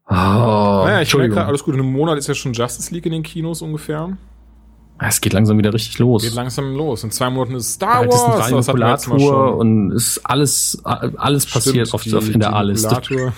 Oh, 0.09 0.15
naja, 0.15 1.03
ich 1.03 1.15
merke 1.15 1.45
alles 1.45 1.63
gut. 1.63 1.75
In 1.75 1.81
einem 1.81 1.93
Monat 1.93 2.19
ist 2.19 2.27
ja 2.27 2.35
schon 2.35 2.53
Justice 2.53 2.93
League 2.93 3.07
in 3.07 3.13
den 3.13 3.23
Kinos 3.23 3.63
ungefähr. 3.63 4.17
Es 5.03 5.21
geht 5.21 5.33
langsam 5.33 5.57
wieder 5.57 5.73
richtig 5.73 5.99
los. 5.99 6.23
Geht 6.23 6.35
langsam 6.35 6.77
los. 6.77 7.05
In 7.05 7.11
zwei 7.11 7.31
Monaten 7.31 7.55
ist 7.55 7.75
Star 7.75 8.07
Wars. 8.07 8.15
Ja, 8.15 8.59
ist 8.59 8.69
eine 8.69 8.69
Regulatur 8.69 9.57
und 9.57 9.93
ist 9.93 10.21
alles, 10.25 10.81
alles 10.85 11.47
passiert 11.47 11.89
Stimmt, 11.89 11.95
auf, 11.95 12.03
die, 12.03 12.15
auf 12.15 12.29
in 12.29 12.41
der 12.41 12.53
A-Liste. 12.53 13.01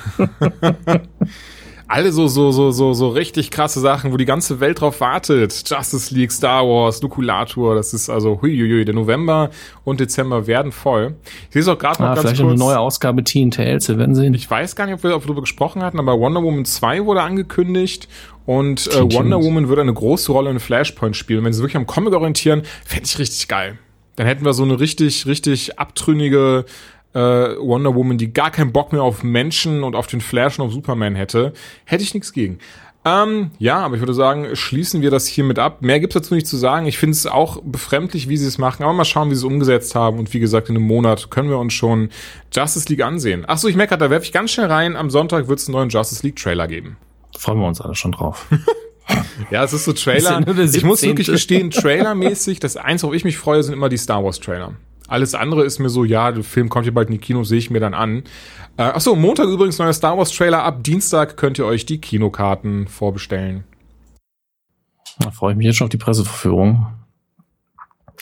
alle 1.93 2.11
so, 2.11 2.27
so, 2.27 2.53
so, 2.53 2.71
so, 2.71 2.95
so 2.95 3.11
richtig 3.11 3.51
krasse 3.51 3.79
Sachen, 3.79 4.13
wo 4.13 4.17
die 4.17 4.25
ganze 4.25 4.61
Welt 4.61 4.81
drauf 4.81 5.01
wartet. 5.01 5.63
Justice 5.67 6.15
League, 6.15 6.33
Star 6.33 6.67
Wars, 6.67 7.03
Nukulator, 7.03 7.75
das 7.75 7.93
ist 7.93 8.09
also, 8.09 8.41
huiuiui, 8.41 8.87
der 8.87 8.95
November 8.95 9.51
und 9.85 10.01
Dezember 10.01 10.47
werden 10.47 10.73
voll. 10.73 11.17
Ich 11.49 11.53
sehe 11.53 11.61
es 11.63 11.69
auch 11.69 11.79
gerade 11.79 12.01
noch 12.01 12.09
ah, 12.09 12.15
ganz 12.15 12.21
vielleicht 12.23 12.41
kurz. 12.41 12.51
eine 12.51 12.59
neue 12.59 12.79
Ausgabe 12.79 13.23
Teen 13.25 13.51
Tales, 13.51 13.89
wir 13.89 13.99
werden 13.99 14.15
sehen. 14.15 14.33
Ich 14.33 14.51
weiß 14.51 14.75
gar 14.75 14.87
nicht, 14.87 14.95
ob 14.95 15.03
wir, 15.03 15.15
ob 15.15 15.23
wir 15.23 15.27
darüber 15.27 15.43
gesprochen 15.43 15.83
hatten, 15.83 15.99
aber 15.99 16.19
Wonder 16.19 16.43
Woman 16.43 16.65
2 16.65 17.05
wurde 17.05 17.21
angekündigt 17.21 18.09
und 18.47 18.87
äh, 18.89 19.13
Wonder 19.13 19.43
Woman 19.43 19.69
wird 19.69 19.79
eine 19.79 19.95
große 19.95 20.33
Rolle 20.33 20.51
in 20.51 20.61
Flashpoint 20.61 21.17
spielen. 21.17 21.45
Wenn 21.45 21.53
sie 21.53 21.61
wirklich 21.61 21.77
am 21.77 21.87
Comic 21.87 22.13
orientieren, 22.15 22.63
fände 22.85 23.07
ich 23.07 23.19
richtig 23.19 23.49
geil. 23.49 23.79
Dann 24.17 24.27
hätten 24.27 24.45
wir 24.45 24.53
so 24.53 24.63
eine 24.63 24.79
richtig, 24.79 25.27
richtig 25.27 25.79
abtrünnige 25.79 26.65
äh, 27.15 27.19
Wonder 27.19 27.95
Woman, 27.95 28.19
die 28.19 28.33
gar 28.33 28.51
keinen 28.51 28.73
Bock 28.73 28.93
mehr 28.93 29.03
auf 29.03 29.23
Menschen 29.23 29.83
und 29.83 29.95
auf 29.95 30.07
den 30.07 30.21
Flash 30.21 30.59
und 30.59 30.67
auf 30.67 30.73
Superman 30.73 31.15
hätte, 31.15 31.53
hätte 31.85 32.03
ich 32.03 32.15
nichts 32.15 32.33
gegen. 32.33 32.59
Ähm, 33.05 33.51
ja, 33.59 33.81
aber 33.81 33.97
ich 33.97 34.01
würde 34.01 34.15
sagen, 34.15 34.55
schließen 34.55 35.03
wir 35.03 35.11
das 35.11 35.27
hiermit 35.27 35.59
ab. 35.59 35.83
Mehr 35.83 35.99
gibt's 35.99 36.15
dazu 36.15 36.35
nicht 36.35 36.47
zu 36.47 36.57
sagen. 36.57 36.87
Ich 36.87 36.99
finde 36.99 37.17
es 37.17 37.27
auch 37.27 37.61
befremdlich, 37.65 38.29
wie 38.29 38.37
sie 38.37 38.47
es 38.47 38.59
machen. 38.59 38.85
Aber 38.85 38.93
mal 38.93 39.05
schauen, 39.05 39.29
wie 39.31 39.35
sie 39.35 39.41
es 39.41 39.45
umgesetzt 39.45 39.97
haben. 39.97 40.21
Und 40.21 40.33
wie 40.33 40.39
gesagt, 40.39 40.69
in 40.69 40.77
einem 40.77 40.87
Monat 40.87 41.31
können 41.31 41.49
wir 41.49 41.59
uns 41.59 41.73
schon 41.73 42.11
Justice 42.53 42.89
League 42.89 43.03
ansehen. 43.03 43.45
Ach 43.49 43.59
so, 43.59 43.67
ich 43.67 43.75
merke 43.75 43.91
gerade, 43.91 44.05
da 44.05 44.11
werfe 44.11 44.27
ich 44.27 44.33
ganz 44.33 44.53
schnell 44.53 44.67
rein. 44.67 44.95
Am 44.95 45.11
Sonntag 45.11 45.49
wird 45.49 45.59
es 45.59 45.67
einen 45.67 45.75
neuen 45.75 45.89
Justice 45.89 46.25
League 46.25 46.37
Trailer 46.37 46.69
geben. 46.69 46.97
Freuen 47.37 47.59
wir 47.59 47.67
uns 47.67 47.81
alle 47.81 47.95
schon 47.95 48.13
drauf. 48.13 48.47
ja, 49.51 49.65
es 49.65 49.73
ist 49.73 49.85
so 49.85 49.93
Trailer. 49.93 50.47
Ist 50.47 50.75
ja 50.75 50.79
ich 50.79 50.85
muss 50.85 51.03
wirklich 51.03 51.27
gestehen, 51.27 51.71
Trailermäßig, 51.71 52.61
das 52.61 52.77
Einzige, 52.77 53.09
worauf 53.09 53.17
ich 53.17 53.25
mich 53.25 53.39
freue, 53.39 53.63
sind 53.63 53.75
immer 53.75 53.89
die 53.89 53.97
Star 53.97 54.25
Wars 54.25 54.41
Trailer. 54.41 54.75
Alles 55.09 55.35
andere 55.35 55.65
ist 55.65 55.79
mir 55.79 55.91
so, 55.91 56.05
ja, 56.05 56.33
der 56.33 56.45
Film 56.45 56.69
kommt 56.69 56.85
hier 56.85 56.95
bald 56.95 57.09
in 57.09 57.13
die 57.13 57.19
Kinos, 57.19 57.49
sehe 57.49 57.59
ich 57.59 57.71
mir 57.71 57.81
dann 57.81 57.95
an. 57.95 58.25
Äh, 58.77 58.85
achso, 58.85 59.15
Montag 59.15 59.47
übrigens 59.47 59.79
neuer 59.79 59.93
Star 59.93 60.17
Wars 60.17 60.31
Trailer. 60.31 60.63
Ab 60.63 60.83
Dienstag 60.85 61.37
könnt 61.37 61.59
ihr 61.59 61.67
euch 61.67 61.85
die 61.85 62.01
Kinokarten 62.01 62.89
vorbestellen. 62.89 63.65
Da 65.19 65.31
freue 65.31 65.53
ich 65.53 65.59
mich 65.59 65.67
jetzt 65.67 65.77
schon 65.77 65.87
auf 65.87 65.91
die 65.91 65.99
Presseverführung. 65.99 66.87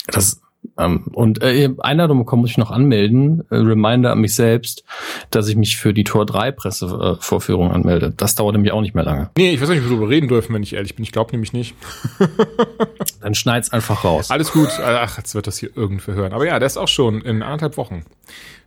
Das 0.08 0.40
ähm, 0.80 1.04
und 1.12 1.42
äh, 1.42 1.68
Einladung 1.78 2.18
bekommen 2.18 2.42
muss 2.42 2.50
ich 2.50 2.58
noch 2.58 2.70
anmelden. 2.70 3.44
Äh, 3.50 3.56
Reminder 3.56 4.12
an 4.12 4.20
mich 4.20 4.34
selbst, 4.34 4.84
dass 5.30 5.48
ich 5.48 5.56
mich 5.56 5.76
für 5.76 5.92
die 5.92 6.04
Tor 6.04 6.26
3 6.26 6.52
Pressevorführung 6.52 7.70
anmelde. 7.70 8.12
Das 8.16 8.34
dauert 8.34 8.54
nämlich 8.54 8.72
auch 8.72 8.80
nicht 8.80 8.94
mehr 8.94 9.04
lange. 9.04 9.30
Nee, 9.36 9.52
ich 9.52 9.60
weiß 9.60 9.68
nicht, 9.68 9.78
ob 9.78 9.84
wir 9.84 9.90
darüber 9.90 10.08
reden 10.08 10.28
dürfen, 10.28 10.54
wenn 10.54 10.62
ich 10.62 10.72
ehrlich 10.72 10.94
bin. 10.96 11.02
Ich 11.02 11.12
glaube 11.12 11.32
nämlich 11.32 11.52
nicht. 11.52 11.74
Dann 13.20 13.34
schneid's 13.34 13.72
einfach 13.72 14.04
raus. 14.04 14.30
Alles 14.30 14.52
gut. 14.52 14.68
Ach, 14.82 15.18
jetzt 15.18 15.34
wird 15.34 15.46
das 15.46 15.58
hier 15.58 15.76
irgendwer 15.76 16.14
hören. 16.14 16.32
Aber 16.32 16.46
ja, 16.46 16.58
der 16.58 16.66
ist 16.66 16.76
auch 16.76 16.88
schon 16.88 17.20
in 17.20 17.42
anderthalb 17.42 17.76
Wochen. 17.76 18.04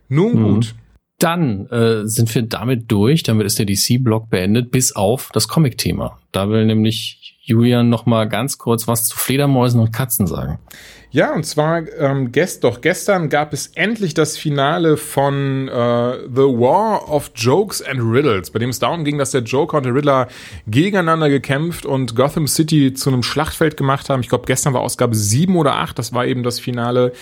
Nun 0.08 0.38
mhm. 0.38 0.54
gut. 0.54 0.74
Dann 1.18 1.66
äh, 1.68 2.06
sind 2.06 2.34
wir 2.34 2.42
damit 2.42 2.90
durch. 2.90 3.22
Damit 3.22 3.46
ist 3.46 3.58
der 3.58 3.66
DC-Block 3.66 4.30
beendet, 4.30 4.70
bis 4.70 4.94
auf 4.94 5.30
das 5.32 5.48
Comic-Thema. 5.48 6.18
Da 6.32 6.48
will 6.48 6.66
nämlich 6.66 7.33
Julian 7.46 7.90
noch 7.90 8.06
mal 8.06 8.26
ganz 8.26 8.56
kurz 8.56 8.88
was 8.88 9.04
zu 9.04 9.18
Fledermäusen 9.18 9.78
und 9.78 9.92
Katzen 9.92 10.26
sagen. 10.26 10.58
Ja, 11.10 11.34
und 11.34 11.44
zwar 11.44 11.82
ähm, 11.98 12.32
gest 12.32 12.64
doch 12.64 12.80
gestern 12.80 13.28
gab 13.28 13.52
es 13.52 13.68
endlich 13.74 14.14
das 14.14 14.38
Finale 14.38 14.96
von 14.96 15.68
äh, 15.68 16.18
The 16.26 16.40
War 16.40 17.08
of 17.10 17.32
Jokes 17.34 17.82
and 17.82 18.00
Riddles, 18.00 18.50
bei 18.50 18.58
dem 18.58 18.70
es 18.70 18.78
darum 18.78 19.04
ging, 19.04 19.18
dass 19.18 19.30
der 19.30 19.42
Joker 19.42 19.76
und 19.76 19.86
der 19.86 19.94
Riddler 19.94 20.28
gegeneinander 20.66 21.28
gekämpft 21.28 21.84
und 21.84 22.16
Gotham 22.16 22.48
City 22.48 22.94
zu 22.94 23.10
einem 23.10 23.22
Schlachtfeld 23.22 23.76
gemacht 23.76 24.08
haben. 24.08 24.22
Ich 24.22 24.30
glaube, 24.30 24.46
gestern 24.46 24.72
war 24.72 24.80
Ausgabe 24.80 25.14
7 25.14 25.54
oder 25.54 25.74
8, 25.74 25.98
das 25.98 26.14
war 26.14 26.26
eben 26.26 26.42
das 26.44 26.58
Finale. 26.58 27.12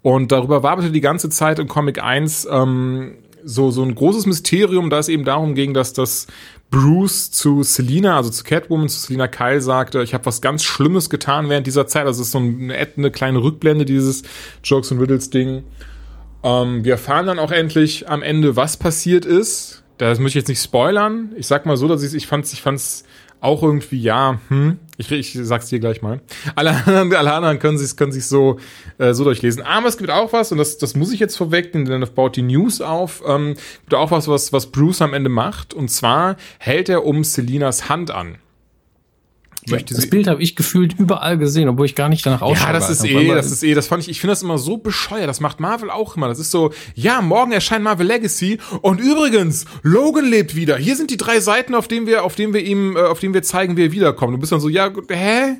Und 0.00 0.30
darüber 0.30 0.62
war 0.62 0.76
bitte 0.76 0.92
die 0.92 1.00
ganze 1.00 1.28
Zeit 1.28 1.58
in 1.58 1.66
Comic 1.66 2.02
1 2.02 2.46
ähm, 2.50 3.16
so, 3.44 3.70
so 3.72 3.82
ein 3.82 3.94
großes 3.94 4.26
Mysterium, 4.26 4.90
da 4.90 4.98
es 4.98 5.08
eben 5.08 5.24
darum 5.24 5.54
ging, 5.54 5.74
dass 5.74 5.92
das 5.92 6.26
Bruce 6.72 7.30
zu 7.30 7.62
Selina, 7.62 8.16
also 8.16 8.30
zu 8.30 8.44
Catwoman, 8.44 8.88
zu 8.88 8.98
Selina 8.98 9.28
Kyle 9.28 9.60
sagte, 9.60 10.02
ich 10.02 10.14
habe 10.14 10.24
was 10.24 10.40
ganz 10.40 10.64
Schlimmes 10.64 11.10
getan 11.10 11.50
während 11.50 11.66
dieser 11.66 11.86
Zeit. 11.86 12.06
Also 12.06 12.22
es 12.22 12.28
ist 12.28 12.32
so 12.32 12.38
eine, 12.38 12.74
eine 12.74 13.10
kleine 13.10 13.42
Rückblende, 13.42 13.84
dieses 13.84 14.22
Jokes 14.64 14.90
and 14.90 15.00
Riddles 15.00 15.28
Ding. 15.28 15.64
Ähm, 16.42 16.82
wir 16.82 16.92
erfahren 16.92 17.26
dann 17.26 17.38
auch 17.38 17.52
endlich 17.52 18.08
am 18.08 18.22
Ende, 18.22 18.56
was 18.56 18.78
passiert 18.78 19.26
ist. 19.26 19.84
Das 19.98 20.18
möchte 20.18 20.38
ich 20.38 20.42
jetzt 20.42 20.48
nicht 20.48 20.62
spoilern. 20.62 21.32
Ich 21.36 21.46
sag 21.46 21.66
mal 21.66 21.76
so, 21.76 21.88
dass 21.88 22.02
ich 22.02 22.14
ich 22.14 22.26
fand's, 22.26 22.54
ich 22.54 22.62
fand's 22.62 23.04
auch 23.42 23.62
irgendwie, 23.62 24.00
ja, 24.00 24.38
hm, 24.48 24.78
ich, 24.96 25.10
ich 25.10 25.36
sag's 25.42 25.66
dir 25.66 25.80
gleich 25.80 26.00
mal. 26.00 26.20
Alle 26.54 26.70
anderen, 26.70 27.12
alle 27.12 27.32
anderen 27.32 27.58
können 27.58 27.76
sich 27.76 27.96
können 27.96 28.12
sich 28.12 28.26
so 28.26 28.60
äh, 28.98 29.14
so 29.14 29.24
durchlesen. 29.24 29.62
Aber 29.62 29.88
es 29.88 29.98
gibt 29.98 30.10
auch 30.10 30.32
was 30.32 30.52
und 30.52 30.58
das 30.58 30.78
das 30.78 30.94
muss 30.94 31.12
ich 31.12 31.18
jetzt 31.18 31.36
vorwegnehmen, 31.36 31.88
denn 31.88 32.00
das 32.00 32.10
baut 32.10 32.36
die 32.36 32.42
News 32.42 32.80
auf. 32.80 33.22
Ähm, 33.26 33.54
gibt 33.80 33.94
auch 33.94 34.12
was 34.12 34.28
was 34.28 34.52
was 34.52 34.70
Bruce 34.70 35.02
am 35.02 35.12
Ende 35.12 35.28
macht 35.28 35.74
und 35.74 35.88
zwar 35.88 36.36
hält 36.58 36.88
er 36.88 37.04
um 37.04 37.24
Selinas 37.24 37.88
Hand 37.88 38.12
an. 38.12 38.36
Möchte 39.68 39.94
das 39.94 40.08
Bild 40.08 40.26
habe 40.26 40.42
ich 40.42 40.56
gefühlt 40.56 40.98
überall 40.98 41.38
gesehen, 41.38 41.68
obwohl 41.68 41.86
ich 41.86 41.94
gar 41.94 42.08
nicht 42.08 42.26
danach 42.26 42.42
ausschaue. 42.42 42.66
Ja, 42.66 42.72
das 42.72 42.90
ist 42.90 43.04
eh, 43.04 43.28
das 43.28 43.50
ist 43.50 43.62
eh, 43.62 43.74
das 43.74 43.86
fand 43.86 44.02
ich, 44.02 44.08
ich 44.08 44.20
finde 44.20 44.32
das 44.32 44.42
immer 44.42 44.58
so 44.58 44.76
bescheuert. 44.76 45.28
Das 45.28 45.40
macht 45.40 45.60
Marvel 45.60 45.88
auch 45.88 46.16
immer. 46.16 46.26
Das 46.26 46.40
ist 46.40 46.50
so, 46.50 46.72
ja, 46.94 47.20
morgen 47.20 47.52
erscheint 47.52 47.84
Marvel 47.84 48.06
Legacy 48.06 48.58
und 48.80 49.00
übrigens, 49.00 49.66
Logan 49.82 50.24
lebt 50.24 50.56
wieder. 50.56 50.76
Hier 50.76 50.96
sind 50.96 51.10
die 51.10 51.16
drei 51.16 51.38
Seiten, 51.38 51.76
auf 51.76 51.86
denen 51.86 52.06
wir, 52.06 52.24
auf 52.24 52.34
denen 52.34 52.54
wir 52.54 52.64
ihm, 52.64 52.96
äh, 52.96 53.02
auf 53.02 53.20
denen 53.20 53.34
wir 53.34 53.42
zeigen, 53.42 53.76
wie 53.76 53.84
er 53.84 53.92
wiederkommt. 53.92 54.34
Du 54.34 54.38
bist 54.38 54.50
dann 54.50 54.60
so, 54.60 54.68
ja, 54.68 54.90
hä? 55.08 55.56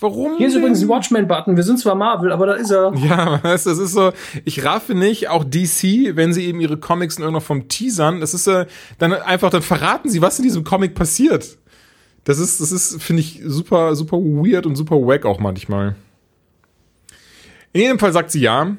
Warum? 0.00 0.38
Hier 0.38 0.48
ist 0.48 0.54
übrigens 0.54 0.80
ein 0.80 0.88
Watchmen-Button. 0.88 1.56
Wir 1.56 1.62
sind 1.62 1.78
zwar 1.78 1.94
Marvel, 1.94 2.32
aber 2.32 2.46
da 2.46 2.54
ist 2.54 2.70
er. 2.70 2.94
Ja, 2.94 3.38
weißt 3.42 3.66
das 3.66 3.78
ist 3.78 3.92
so, 3.92 4.12
ich 4.46 4.64
raffe 4.64 4.94
nicht, 4.94 5.28
auch 5.28 5.44
DC, 5.44 6.16
wenn 6.16 6.32
sie 6.32 6.46
eben 6.46 6.58
ihre 6.60 6.78
Comics 6.78 7.16
in 7.16 7.22
irgendeiner 7.22 7.44
Form 7.44 7.68
teasern, 7.68 8.20
das 8.20 8.32
ist 8.32 8.46
äh, 8.46 8.64
dann 8.98 9.12
einfach, 9.12 9.50
dann 9.50 9.60
verraten 9.60 10.08
sie, 10.08 10.22
was 10.22 10.38
in 10.38 10.44
diesem 10.44 10.64
Comic 10.64 10.94
passiert. 10.94 11.58
Das 12.24 12.38
ist, 12.38 12.60
das 12.60 12.72
ist, 12.72 13.02
finde 13.02 13.20
ich, 13.20 13.40
super, 13.44 13.94
super 13.94 14.18
weird 14.18 14.66
und 14.66 14.76
super 14.76 14.96
wack 14.96 15.24
auch 15.24 15.38
manchmal. 15.38 15.96
In 17.72 17.82
jedem 17.82 17.98
Fall 17.98 18.12
sagt 18.12 18.30
sie 18.30 18.40
ja. 18.40 18.76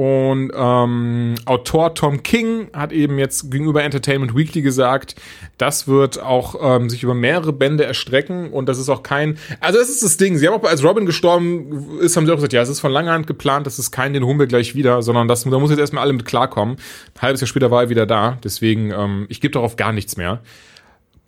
Und 0.00 0.50
ähm, 0.56 1.34
Autor 1.44 1.94
Tom 1.94 2.22
King 2.22 2.68
hat 2.72 2.90
eben 2.90 3.18
jetzt 3.18 3.50
gegenüber 3.50 3.82
Entertainment 3.82 4.34
Weekly 4.34 4.62
gesagt, 4.62 5.14
das 5.58 5.88
wird 5.88 6.18
auch 6.18 6.54
ähm, 6.58 6.88
sich 6.88 7.02
über 7.02 7.12
mehrere 7.12 7.52
Bände 7.52 7.84
erstrecken 7.84 8.50
und 8.50 8.66
das 8.70 8.78
ist 8.78 8.88
auch 8.88 9.02
kein. 9.02 9.36
Also 9.60 9.78
das 9.78 9.90
ist 9.90 10.02
das 10.02 10.16
Ding. 10.16 10.38
Sie 10.38 10.48
haben 10.48 10.54
auch 10.54 10.64
als 10.64 10.82
Robin 10.82 11.04
gestorben 11.04 11.98
ist, 12.00 12.16
haben 12.16 12.24
sie 12.24 12.32
auch 12.32 12.36
gesagt, 12.36 12.54
ja, 12.54 12.62
es 12.62 12.70
ist 12.70 12.80
von 12.80 12.90
langer 12.90 13.12
Hand 13.12 13.26
geplant, 13.26 13.66
das 13.66 13.78
ist 13.78 13.90
kein, 13.90 14.14
den 14.14 14.24
holen 14.24 14.38
wir 14.38 14.46
gleich 14.46 14.74
wieder, 14.74 15.02
sondern 15.02 15.28
das, 15.28 15.44
da 15.44 15.58
muss 15.58 15.68
jetzt 15.68 15.80
erstmal 15.80 16.04
alle 16.04 16.14
mit 16.14 16.24
klarkommen. 16.24 16.76
Ein 17.16 17.20
halbes 17.20 17.42
Jahr 17.42 17.48
später 17.48 17.70
war 17.70 17.82
er 17.82 17.90
wieder 17.90 18.06
da, 18.06 18.38
deswegen 18.42 18.92
ähm, 18.92 19.26
ich 19.28 19.42
gebe 19.42 19.52
darauf 19.52 19.76
gar 19.76 19.92
nichts 19.92 20.16
mehr. 20.16 20.40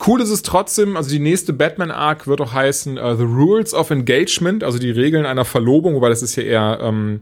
Cool 0.05 0.21
ist 0.21 0.29
es 0.29 0.41
trotzdem, 0.41 0.97
also 0.97 1.09
die 1.09 1.19
nächste 1.19 1.53
Batman-Arc 1.53 2.27
wird 2.27 2.41
auch 2.41 2.53
heißen 2.53 2.97
uh, 2.97 3.15
The 3.15 3.23
Rules 3.23 3.73
of 3.73 3.89
Engagement, 3.89 4.63
also 4.63 4.79
die 4.79 4.91
Regeln 4.91 5.25
einer 5.25 5.45
Verlobung, 5.45 5.95
wobei 5.95 6.09
das 6.09 6.21
ist 6.21 6.35
ja 6.35 6.43
eher 6.43 6.79
ähm, 6.81 7.21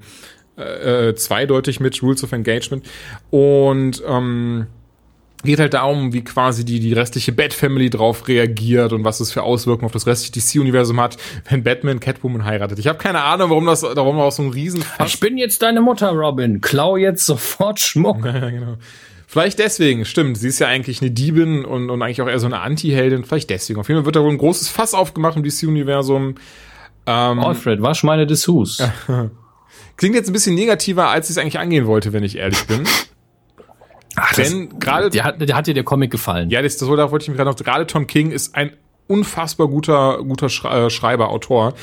äh, 0.58 1.10
äh 1.10 1.16
zweideutig 1.16 1.80
mit 1.80 2.02
Rules 2.02 2.24
of 2.24 2.32
Engagement. 2.32 2.86
Und 3.30 4.02
ähm, 4.08 4.68
geht 5.44 5.60
halt 5.60 5.74
darum, 5.74 6.14
wie 6.14 6.24
quasi 6.24 6.66
die, 6.66 6.80
die 6.80 6.94
restliche 6.94 7.32
Bat-Family 7.32 7.90
drauf 7.90 8.28
reagiert 8.28 8.94
und 8.94 9.04
was 9.04 9.20
es 9.20 9.32
für 9.32 9.44
Auswirkungen 9.44 9.86
auf 9.86 9.92
das 9.92 10.08
restliche 10.08 10.34
DC-Universum 10.34 11.00
hat, 11.00 11.18
wenn 11.50 11.64
Batman 11.64 12.00
Catwoman 12.00 12.46
heiratet. 12.46 12.80
Ich 12.80 12.88
habe 12.88 12.98
keine 12.98 13.24
Ahnung, 13.24 13.50
warum 13.50 13.66
das 13.66 13.82
darum 13.82 14.20
auch 14.20 14.32
so 14.32 14.44
ein 14.44 14.50
Riesen. 14.50 14.84
Ich 15.06 15.20
bin 15.20 15.38
jetzt 15.38 15.62
deine 15.62 15.82
Mutter, 15.82 16.12
Robin. 16.12 16.62
Klau 16.62 16.98
jetzt 16.98 17.26
sofort 17.26 17.80
Schmuck. 17.80 18.26
Ja, 18.32 18.50
genau. 18.50 18.78
Vielleicht 19.32 19.60
deswegen, 19.60 20.04
stimmt. 20.04 20.38
Sie 20.38 20.50
ist 20.50 20.60
ja 20.60 20.68
eigentlich 20.68 21.02
eine 21.02 21.10
Diebin 21.10 21.64
und, 21.64 21.90
und 21.90 22.02
eigentlich 22.02 22.22
auch 22.22 22.28
eher 22.28 22.38
so 22.38 22.48
eine 22.48 22.60
Anti-Heldin. 22.60 23.24
Vielleicht 23.24 23.50
deswegen. 23.50 23.80
Auf 23.80 23.88
jeden 23.88 24.02
Fall 24.02 24.06
wird 24.06 24.18
da 24.18 24.24
wohl 24.24 24.30
ein 24.30 24.38
großes 24.38 24.68
Fass 24.68 24.94
aufgemacht 24.94 25.38
im 25.38 25.44
DC-Universum. 25.44 26.36
Ähm, 27.06 27.40
Alfred, 27.40 27.82
wasch 27.82 28.04
meine 28.04 28.28
Dessous. 28.28 28.84
Klingt 29.96 30.16
jetzt 30.16 30.28
ein 30.28 30.34
bisschen 30.34 30.56
negativer, 30.56 31.08
als 31.08 31.30
ich 31.30 31.38
es 31.38 31.42
eigentlich 31.42 31.60
angehen 31.60 31.86
wollte, 31.86 32.12
wenn 32.12 32.26
ich 32.26 32.36
ehrlich 32.36 32.62
bin. 32.68 32.84
Ach, 34.18 34.34
Denn 34.34 34.78
gerade 34.80 35.10
der 35.10 35.24
hat, 35.24 35.40
der 35.40 35.56
hat 35.56 35.66
dir 35.66 35.76
der 35.76 35.86
Comic 35.86 36.12
gefallen. 36.12 36.50
Ja, 36.50 36.62
das, 36.62 36.76
das 36.76 36.90
wollte 36.90 37.24
ich 37.24 37.30
mir 37.30 37.36
gerade 37.36 37.50
noch. 37.50 37.56
Gerade 37.56 37.88
Tom 37.88 38.08
King 38.08 38.32
ist 38.32 38.54
ein 38.56 38.74
unfassbar 39.12 39.68
guter 39.68 40.24
guter 40.24 40.48
äh, 40.48 40.90
Schreiber, 40.90 41.30
Autor. 41.30 41.74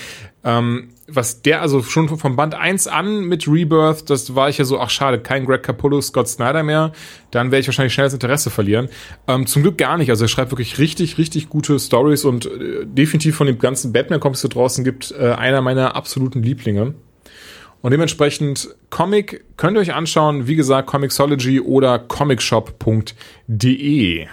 Ähm, 0.45 0.91
was 1.09 1.43
der 1.43 1.62
also 1.62 1.83
schon 1.83 2.09
vom 2.09 2.37
Band 2.37 2.55
1 2.55 2.87
an 2.87 3.25
mit 3.25 3.49
Rebirth, 3.49 4.09
das 4.11 4.35
war 4.35 4.51
ich 4.51 4.59
ja 4.59 4.64
so, 4.64 4.79
ach 4.79 4.91
schade, 4.91 5.19
kein 5.19 5.47
Greg 5.47 5.62
Capullo, 5.62 6.03
Scott 6.03 6.29
Snyder 6.29 6.62
mehr, 6.62 6.93
dann 7.31 7.51
werde 7.51 7.61
ich 7.61 7.67
wahrscheinlich 7.67 7.95
schnell 7.95 8.07
das 8.07 8.14
Interesse 8.14 8.51
verlieren. 8.51 8.88
Ähm, 9.27 9.47
zum 9.47 9.62
Glück 9.62 9.79
gar 9.79 9.97
nicht, 9.97 10.11
also 10.11 10.27
er 10.27 10.29
schreibt 10.29 10.53
wirklich 10.53 10.79
richtig, 10.79 11.19
richtig 11.19 11.49
gute 11.49 11.79
Stories 11.79 12.25
und 12.25 12.47
äh, 12.47 12.85
definitiv 12.85 13.37
von 13.37 13.47
dem 13.47 13.59
ganzen 13.59 13.93
Batman-Comics 13.93 14.43
da 14.43 14.49
draußen 14.49 14.85
gibt 14.85 15.12
äh, 15.12 15.31
einer 15.31 15.62
meiner 15.62 15.97
absoluten 15.97 16.43
Lieblinge. 16.43 16.95
Und 17.81 17.93
dementsprechend 17.93 18.75
Comic 18.91 19.45
könnt 19.57 19.77
ihr 19.77 19.81
euch 19.81 19.95
anschauen, 19.95 20.47
wie 20.47 20.57
gesagt, 20.57 20.88
Comixology 20.88 21.61
oder 21.61 21.99
comicshop.de. 21.99 24.27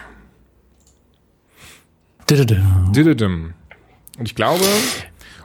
Und 4.18 4.26
ich 4.26 4.36
glaube, 4.36 4.64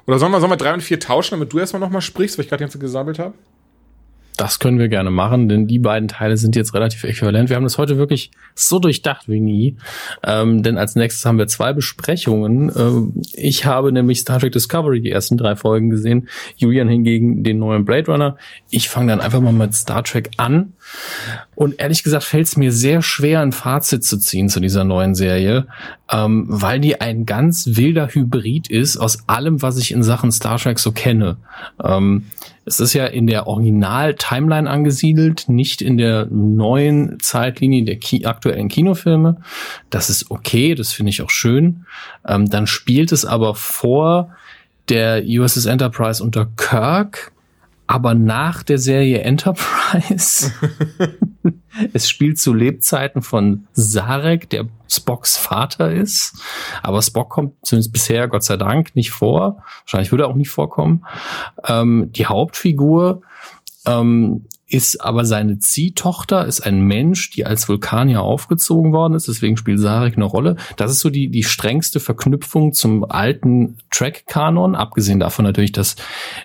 oder 0.07 0.19
sollen 0.19 0.33
wir, 0.33 0.41
sollen 0.41 0.53
wir 0.53 0.57
drei 0.57 0.73
und 0.73 0.83
vier 0.83 0.99
tauschen, 0.99 1.33
damit 1.33 1.53
du 1.53 1.59
erstmal 1.59 1.81
nochmal 1.81 2.01
sprichst, 2.01 2.39
weil 2.39 2.45
ich 2.45 2.49
gerade 2.49 2.65
jetzt 2.65 2.79
gesammelt 2.81 3.19
habe? 3.19 3.35
Das 4.41 4.59
können 4.59 4.79
wir 4.79 4.89
gerne 4.89 5.11
machen, 5.11 5.51
denn 5.51 5.67
die 5.67 5.79
beiden 5.79 6.09
Teile 6.09 6.39
sind 6.39 6.57
jetzt 6.57 6.73
relativ 6.73 7.05
äquivalent. 7.05 7.51
Wir 7.51 7.57
haben 7.57 7.65
das 7.65 7.77
heute 7.77 7.99
wirklich 7.99 8.31
so 8.55 8.79
durchdacht 8.79 9.29
wie 9.29 9.39
nie. 9.39 9.77
Ähm, 10.25 10.63
denn 10.63 10.79
als 10.79 10.97
nächstes 10.97 11.27
haben 11.27 11.37
wir 11.37 11.47
zwei 11.47 11.75
Besprechungen. 11.75 12.73
Ähm, 12.75 13.13
ich 13.35 13.67
habe 13.67 13.93
nämlich 13.93 14.21
Star 14.21 14.41
Trek 14.41 14.53
Discovery 14.53 15.03
die 15.03 15.11
ersten 15.11 15.37
drei 15.37 15.57
Folgen 15.57 15.91
gesehen. 15.91 16.29
Julian 16.57 16.89
hingegen 16.89 17.45
den 17.45 17.59
neuen 17.59 17.85
Blade 17.85 18.11
Runner. 18.11 18.39
Ich 18.71 18.89
fange 18.89 19.13
dann 19.13 19.21
einfach 19.21 19.43
mal 19.43 19.53
mit 19.53 19.75
Star 19.75 20.05
Trek 20.05 20.31
an. 20.39 20.73
Und 21.55 21.79
ehrlich 21.79 22.03
gesagt 22.03 22.25
fällt 22.25 22.47
es 22.47 22.57
mir 22.57 22.73
sehr 22.73 23.03
schwer, 23.03 23.41
ein 23.41 23.53
Fazit 23.53 24.05
zu 24.05 24.19
ziehen 24.19 24.49
zu 24.49 24.61
dieser 24.61 24.85
neuen 24.85 25.15
Serie, 25.15 25.67
ähm, 26.11 26.47
weil 26.49 26.81
die 26.81 27.01
ein 27.01 27.27
ganz 27.27 27.77
wilder 27.77 28.09
Hybrid 28.09 28.69
ist 28.69 28.97
aus 28.97 29.29
allem, 29.29 29.63
was 29.63 29.79
ich 29.79 29.93
in 29.93 30.03
Sachen 30.03 30.33
Star 30.33 30.59
Trek 30.59 30.79
so 30.79 30.93
kenne. 30.93 31.37
Ähm, 31.83 32.27
es 32.65 32.79
ist 32.81 32.95
ja 32.95 33.07
in 33.07 33.27
der 33.27 33.47
Original-Timeline 33.47 34.69
angesiedelt, 34.69 35.49
nicht 35.49 35.83
in 35.83 35.97
der 35.97 36.27
neuen 36.27 37.19
Zeitlinie 37.21 37.85
der 37.85 37.97
Ki 37.97 38.27
aktuellen 38.27 38.69
Kinofilme. 38.69 39.37
Das 39.91 40.09
ist 40.09 40.31
okay, 40.31 40.75
das 40.75 40.93
finde 40.93 41.11
ich 41.11 41.23
auch 41.23 41.31
schön. 41.31 41.87
Ähm, 42.27 42.49
dann 42.49 42.67
spielt 42.67 43.13
es 43.13 43.25
aber 43.25 43.55
vor 43.55 44.35
der 44.89 45.23
USS 45.25 45.67
Enterprise 45.67 46.23
unter 46.23 46.47
Kirk 46.57 47.33
aber 47.91 48.15
nach 48.15 48.63
der 48.63 48.79
Serie 48.79 49.23
Enterprise. 49.23 50.53
es 51.93 52.09
spielt 52.09 52.39
zu 52.39 52.55
Lebzeiten 52.55 53.21
von 53.21 53.67
Sarek, 53.73 54.49
der 54.49 54.69
Spocks 54.89 55.37
Vater 55.37 55.91
ist. 55.91 56.41
Aber 56.85 57.03
Spock 57.03 57.31
kommt 57.31 57.55
zumindest 57.65 57.93
bisher, 57.93 58.29
Gott 58.29 58.45
sei 58.45 58.57
Dank, 58.57 58.95
nicht 58.95 59.11
vor. 59.11 59.65
Wahrscheinlich 59.81 60.13
würde 60.13 60.23
er 60.23 60.29
auch 60.29 60.37
nicht 60.37 60.51
vorkommen. 60.51 61.05
Ähm, 61.67 62.13
die 62.13 62.27
Hauptfigur 62.27 63.23
ähm, 63.87 64.47
ist 64.69 65.01
aber 65.01 65.25
seine 65.25 65.59
Ziehtochter, 65.59 66.47
ist 66.47 66.61
ein 66.61 66.83
Mensch, 66.83 67.33
die 67.33 67.45
als 67.45 67.69
Vulkanier 67.69 68.23
aufgezogen 68.23 68.93
worden 68.93 69.15
ist, 69.15 69.27
deswegen 69.27 69.57
spielt 69.57 69.81
Sarek 69.81 70.15
eine 70.15 70.27
Rolle. 70.27 70.55
Das 70.77 70.93
ist 70.93 71.01
so 71.01 71.11
die, 71.11 71.29
die 71.29 71.43
strengste 71.43 71.99
Verknüpfung 71.99 72.73
zum 72.73 73.03
alten 73.03 73.79
Track-Kanon, 73.91 74.77
abgesehen 74.77 75.19
davon 75.19 75.45
natürlich, 75.45 75.73
dass 75.73 75.97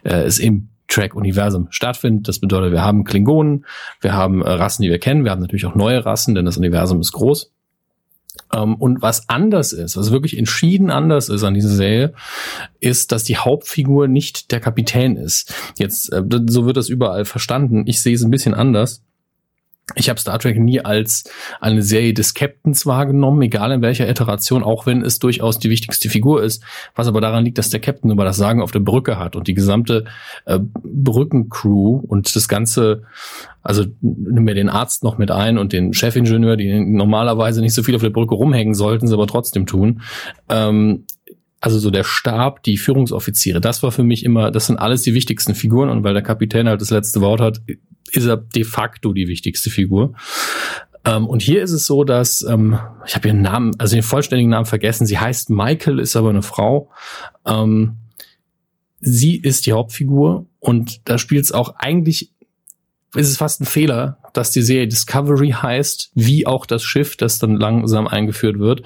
äh, 0.03 0.23
es 0.23 0.39
eben 0.39 0.71
Track-Universum 0.87 1.67
stattfindet. 1.69 2.27
Das 2.27 2.39
bedeutet, 2.39 2.71
wir 2.71 2.83
haben 2.83 3.03
Klingonen, 3.03 3.65
wir 4.01 4.13
haben 4.13 4.41
äh, 4.41 4.49
Rassen, 4.49 4.83
die 4.83 4.89
wir 4.89 4.99
kennen, 4.99 5.23
wir 5.23 5.31
haben 5.31 5.41
natürlich 5.41 5.65
auch 5.65 5.75
neue 5.75 6.05
Rassen, 6.05 6.35
denn 6.35 6.45
das 6.45 6.57
Universum 6.57 6.99
ist 7.01 7.11
groß. 7.11 7.51
Ähm, 8.53 8.75
und 8.75 9.01
was 9.01 9.29
anders 9.29 9.73
ist, 9.73 9.97
was 9.97 10.11
wirklich 10.11 10.37
entschieden 10.37 10.91
anders 10.91 11.29
ist 11.29 11.43
an 11.43 11.53
dieser 11.53 11.69
Serie, 11.69 12.13
ist, 12.79 13.11
dass 13.11 13.23
die 13.23 13.37
Hauptfigur 13.37 14.07
nicht 14.07 14.51
der 14.51 14.59
Kapitän 14.59 15.15
ist. 15.15 15.53
Jetzt, 15.77 16.11
äh, 16.11 16.23
so 16.47 16.65
wird 16.65 16.77
das 16.77 16.89
überall 16.89 17.25
verstanden. 17.25 17.83
Ich 17.87 18.01
sehe 18.01 18.15
es 18.15 18.23
ein 18.23 18.31
bisschen 18.31 18.53
anders 18.53 19.04
ich 19.93 20.09
habe 20.09 20.19
Star 20.19 20.39
Trek 20.39 20.59
nie 20.59 20.81
als 20.81 21.25
eine 21.61 21.83
Serie 21.83 22.13
des 22.13 22.33
Captains 22.33 22.87
wahrgenommen, 22.87 23.43
egal 23.43 23.71
in 23.71 23.83
welcher 23.83 24.09
Iteration, 24.09 24.63
auch 24.63 24.87
wenn 24.87 25.03
es 25.03 25.19
durchaus 25.19 25.59
die 25.59 25.69
wichtigste 25.69 26.09
Figur 26.09 26.41
ist, 26.41 26.63
was 26.95 27.07
aber 27.07 27.21
daran 27.21 27.45
liegt, 27.45 27.59
dass 27.59 27.69
der 27.69 27.79
Captain 27.79 28.09
über 28.09 28.25
das 28.25 28.37
Sagen 28.37 28.63
auf 28.63 28.71
der 28.71 28.79
Brücke 28.79 29.19
hat 29.19 29.35
und 29.35 29.47
die 29.47 29.53
gesamte 29.53 30.05
äh, 30.45 30.59
Brückencrew 30.59 32.01
und 32.07 32.35
das 32.35 32.47
ganze, 32.47 33.03
also 33.61 33.85
nimm 34.01 34.43
mir 34.43 34.55
den 34.55 34.69
Arzt 34.69 35.03
noch 35.03 35.19
mit 35.19 35.29
ein 35.29 35.59
und 35.59 35.71
den 35.71 35.93
Chefingenieur, 35.93 36.57
die 36.57 36.79
normalerweise 36.79 37.61
nicht 37.61 37.75
so 37.75 37.83
viel 37.83 37.95
auf 37.95 38.01
der 38.01 38.09
Brücke 38.09 38.33
rumhängen 38.33 38.73
sollten, 38.73 39.07
sie 39.07 39.13
aber 39.13 39.27
trotzdem 39.27 39.67
tun. 39.67 40.01
Ähm, 40.49 41.05
also 41.61 41.77
so 41.79 41.91
der 41.91 42.03
Stab, 42.03 42.63
die 42.63 42.77
Führungsoffiziere, 42.77 43.61
das 43.61 43.83
war 43.83 43.91
für 43.91 44.03
mich 44.03 44.25
immer, 44.25 44.49
das 44.49 44.65
sind 44.65 44.77
alles 44.77 45.03
die 45.03 45.13
wichtigsten 45.13 45.53
Figuren 45.53 45.89
und 45.89 46.03
weil 46.03 46.13
der 46.13 46.23
Kapitän 46.23 46.67
halt 46.67 46.81
das 46.81 46.91
letzte 46.91 47.21
Wort 47.21 47.41
hat, 47.41 47.61
ist 48.11 48.25
er 48.25 48.37
de 48.37 48.63
facto 48.63 49.13
die 49.13 49.27
wichtigste 49.27 49.69
Figur. 49.69 50.13
Ähm, 51.05 51.27
und 51.27 51.41
hier 51.41 51.61
ist 51.61 51.71
es 51.71 51.85
so, 51.85 52.03
dass 52.03 52.41
ähm, 52.41 52.79
ich 53.05 53.15
habe 53.15 53.27
ihren 53.27 53.41
Namen, 53.41 53.71
also 53.77 53.95
den 53.95 54.03
vollständigen 54.03 54.49
Namen 54.49 54.65
vergessen. 54.65 55.05
Sie 55.05 55.19
heißt 55.19 55.49
Michael, 55.49 55.99
ist 55.99 56.15
aber 56.15 56.29
eine 56.29 56.41
Frau. 56.41 56.89
Ähm, 57.45 57.97
sie 58.99 59.37
ist 59.37 59.65
die 59.65 59.73
Hauptfigur 59.73 60.47
und 60.59 61.07
da 61.07 61.17
spielt 61.17 61.45
es 61.45 61.51
auch 61.51 61.75
eigentlich 61.77 62.33
ist 63.15 63.29
es 63.29 63.37
fast 63.37 63.61
ein 63.61 63.65
Fehler, 63.65 64.17
dass 64.33 64.51
die 64.51 64.61
Serie 64.61 64.87
Discovery 64.87 65.51
heißt, 65.51 66.11
wie 66.15 66.45
auch 66.45 66.65
das 66.65 66.83
Schiff, 66.83 67.15
das 67.15 67.39
dann 67.39 67.55
langsam 67.55 68.07
eingeführt 68.07 68.59
wird. 68.59 68.83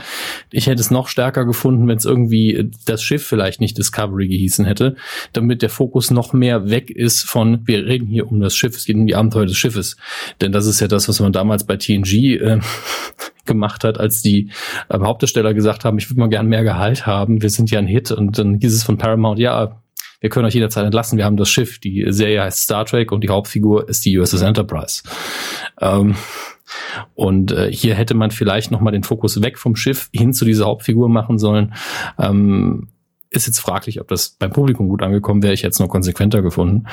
Ich 0.51 0.67
hätte 0.67 0.81
es 0.81 0.91
noch 0.91 1.07
stärker 1.07 1.45
gefunden, 1.45 1.87
wenn 1.87 1.97
es 1.97 2.05
irgendwie 2.05 2.71
das 2.85 3.03
Schiff 3.03 3.25
vielleicht 3.25 3.59
nicht 3.59 3.77
Discovery 3.77 4.27
gehießen 4.27 4.65
hätte, 4.65 4.95
damit 5.33 5.61
der 5.61 5.69
Fokus 5.69 6.11
noch 6.11 6.33
mehr 6.33 6.69
weg 6.69 6.89
ist 6.89 7.23
von, 7.23 7.61
wir 7.65 7.85
reden 7.85 8.07
hier 8.07 8.27
um 8.27 8.39
das 8.39 8.55
Schiff, 8.55 8.75
es 8.75 8.85
geht 8.85 8.95
um 8.95 9.07
die 9.07 9.15
Abenteuer 9.15 9.45
des 9.45 9.57
Schiffes. 9.57 9.97
Denn 10.41 10.51
das 10.51 10.65
ist 10.65 10.79
ja 10.79 10.87
das, 10.87 11.09
was 11.09 11.19
man 11.19 11.31
damals 11.31 11.65
bei 11.65 11.77
TNG 11.77 12.39
äh, 12.39 12.59
gemacht 13.45 13.83
hat, 13.83 13.99
als 13.99 14.21
die 14.21 14.51
äh, 14.89 14.99
Hauptdarsteller 14.99 15.53
gesagt 15.53 15.85
haben, 15.85 15.97
ich 15.97 16.09
würde 16.09 16.19
mal 16.19 16.29
gern 16.29 16.47
mehr 16.47 16.63
Gehalt 16.63 17.05
haben, 17.05 17.41
wir 17.41 17.49
sind 17.49 17.71
ja 17.71 17.79
ein 17.79 17.87
Hit. 17.87 18.11
Und 18.11 18.37
dann 18.37 18.59
hieß 18.59 18.73
es 18.73 18.83
von 18.83 18.97
Paramount, 18.97 19.39
ja, 19.39 19.81
wir 20.19 20.29
können 20.29 20.45
euch 20.45 20.53
jederzeit 20.53 20.85
entlassen, 20.85 21.17
wir 21.17 21.25
haben 21.25 21.37
das 21.37 21.49
Schiff, 21.49 21.79
die 21.79 22.05
Serie 22.09 22.43
heißt 22.43 22.63
Star 22.63 22.85
Trek 22.85 23.11
und 23.11 23.23
die 23.23 23.29
Hauptfigur 23.29 23.87
ist 23.87 24.05
die 24.05 24.17
USS 24.17 24.41
Enterprise. 24.41 25.03
Ähm, 25.79 26.15
und 27.15 27.51
äh, 27.51 27.71
hier 27.71 27.95
hätte 27.95 28.13
man 28.13 28.31
vielleicht 28.31 28.71
noch 28.71 28.81
mal 28.81 28.91
den 28.91 29.03
Fokus 29.03 29.41
weg 29.41 29.57
vom 29.57 29.75
Schiff 29.75 30.09
hin 30.13 30.33
zu 30.33 30.45
dieser 30.45 30.65
Hauptfigur 30.65 31.09
machen 31.09 31.37
sollen. 31.37 31.73
Ähm, 32.17 32.89
ist 33.31 33.47
jetzt 33.47 33.59
fraglich, 33.59 34.01
ob 34.01 34.07
das 34.07 34.29
beim 34.29 34.51
Publikum 34.51 34.89
gut 34.89 35.03
angekommen 35.03 35.43
wäre. 35.43 35.53
Ich 35.53 35.61
hätte 35.61 35.69
es 35.71 35.79
noch 35.79 35.87
konsequenter 35.87 36.41
gefunden. 36.41 36.87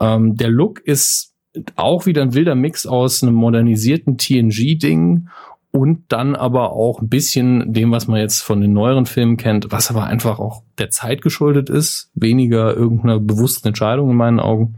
Ähm, 0.00 0.36
der 0.36 0.48
Look 0.48 0.80
ist 0.80 1.34
auch 1.76 2.06
wieder 2.06 2.22
ein 2.22 2.34
wilder 2.34 2.54
Mix 2.54 2.86
aus 2.86 3.22
einem 3.22 3.34
modernisierten 3.34 4.16
TNG-Ding 4.16 5.28
und 5.72 6.04
dann 6.08 6.36
aber 6.36 6.72
auch 6.72 7.00
ein 7.00 7.08
bisschen 7.08 7.72
dem, 7.72 7.90
was 7.90 8.06
man 8.06 8.20
jetzt 8.20 8.42
von 8.42 8.60
den 8.60 8.74
neueren 8.74 9.06
Filmen 9.06 9.38
kennt, 9.38 9.72
was 9.72 9.90
aber 9.90 10.04
einfach 10.04 10.38
auch 10.38 10.62
der 10.78 10.90
Zeit 10.90 11.22
geschuldet 11.22 11.70
ist, 11.70 12.10
weniger 12.14 12.76
irgendeiner 12.76 13.18
bewussten 13.18 13.68
Entscheidung 13.68 14.10
in 14.10 14.16
meinen 14.16 14.38
Augen. 14.38 14.76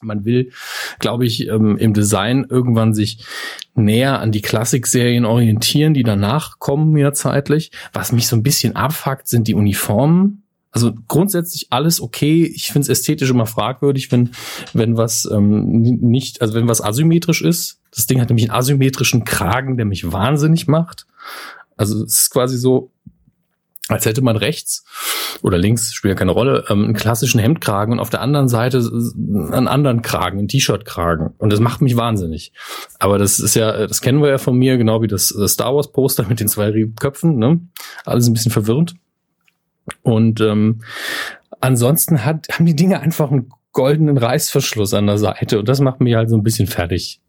Man 0.00 0.24
will, 0.24 0.52
glaube 1.00 1.26
ich, 1.26 1.48
ähm, 1.48 1.76
im 1.76 1.92
Design 1.92 2.46
irgendwann 2.48 2.94
sich 2.94 3.24
näher 3.74 4.20
an 4.20 4.30
die 4.32 4.40
Klassikserien 4.40 5.26
orientieren, 5.26 5.94
die 5.94 6.04
danach 6.04 6.58
kommen 6.58 6.96
ja 6.96 7.12
zeitlich. 7.12 7.72
Was 7.92 8.12
mich 8.12 8.28
so 8.28 8.36
ein 8.36 8.42
bisschen 8.44 8.76
abfuckt, 8.76 9.28
sind 9.28 9.48
die 9.48 9.54
Uniformen. 9.54 10.44
Also 10.70 10.92
grundsätzlich 11.08 11.66
alles 11.70 12.00
okay. 12.00 12.44
Ich 12.44 12.68
finde 12.68 12.82
es 12.82 12.88
ästhetisch 12.88 13.30
immer 13.30 13.46
fragwürdig, 13.46 14.12
wenn, 14.12 14.30
wenn 14.72 14.96
was 14.96 15.28
ähm, 15.30 15.82
nicht, 15.82 16.40
also 16.40 16.54
wenn 16.54 16.68
was 16.68 16.80
asymmetrisch 16.80 17.42
ist. 17.42 17.79
Das 17.94 18.06
Ding 18.06 18.20
hat 18.20 18.28
nämlich 18.28 18.50
einen 18.50 18.58
asymmetrischen 18.58 19.24
Kragen, 19.24 19.76
der 19.76 19.86
mich 19.86 20.12
wahnsinnig 20.12 20.66
macht. 20.66 21.06
Also 21.76 22.04
es 22.04 22.20
ist 22.20 22.30
quasi 22.30 22.56
so, 22.56 22.92
als 23.88 24.06
hätte 24.06 24.22
man 24.22 24.36
rechts 24.36 24.84
oder 25.42 25.58
links, 25.58 25.92
spielt 25.92 26.12
ja 26.12 26.18
keine 26.18 26.32
Rolle, 26.32 26.64
ähm, 26.68 26.84
einen 26.84 26.94
klassischen 26.94 27.40
Hemdkragen 27.40 27.94
und 27.94 28.00
auf 28.00 28.10
der 28.10 28.20
anderen 28.20 28.48
Seite 28.48 28.78
einen 28.78 29.68
anderen 29.68 30.02
Kragen, 30.02 30.38
einen 30.38 30.48
T-Shirt-Kragen. 30.48 31.34
Und 31.38 31.52
das 31.52 31.60
macht 31.60 31.80
mich 31.80 31.96
wahnsinnig. 31.96 32.52
Aber 32.98 33.18
das 33.18 33.40
ist 33.40 33.54
ja, 33.54 33.86
das 33.86 34.00
kennen 34.00 34.22
wir 34.22 34.28
ja 34.28 34.38
von 34.38 34.56
mir, 34.56 34.76
genau 34.76 35.02
wie 35.02 35.08
das 35.08 35.34
Star 35.46 35.74
Wars-Poster 35.74 36.24
mit 36.28 36.40
den 36.40 36.48
zwei 36.48 36.72
Köpfen, 36.98 37.38
ne? 37.38 37.60
Alles 38.04 38.28
ein 38.28 38.32
bisschen 38.32 38.52
verwirrend. 38.52 38.94
Und 40.02 40.40
ähm, 40.40 40.82
ansonsten 41.60 42.24
hat, 42.24 42.46
haben 42.52 42.66
die 42.66 42.76
Dinge 42.76 43.00
einfach 43.00 43.30
einen 43.30 43.50
goldenen 43.72 44.18
Reißverschluss 44.18 44.94
an 44.94 45.06
der 45.06 45.18
Seite 45.18 45.58
und 45.58 45.68
das 45.68 45.80
macht 45.80 46.00
mich 46.00 46.14
halt 46.14 46.28
so 46.28 46.36
ein 46.36 46.42
bisschen 46.42 46.66
fertig. 46.66 47.20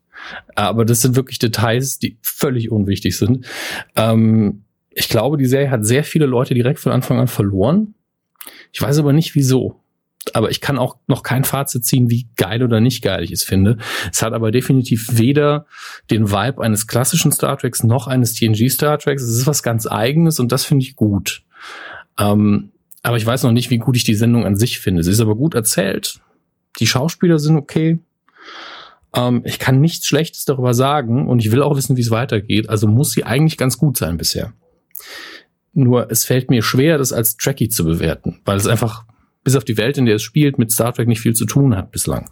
Aber 0.55 0.86
das 0.86 1.01
sind 1.01 1.15
wirklich 1.15 1.39
Details, 1.39 1.99
die 1.99 2.17
völlig 2.22 2.72
unwichtig 2.72 3.17
sind. 3.17 3.45
Ähm, 3.95 4.63
ich 4.89 5.09
glaube, 5.09 5.38
die 5.38 5.45
Serie 5.45 5.72
hat 5.72 5.86
sehr 5.86 6.03
viele 6.03 6.26
Leute 6.26 6.53
direkt 6.53 6.80
von 6.80 6.91
Anfang 6.91 7.19
an 7.19 7.28
verloren. 7.28 7.95
Ich 8.74 8.82
weiß 8.82 8.99
aber 8.99 9.13
nicht 9.13 9.36
wieso. 9.36 9.82
Aber 10.34 10.51
ich 10.51 10.61
kann 10.61 10.78
auch 10.78 10.97
noch 11.07 11.24
kein 11.24 11.43
Fazit 11.43 11.84
ziehen, 11.84 12.09
wie 12.09 12.28
geil 12.36 12.61
oder 12.61 12.80
nicht 12.80 13.01
geil 13.01 13.24
ich 13.24 13.32
es 13.32 13.43
finde. 13.43 13.78
Es 14.11 14.22
hat 14.22 14.34
aber 14.34 14.51
definitiv 14.51 15.07
weder 15.13 15.65
den 16.11 16.32
Vibe 16.32 16.61
eines 16.61 16.86
klassischen 16.86 17.32
Star 17.32 17.57
Treks 17.57 17.84
noch 17.84 18.07
eines 18.07 18.34
TNG 18.34 18.69
Star 18.69 18.99
Treks. 18.99 19.24
Es 19.24 19.36
ist 19.36 19.47
was 19.47 19.63
ganz 19.63 19.88
eigenes 19.88 20.39
und 20.39 20.51
das 20.51 20.63
finde 20.63 20.86
ich 20.86 20.95
gut. 20.95 21.43
Ähm, 22.19 22.72
aber 23.01 23.17
ich 23.17 23.26
weiß 23.26 23.43
noch 23.43 23.51
nicht, 23.51 23.72
wie 23.72 23.80
gut 23.80 23.95
ich 23.95 24.03
die 24.03 24.13
Sendung 24.13 24.45
an 24.45 24.57
sich 24.57 24.80
finde. 24.80 25.03
Sie 25.03 25.11
ist 25.11 25.22
aber 25.22 25.36
gut 25.36 25.55
erzählt. 25.55 26.19
Die 26.80 26.88
Schauspieler 26.88 27.39
sind 27.39 27.57
okay. 27.57 27.99
Ähm, 29.14 29.41
ich 29.45 29.59
kann 29.59 29.82
nichts 29.82 30.07
Schlechtes 30.07 30.45
darüber 30.45 30.74
sagen 30.74 31.28
und 31.28 31.39
ich 31.39 31.51
will 31.51 31.62
auch 31.62 31.76
wissen, 31.76 31.97
wie 31.97 32.01
es 32.01 32.12
weitergeht. 32.12 32.70
Also 32.70 32.88
muss 32.88 33.12
sie 33.12 33.24
eigentlich 33.24 33.57
ganz 33.57 33.78
gut 33.78 33.97
sein 33.97 34.18
bisher. 34.18 34.53
Nur 35.74 36.12
es 36.12 36.26
fällt 36.26 36.49
mir 36.49 36.62
schwer, 36.62 36.97
das 36.97 37.14
als 37.14 37.38
Trekkie 37.38 37.70
zu 37.70 37.86
bewerten, 37.86 38.41
weil 38.45 38.57
es 38.57 38.68
einfach 38.68 39.05
bis 39.43 39.55
auf 39.55 39.64
die 39.64 39.78
Welt, 39.78 39.97
in 39.97 40.05
der 40.05 40.16
es 40.16 40.22
spielt, 40.22 40.59
mit 40.59 40.72
Star 40.72 40.93
Trek 40.93 41.07
nicht 41.07 41.22
viel 41.22 41.34
zu 41.34 41.45
tun 41.45 41.76
hat 41.76 41.91
bislang. 41.91 42.30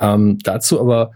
Ähm, 0.00 0.38
dazu 0.42 0.80
aber 0.80 1.12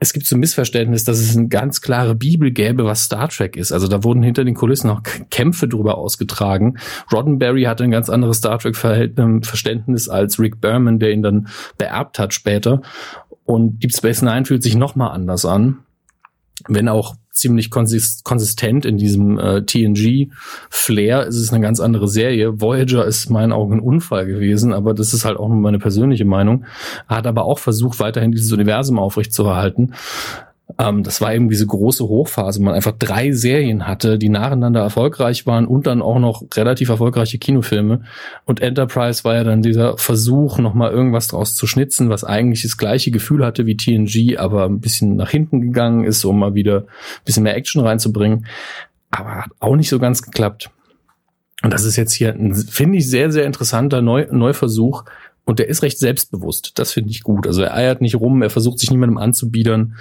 es 0.00 0.12
gibt 0.12 0.26
so 0.26 0.36
ein 0.36 0.40
Missverständnis, 0.40 1.04
dass 1.04 1.18
es 1.18 1.36
eine 1.36 1.48
ganz 1.48 1.80
klare 1.80 2.14
Bibel 2.14 2.52
gäbe, 2.52 2.84
was 2.84 3.04
Star 3.04 3.28
Trek 3.28 3.56
ist. 3.56 3.72
Also 3.72 3.88
da 3.88 4.04
wurden 4.04 4.22
hinter 4.22 4.44
den 4.44 4.54
Kulissen 4.54 4.90
auch 4.90 5.02
Kämpfe 5.30 5.66
drüber 5.66 5.98
ausgetragen. 5.98 6.78
Roddenberry 7.12 7.64
hatte 7.64 7.82
ein 7.82 7.90
ganz 7.90 8.08
anderes 8.08 8.38
Star 8.38 8.58
Trek-Verständnis 8.60 10.08
als 10.08 10.38
Rick 10.38 10.60
Berman, 10.60 11.00
der 11.00 11.10
ihn 11.10 11.22
dann 11.22 11.48
beerbt 11.78 12.20
hat 12.20 12.32
später. 12.32 12.80
Und 13.48 13.82
Deep 13.82 13.94
Space 13.94 14.20
Nine 14.20 14.44
fühlt 14.44 14.62
sich 14.62 14.76
nochmal 14.76 15.12
anders 15.12 15.46
an. 15.46 15.78
Wenn 16.66 16.86
auch 16.86 17.14
ziemlich 17.30 17.70
konsistent 17.70 18.84
in 18.84 18.98
diesem 18.98 19.38
äh, 19.38 19.62
TNG-Flair. 19.62 21.26
Es 21.28 21.36
ist 21.36 21.52
eine 21.52 21.62
ganz 21.62 21.80
andere 21.80 22.08
Serie. 22.08 22.60
Voyager 22.60 23.06
ist 23.06 23.26
in 23.26 23.32
meinen 23.32 23.52
Augen 23.52 23.74
ein 23.74 23.80
Unfall 23.80 24.26
gewesen, 24.26 24.74
aber 24.74 24.92
das 24.92 25.14
ist 25.14 25.24
halt 25.24 25.38
auch 25.38 25.48
nur 25.48 25.56
meine 25.56 25.78
persönliche 25.78 26.24
Meinung. 26.24 26.66
Hat 27.06 27.26
aber 27.26 27.44
auch 27.44 27.58
versucht, 27.58 28.00
weiterhin 28.00 28.32
dieses 28.32 28.52
Universum 28.52 28.98
aufrechtzuerhalten. 28.98 29.94
Ähm, 30.76 31.02
das 31.02 31.20
war 31.20 31.34
eben 31.34 31.48
diese 31.48 31.66
große 31.66 32.04
Hochphase, 32.04 32.60
man 32.60 32.74
einfach 32.74 32.92
drei 32.92 33.32
Serien 33.32 33.86
hatte, 33.86 34.18
die 34.18 34.28
nacheinander 34.28 34.80
erfolgreich 34.80 35.46
waren 35.46 35.66
und 35.66 35.86
dann 35.86 36.02
auch 36.02 36.18
noch 36.18 36.44
relativ 36.54 36.90
erfolgreiche 36.90 37.38
Kinofilme. 37.38 38.02
Und 38.44 38.60
Enterprise 38.60 39.24
war 39.24 39.34
ja 39.34 39.44
dann 39.44 39.62
dieser 39.62 39.96
Versuch, 39.96 40.58
nochmal 40.58 40.90
irgendwas 40.90 41.28
draus 41.28 41.54
zu 41.54 41.66
schnitzen, 41.66 42.10
was 42.10 42.24
eigentlich 42.24 42.62
das 42.62 42.76
gleiche 42.76 43.10
Gefühl 43.10 43.44
hatte 43.44 43.64
wie 43.64 43.76
TNG, 43.76 44.38
aber 44.38 44.66
ein 44.66 44.80
bisschen 44.80 45.16
nach 45.16 45.30
hinten 45.30 45.62
gegangen 45.62 46.04
ist, 46.04 46.24
um 46.24 46.38
mal 46.38 46.54
wieder 46.54 46.80
ein 46.80 47.24
bisschen 47.24 47.44
mehr 47.44 47.56
Action 47.56 47.82
reinzubringen. 47.82 48.46
Aber 49.10 49.36
hat 49.36 49.50
auch 49.60 49.76
nicht 49.76 49.88
so 49.88 49.98
ganz 49.98 50.20
geklappt. 50.22 50.70
Und 51.62 51.72
das 51.72 51.84
ist 51.84 51.96
jetzt 51.96 52.12
hier 52.12 52.34
ein, 52.34 52.54
finde 52.54 52.98
ich, 52.98 53.08
sehr, 53.08 53.32
sehr 53.32 53.46
interessanter 53.46 54.02
Neu 54.02 54.26
Neuversuch, 54.30 55.04
und 55.48 55.58
der 55.58 55.68
ist 55.68 55.82
recht 55.82 55.98
selbstbewusst. 55.98 56.72
Das 56.74 56.92
finde 56.92 57.08
ich 57.08 57.22
gut. 57.22 57.46
Also 57.46 57.62
er 57.62 57.74
eiert 57.74 58.02
nicht 58.02 58.16
rum, 58.16 58.42
er 58.42 58.50
versucht 58.50 58.78
sich 58.78 58.90
niemandem 58.90 59.16
anzubiedern 59.16 59.96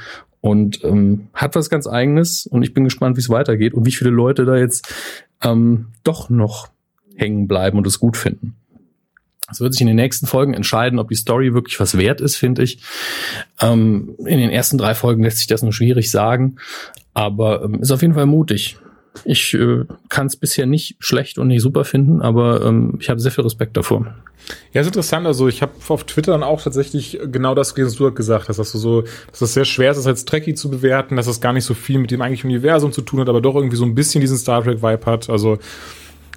und 0.47 0.81
ähm, 0.85 1.27
hat 1.33 1.55
was 1.55 1.69
ganz 1.69 1.87
eigenes. 1.87 2.47
Und 2.47 2.63
ich 2.63 2.73
bin 2.73 2.85
gespannt, 2.85 3.17
wie 3.17 3.21
es 3.21 3.29
weitergeht 3.29 3.73
und 3.73 3.85
wie 3.85 3.91
viele 3.91 4.11
Leute 4.11 4.45
da 4.45 4.55
jetzt 4.55 4.93
ähm, 5.43 5.87
doch 6.03 6.29
noch 6.29 6.69
hängen 7.15 7.49
bleiben 7.49 7.77
und 7.77 7.85
es 7.85 7.99
gut 7.99 8.15
finden. 8.15 8.55
Es 9.51 9.59
wird 9.59 9.73
sich 9.73 9.81
in 9.81 9.87
den 9.87 9.97
nächsten 9.97 10.25
Folgen 10.25 10.53
entscheiden, 10.53 10.99
ob 10.99 11.09
die 11.09 11.15
Story 11.15 11.53
wirklich 11.53 11.79
was 11.81 11.97
wert 11.97 12.21
ist, 12.21 12.37
finde 12.37 12.63
ich. 12.63 12.81
Ähm, 13.61 14.15
in 14.19 14.39
den 14.39 14.49
ersten 14.49 14.77
drei 14.77 14.95
Folgen 14.95 15.23
lässt 15.23 15.39
sich 15.39 15.47
das 15.47 15.63
nur 15.63 15.73
schwierig 15.73 16.11
sagen, 16.11 16.57
aber 17.13 17.63
ähm, 17.63 17.81
ist 17.81 17.91
auf 17.91 18.01
jeden 18.01 18.13
Fall 18.13 18.25
mutig. 18.25 18.77
Ich 19.25 19.53
äh, 19.53 19.85
kann 20.09 20.27
es 20.27 20.35
bisher 20.35 20.65
nicht 20.65 20.95
schlecht 20.99 21.37
und 21.37 21.47
nicht 21.47 21.61
super 21.61 21.85
finden, 21.85 22.21
aber 22.21 22.65
ähm, 22.65 22.97
ich 22.99 23.09
habe 23.09 23.19
sehr 23.19 23.31
viel 23.31 23.43
Respekt 23.43 23.77
davor. 23.77 24.15
Ja, 24.73 24.81
ist 24.81 24.87
interessant. 24.87 25.25
Also 25.25 25.47
ich 25.47 25.61
habe 25.61 25.73
auf 25.89 26.03
Twitter 26.05 26.31
dann 26.31 26.43
auch 26.43 26.61
tatsächlich 26.61 27.19
genau 27.25 27.55
das 27.55 27.75
gelesen, 27.75 27.91
was 27.91 27.97
du 27.97 28.13
gesagt 28.13 28.49
hast, 28.49 28.57
dass 28.57 28.71
du 28.71 28.77
so, 28.77 29.01
dass 29.31 29.41
es 29.41 29.53
sehr 29.53 29.65
schwer 29.65 29.91
ist, 29.91 29.97
das 29.97 30.07
als 30.07 30.25
Trekkie 30.25 30.53
zu 30.53 30.69
bewerten, 30.69 31.15
dass 31.15 31.27
es 31.27 31.41
gar 31.41 31.53
nicht 31.53 31.65
so 31.65 31.73
viel 31.73 31.99
mit 31.99 32.11
dem 32.11 32.21
eigentlichen 32.21 32.49
Universum 32.49 32.91
zu 32.91 33.01
tun 33.01 33.19
hat, 33.19 33.29
aber 33.29 33.41
doch 33.41 33.55
irgendwie 33.55 33.75
so 33.75 33.85
ein 33.85 33.95
bisschen 33.95 34.21
diesen 34.21 34.37
Star 34.37 34.63
Trek 34.63 34.81
Vibe 34.81 35.05
hat. 35.05 35.29
Also 35.29 35.57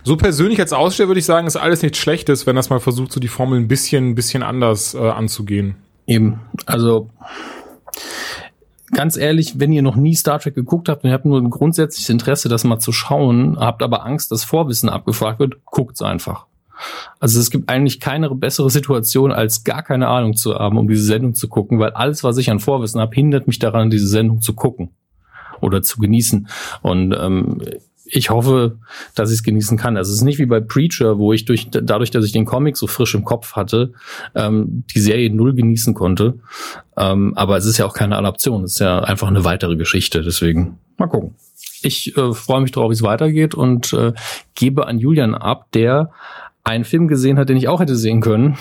so 0.03 0.17
persönlich 0.17 0.59
als 0.61 0.73
Aussteller 0.73 1.09
würde 1.09 1.21
ich 1.21 1.27
sagen, 1.27 1.47
ist 1.47 1.57
alles 1.57 1.83
nichts 1.83 1.99
Schlechtes, 1.99 2.47
wenn 2.47 2.57
das 2.57 2.71
mal 2.71 2.81
versucht, 2.81 3.13
so 3.13 3.21
die 3.21 3.29
Formel 3.29 3.61
ein 3.61 3.69
bisschen, 3.69 4.11
ein 4.11 4.15
bisschen 4.15 4.43
anders 4.43 4.95
äh, 4.95 4.99
anzugehen. 4.99 5.77
Eben. 6.07 6.41
Also 6.67 7.11
ganz 8.93 9.17
ehrlich, 9.17 9.59
wenn 9.59 9.73
ihr 9.73 9.83
noch 9.83 9.97
nie 9.97 10.15
Star 10.15 10.39
Trek 10.39 10.55
geguckt 10.55 10.89
habt 10.89 11.05
und 11.05 11.11
ihr 11.11 11.15
habt 11.15 11.25
nur 11.25 11.41
ein 11.41 11.51
grundsätzliches 11.51 12.09
Interesse, 12.09 12.49
das 12.49 12.65
mal 12.65 12.79
zu 12.79 12.93
schauen, 12.93 13.59
habt 13.59 13.83
aber 13.83 14.05
Angst, 14.05 14.31
dass 14.31 14.45
Vorwissen 14.45 14.89
abgefragt 14.89 15.41
wird, 15.41 15.65
guckt's 15.65 16.03
einfach. 16.03 16.47
Also 17.19 17.39
es 17.39 17.51
gibt 17.51 17.69
eigentlich 17.69 18.01
keine 18.01 18.31
bessere 18.35 18.71
Situation, 18.71 19.33
als 19.33 19.65
gar 19.65 19.83
keine 19.83 20.09
Ahnung 20.09 20.35
zu 20.35 20.55
haben, 20.55 20.79
um 20.79 20.89
diese 20.89 21.05
Sendung 21.05 21.35
zu 21.35 21.49
gucken, 21.49 21.79
weil 21.79 21.91
alles, 21.91 22.25
was 22.25 22.39
ich 22.39 22.51
an 22.51 22.59
Vorwissen 22.59 23.01
habe, 23.01 23.15
hindert 23.15 23.47
mich 23.47 23.59
daran, 23.59 23.91
diese 23.91 24.09
Sendung 24.09 24.41
zu 24.41 24.55
gucken 24.55 24.91
oder 25.61 25.83
zu 25.83 25.99
genießen. 25.99 26.49
Und 26.83 27.13
ähm, 27.19 27.61
ich 28.13 28.31
hoffe, 28.31 28.79
dass 29.15 29.31
ich 29.31 29.37
es 29.37 29.43
genießen 29.43 29.79
kann. 29.79 29.97
Also 29.97 30.11
es 30.11 30.19
ist 30.19 30.25
nicht 30.25 30.39
wie 30.39 30.47
bei 30.47 30.61
Preacher, 30.61 31.19
wo 31.19 31.33
ich 31.33 31.45
durch 31.45 31.69
dadurch, 31.71 32.11
dass 32.11 32.25
ich 32.25 32.33
den 32.33 32.45
Comic 32.45 32.77
so 32.77 32.87
frisch 32.87 33.15
im 33.15 33.25
Kopf 33.25 33.55
hatte, 33.55 33.93
ähm, 34.35 34.85
die 34.95 35.01
Serie 35.01 35.33
null 35.33 35.55
genießen 35.55 35.95
konnte. 35.95 36.35
Ähm, 36.97 37.33
aber 37.37 37.57
es 37.57 37.67
ist 37.67 37.79
ja 37.79 37.87
auch 37.87 37.95
keine 37.95 38.17
Adaption, 38.17 38.65
es 38.65 38.75
ist 38.75 38.81
ja 38.81 39.01
einfach 39.01 39.29
eine 39.29 39.45
weitere 39.45 39.77
Geschichte. 39.77 40.23
Deswegen 40.23 40.79
mal 40.97 41.07
gucken. 41.07 41.35
Ich 41.83 42.17
äh, 42.17 42.35
freue 42.35 42.61
mich 42.61 42.73
darauf, 42.73 42.91
wie 42.91 42.95
es 42.95 43.03
weitergeht 43.03 43.55
und 43.55 43.93
äh, 43.93 44.13
gebe 44.55 44.87
an 44.87 44.99
Julian 44.99 45.35
ab, 45.35 45.69
der 45.73 46.11
einen 46.65 46.85
Film 46.85 47.09
gesehen 47.09 47.39
hat, 47.39 47.49
den 47.49 47.57
ich 47.57 47.69
auch 47.69 47.81
hätte 47.81 47.97
sehen 47.97 48.21
können. 48.21 48.57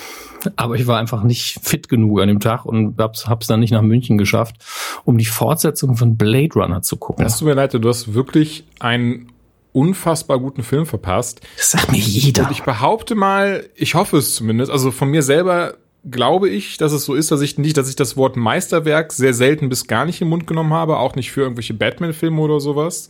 Aber 0.55 0.75
ich 0.75 0.87
war 0.87 0.99
einfach 0.99 1.23
nicht 1.23 1.59
fit 1.61 1.89
genug 1.89 2.21
an 2.21 2.29
dem 2.29 2.39
Tag 2.39 2.65
und 2.65 2.97
hab's, 2.97 3.27
hab's 3.27 3.47
dann 3.47 3.59
nicht 3.59 3.71
nach 3.71 3.81
München 3.81 4.17
geschafft, 4.17 4.55
um 5.03 5.17
die 5.17 5.25
Fortsetzung 5.25 5.97
von 5.97 6.15
Blade 6.15 6.53
Runner 6.55 6.81
zu 6.81 6.97
gucken. 6.97 7.25
Es 7.25 7.37
tut 7.37 7.47
mir 7.47 7.55
leid, 7.55 7.73
du 7.73 7.87
hast 7.87 8.13
wirklich 8.13 8.65
einen 8.79 9.27
unfassbar 9.73 10.39
guten 10.39 10.63
Film 10.63 10.85
verpasst. 10.85 11.41
Das 11.57 11.71
sagt 11.71 11.91
mir 11.91 11.99
jeder. 11.99 12.43
Und 12.45 12.51
ich 12.51 12.63
behaupte 12.63 13.15
mal, 13.15 13.65
ich 13.75 13.95
hoffe 13.95 14.17
es 14.17 14.35
zumindest, 14.35 14.71
also 14.71 14.91
von 14.91 15.09
mir 15.09 15.21
selber 15.21 15.75
glaube 16.09 16.49
ich, 16.49 16.77
dass 16.77 16.93
es 16.93 17.03
so 17.03 17.13
ist, 17.13 17.31
dass 17.31 17.41
ich 17.41 17.57
nicht, 17.57 17.77
dass 17.77 17.89
ich 17.89 17.95
das 17.95 18.15
Wort 18.15 18.37
Meisterwerk 18.37 19.11
sehr 19.11 19.33
selten 19.33 19.69
bis 19.69 19.87
gar 19.87 20.05
nicht 20.05 20.21
im 20.21 20.29
Mund 20.29 20.47
genommen 20.47 20.73
habe, 20.73 20.97
auch 20.97 21.15
nicht 21.15 21.31
für 21.31 21.41
irgendwelche 21.41 21.73
Batman-Filme 21.73 22.41
oder 22.41 22.59
sowas. 22.59 23.09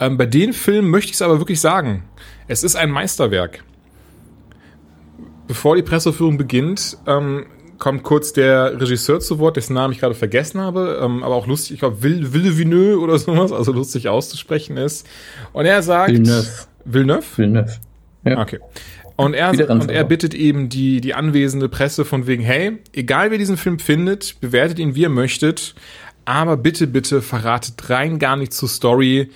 Ähm, 0.00 0.16
bei 0.16 0.26
den 0.26 0.52
Filmen 0.52 0.90
möchte 0.90 1.10
ich 1.10 1.14
es 1.14 1.22
aber 1.22 1.38
wirklich 1.38 1.60
sagen. 1.60 2.04
Es 2.48 2.64
ist 2.64 2.76
ein 2.76 2.90
Meisterwerk. 2.90 3.62
Bevor 5.48 5.76
die 5.76 5.82
Presseführung 5.82 6.38
beginnt, 6.38 6.98
ähm, 7.06 7.46
kommt 7.78 8.02
kurz 8.02 8.32
der 8.32 8.80
Regisseur 8.80 9.20
zu 9.20 9.38
Wort, 9.38 9.56
dessen 9.56 9.74
Namen 9.74 9.92
ich 9.92 10.00
gerade 10.00 10.14
vergessen 10.14 10.60
habe, 10.60 11.00
ähm, 11.02 11.22
aber 11.22 11.34
auch 11.34 11.46
lustig, 11.46 11.74
ich 11.74 11.78
glaube, 11.80 12.02
Villeneuve 12.02 13.00
oder 13.00 13.18
sowas, 13.18 13.52
also 13.52 13.72
lustig 13.72 14.08
auszusprechen 14.08 14.76
ist. 14.76 15.06
Und 15.52 15.64
er 15.66 15.82
sagt. 15.82 16.10
Villeneuve. 16.10 16.48
Villeneuve? 16.84 17.24
Villeneuve. 17.36 17.72
Ja. 18.24 18.40
Okay. 18.40 18.58
Und 19.16 19.34
er, 19.34 19.50
und 19.68 19.90
er 19.90 20.04
bittet 20.04 20.32
eben 20.32 20.68
die, 20.68 21.00
die 21.00 21.14
anwesende 21.14 21.68
Presse 21.68 22.04
von 22.04 22.28
wegen, 22.28 22.42
hey, 22.44 22.78
egal 22.92 23.32
wer 23.32 23.38
diesen 23.38 23.56
Film 23.56 23.80
findet, 23.80 24.40
bewertet 24.40 24.78
ihn 24.78 24.94
wie 24.94 25.02
ihr 25.02 25.08
möchtet, 25.08 25.74
aber 26.24 26.56
bitte, 26.56 26.86
bitte 26.86 27.20
verratet 27.20 27.90
rein 27.90 28.20
gar 28.20 28.36
nichts 28.36 28.58
zur 28.58 28.68
Story, 28.68 29.30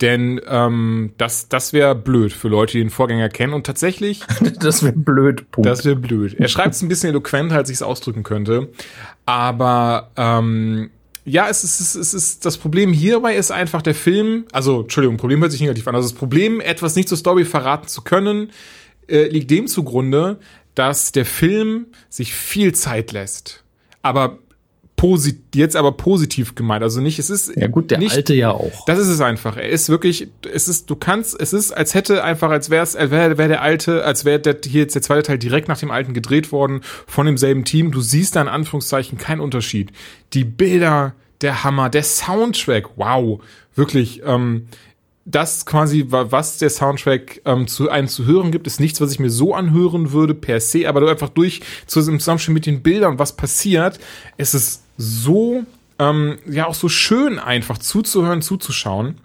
denn 0.00 0.40
ähm, 0.46 1.12
das, 1.18 1.48
das 1.48 1.72
wäre 1.72 1.94
blöd 1.94 2.32
für 2.32 2.48
Leute, 2.48 2.72
die 2.72 2.78
den 2.78 2.90
Vorgänger 2.90 3.28
kennen. 3.28 3.52
Und 3.52 3.66
tatsächlich. 3.66 4.22
das 4.60 4.82
wäre 4.82 4.94
blöd, 4.94 5.50
Punkt. 5.50 5.68
Das 5.68 5.84
wäre 5.84 5.96
blöd. 5.96 6.34
Er 6.38 6.48
schreibt 6.48 6.74
es 6.74 6.82
ein 6.82 6.88
bisschen 6.88 7.10
eloquenter, 7.10 7.56
als 7.56 7.70
ich 7.70 7.76
es 7.76 7.82
ausdrücken 7.82 8.22
könnte. 8.22 8.68
Aber 9.26 10.10
ähm, 10.16 10.90
ja, 11.24 11.48
es 11.48 11.64
ist, 11.64 11.80
es, 11.80 11.94
ist, 11.94 12.14
es 12.14 12.14
ist 12.14 12.46
das 12.46 12.56
Problem 12.56 12.92
hierbei 12.92 13.36
ist 13.36 13.50
einfach 13.50 13.82
der 13.82 13.94
Film, 13.94 14.46
also 14.52 14.82
Entschuldigung, 14.82 15.16
Problem 15.16 15.40
hört 15.40 15.52
sich 15.52 15.60
negativ 15.60 15.86
an. 15.86 15.94
Also 15.94 16.08
das 16.08 16.18
Problem, 16.18 16.60
etwas 16.60 16.96
nicht 16.96 17.08
zur 17.08 17.18
Story 17.18 17.44
verraten 17.44 17.88
zu 17.88 18.02
können, 18.02 18.50
äh, 19.06 19.28
liegt 19.28 19.50
dem 19.50 19.66
zugrunde, 19.66 20.38
dass 20.74 21.12
der 21.12 21.26
Film 21.26 21.86
sich 22.08 22.32
viel 22.34 22.74
Zeit 22.74 23.12
lässt. 23.12 23.64
Aber 24.02 24.38
posit 25.00 25.54
jetzt 25.54 25.76
aber 25.76 25.92
positiv 25.92 26.54
gemeint. 26.54 26.82
Also 26.82 27.00
nicht, 27.00 27.18
es 27.18 27.30
ist 27.30 27.56
Ja 27.56 27.68
gut, 27.68 27.90
der 27.90 27.96
nicht, 27.96 28.14
alte 28.14 28.34
ja 28.34 28.50
auch. 28.50 28.84
Das 28.84 28.98
ist 28.98 29.08
es 29.08 29.22
einfach. 29.22 29.56
Er 29.56 29.70
ist 29.70 29.88
wirklich, 29.88 30.28
es 30.52 30.68
ist, 30.68 30.90
du 30.90 30.94
kannst, 30.94 31.40
es 31.40 31.54
ist, 31.54 31.72
als 31.72 31.94
hätte 31.94 32.22
einfach, 32.22 32.50
als 32.50 32.68
wäre 32.68 32.82
es, 32.82 32.96
als 32.96 33.10
wäre 33.10 33.38
wär 33.38 33.48
der 33.48 33.62
alte, 33.62 34.04
als 34.04 34.26
wäre 34.26 34.40
der, 34.40 34.58
hier 34.62 34.82
jetzt 34.82 34.94
der 34.94 35.00
zweite 35.00 35.22
Teil 35.22 35.38
direkt 35.38 35.68
nach 35.68 35.78
dem 35.78 35.90
alten 35.90 36.12
gedreht 36.12 36.52
worden 36.52 36.82
von 37.06 37.24
demselben 37.24 37.64
Team. 37.64 37.92
Du 37.92 38.02
siehst 38.02 38.36
da 38.36 38.42
in 38.42 38.48
Anführungszeichen 38.48 39.16
keinen 39.16 39.40
Unterschied. 39.40 39.90
Die 40.34 40.44
Bilder, 40.44 41.14
der 41.40 41.64
Hammer, 41.64 41.88
der 41.88 42.02
Soundtrack, 42.02 42.98
wow, 42.98 43.40
wirklich. 43.74 44.20
Ähm, 44.26 44.66
das 45.24 45.64
quasi, 45.64 46.06
was 46.08 46.58
der 46.58 46.70
Soundtrack 46.70 47.42
ähm, 47.44 47.68
zu 47.68 47.88
einem 47.88 48.08
zu 48.08 48.26
hören 48.26 48.50
gibt, 48.50 48.66
ist 48.66 48.80
nichts, 48.80 49.00
was 49.00 49.12
ich 49.12 49.18
mir 49.18 49.30
so 49.30 49.54
anhören 49.54 50.12
würde 50.12 50.34
per 50.34 50.60
se, 50.60 50.88
aber 50.88 51.00
du 51.00 51.08
einfach 51.08 51.28
durch 51.28 51.60
zu 51.86 52.00
im 52.00 52.18
Zusammenspiel 52.18 52.54
mit 52.54 52.66
den 52.66 52.82
Bildern, 52.82 53.18
was 53.18 53.36
passiert, 53.36 53.98
es 54.36 54.54
ist 54.54 54.82
so 55.00 55.64
ähm, 55.98 56.38
ja 56.46 56.66
auch 56.66 56.74
so 56.74 56.88
schön 56.88 57.38
einfach 57.38 57.78
zuzuhören, 57.78 58.42
zuzuschauen. 58.42 59.16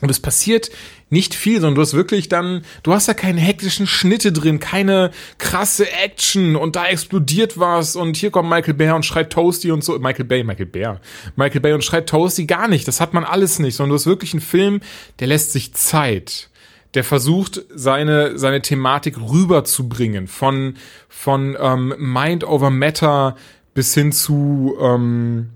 Und 0.00 0.10
es 0.10 0.20
passiert 0.20 0.70
nicht 1.10 1.34
viel, 1.34 1.60
sondern 1.60 1.74
du 1.74 1.82
hast 1.82 1.92
wirklich 1.92 2.28
dann, 2.28 2.64
du 2.84 2.94
hast 2.94 3.08
ja 3.08 3.12
keine 3.12 3.40
hektischen 3.40 3.86
Schnitte 3.86 4.32
drin, 4.32 4.58
keine 4.60 5.10
krasse 5.36 5.90
Action 5.90 6.56
und 6.56 6.74
da 6.74 6.86
explodiert 6.86 7.58
was 7.58 7.96
und 7.96 8.16
hier 8.16 8.30
kommt 8.30 8.48
Michael 8.48 8.74
Bay 8.74 8.90
und 8.92 9.04
schreit 9.04 9.30
Toasty 9.30 9.72
und 9.72 9.84
so. 9.84 9.98
Michael 9.98 10.24
Bay, 10.24 10.42
Michael 10.42 10.66
Bay, 10.66 10.96
Michael 11.36 11.60
Bay 11.60 11.72
und 11.74 11.84
schreit 11.84 12.08
Toasty 12.08 12.46
gar 12.46 12.68
nicht. 12.68 12.88
Das 12.88 13.00
hat 13.00 13.12
man 13.12 13.24
alles 13.24 13.58
nicht, 13.58 13.74
sondern 13.74 13.90
du 13.90 13.94
hast 13.96 14.06
wirklich 14.06 14.32
einen 14.32 14.40
Film, 14.40 14.80
der 15.18 15.26
lässt 15.26 15.52
sich 15.52 15.74
Zeit. 15.74 16.48
Der 16.94 17.04
versucht, 17.04 17.62
seine, 17.72 18.38
seine 18.38 18.62
Thematik 18.62 19.16
rüberzubringen. 19.20 20.26
Von, 20.26 20.74
von 21.08 21.56
ähm, 21.60 21.94
Mind 21.98 22.42
over 22.42 22.70
Matter 22.70 23.36
bis 23.74 23.94
hin 23.94 24.12
zu, 24.12 24.76
ähm, 24.80 25.50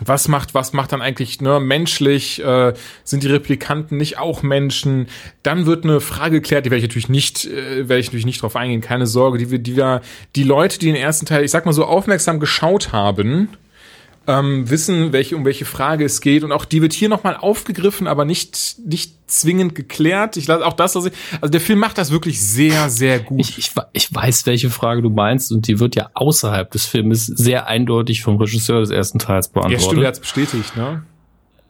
was 0.00 0.28
macht, 0.28 0.54
was 0.54 0.72
macht 0.72 0.92
dann 0.92 1.02
eigentlich 1.02 1.40
ne, 1.40 1.60
menschlich? 1.60 2.42
Äh, 2.42 2.72
sind 3.04 3.22
die 3.22 3.28
Replikanten 3.28 3.96
nicht 3.98 4.18
auch 4.18 4.42
Menschen? 4.42 5.06
Dann 5.42 5.66
wird 5.66 5.84
eine 5.84 6.00
Frage 6.00 6.40
geklärt, 6.40 6.66
die 6.66 6.70
werde 6.70 6.78
ich 6.78 6.88
natürlich 6.88 7.08
nicht, 7.08 7.44
äh, 7.44 7.88
werde 7.88 7.98
ich 7.98 8.06
natürlich 8.06 8.26
nicht 8.26 8.42
drauf 8.42 8.56
eingehen, 8.56 8.80
keine 8.80 9.06
Sorge, 9.06 9.38
die 9.38 9.50
wir, 9.50 9.58
die 9.58 9.76
wir, 9.76 10.00
die 10.34 10.44
Leute, 10.44 10.78
die 10.78 10.86
den 10.86 10.96
ersten 10.96 11.26
Teil, 11.26 11.44
ich 11.44 11.50
sag 11.50 11.66
mal 11.66 11.72
so 11.72 11.84
aufmerksam 11.84 12.40
geschaut 12.40 12.92
haben, 12.92 13.48
ähm, 14.26 14.68
wissen, 14.70 15.12
welche, 15.12 15.36
um 15.36 15.44
welche 15.44 15.64
Frage 15.64 16.04
es 16.04 16.20
geht. 16.20 16.44
Und 16.44 16.52
auch 16.52 16.64
die 16.64 16.82
wird 16.82 16.92
hier 16.92 17.08
nochmal 17.08 17.36
aufgegriffen, 17.36 18.06
aber 18.06 18.24
nicht, 18.24 18.76
nicht 18.86 19.14
zwingend 19.26 19.74
geklärt. 19.74 20.36
Ich 20.36 20.46
lasse 20.46 20.64
auch 20.66 20.74
das, 20.74 20.96
also, 20.96 21.10
also 21.40 21.50
der 21.50 21.60
Film 21.60 21.78
macht 21.78 21.98
das 21.98 22.10
wirklich 22.10 22.40
sehr, 22.40 22.88
sehr 22.90 23.20
gut. 23.20 23.40
Ich, 23.40 23.58
ich, 23.58 23.72
ich 23.92 24.14
weiß, 24.14 24.46
welche 24.46 24.70
Frage 24.70 25.02
du 25.02 25.10
meinst 25.10 25.52
und 25.52 25.66
die 25.68 25.80
wird 25.80 25.96
ja 25.96 26.10
außerhalb 26.14 26.70
des 26.70 26.86
Filmes 26.86 27.26
sehr 27.26 27.66
eindeutig 27.66 28.22
vom 28.22 28.36
Regisseur 28.36 28.80
des 28.80 28.90
ersten 28.90 29.18
Teils 29.18 29.48
beantwortet. 29.48 29.80
Ja, 29.80 29.86
stimmt, 29.86 30.02
er 30.02 30.08
hat 30.08 30.20
bestätigt, 30.20 30.76
ne? 30.76 31.04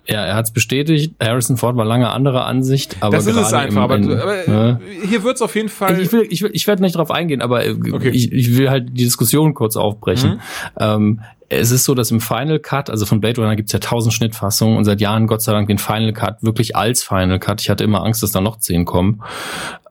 Ja, 0.06 0.24
er 0.24 0.34
hat 0.34 0.46
es 0.46 0.50
bestätigt. 0.50 1.14
Harrison 1.22 1.56
Ford 1.56 1.76
war 1.76 1.84
lange 1.84 2.10
anderer 2.10 2.46
Ansicht, 2.46 2.96
aber 3.00 3.16
das 3.16 3.26
ist 3.26 3.36
es 3.36 3.52
einfach. 3.52 3.82
Aber, 3.82 3.94
aber 3.94 4.02
ne? 4.46 4.80
hier 5.08 5.22
wird's 5.22 5.42
auf 5.42 5.54
jeden 5.54 5.68
Fall. 5.68 6.00
Ich 6.00 6.12
will, 6.12 6.26
ich 6.28 6.42
will, 6.42 6.50
ich 6.52 6.66
werde 6.66 6.82
nicht 6.82 6.96
drauf 6.96 7.10
eingehen, 7.10 7.40
aber 7.40 7.64
äh, 7.64 7.76
Okay. 7.92 8.10
ich, 8.10 8.32
ich 8.32 8.56
will 8.56 8.68
halt 8.70 8.88
die 8.90 9.04
Diskussion 9.04 9.54
kurz 9.54 9.76
aufbrechen. 9.76 10.32
Mhm. 10.32 10.40
Ähm, 10.78 11.20
es 11.48 11.70
ist 11.70 11.84
so, 11.84 11.94
dass 11.94 12.10
im 12.10 12.20
Final 12.20 12.58
Cut, 12.58 12.88
also 12.88 13.04
von 13.04 13.20
Blade 13.20 13.40
Runner 13.40 13.56
gibt's 13.56 13.72
ja 13.72 13.78
tausend 13.78 14.14
Schnittfassungen 14.14 14.76
und 14.76 14.84
seit 14.84 15.00
Jahren 15.00 15.26
Gott 15.26 15.42
sei 15.42 15.52
Dank 15.52 15.68
den 15.68 15.78
Final 15.78 16.12
Cut 16.12 16.42
wirklich 16.42 16.76
als 16.76 17.04
Final 17.04 17.38
Cut. 17.38 17.60
Ich 17.60 17.68
hatte 17.68 17.84
immer 17.84 18.02
Angst, 18.04 18.22
dass 18.22 18.32
da 18.32 18.40
noch 18.40 18.58
zehn 18.58 18.84
kommen. 18.86 19.22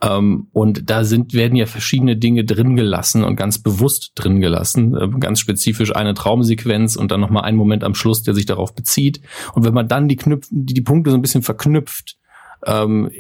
Ähm, 0.03 0.47
und 0.51 0.89
da 0.89 1.03
sind 1.03 1.33
werden 1.33 1.55
ja 1.55 1.65
verschiedene 1.65 2.17
Dinge 2.17 2.43
drin 2.43 2.75
gelassen 2.75 3.23
und 3.23 3.35
ganz 3.35 3.59
bewusst 3.59 4.13
drin 4.15 4.41
gelassen. 4.41 4.97
Ähm, 4.99 5.19
ganz 5.19 5.39
spezifisch 5.39 5.95
eine 5.95 6.13
Traumsequenz 6.13 6.95
und 6.95 7.11
dann 7.11 7.21
nochmal 7.21 7.43
ein 7.43 7.55
Moment 7.55 7.83
am 7.83 7.93
Schluss, 7.93 8.23
der 8.23 8.33
sich 8.33 8.45
darauf 8.45 8.73
bezieht. 8.73 9.21
Und 9.53 9.63
wenn 9.63 9.73
man 9.73 9.87
dann 9.87 10.07
die, 10.07 10.15
Knüpf 10.15 10.47
die, 10.49 10.73
die 10.73 10.81
Punkte 10.81 11.11
so 11.11 11.17
ein 11.17 11.21
bisschen 11.21 11.43
verknüpft, 11.43 12.17
ähm, 12.65 13.11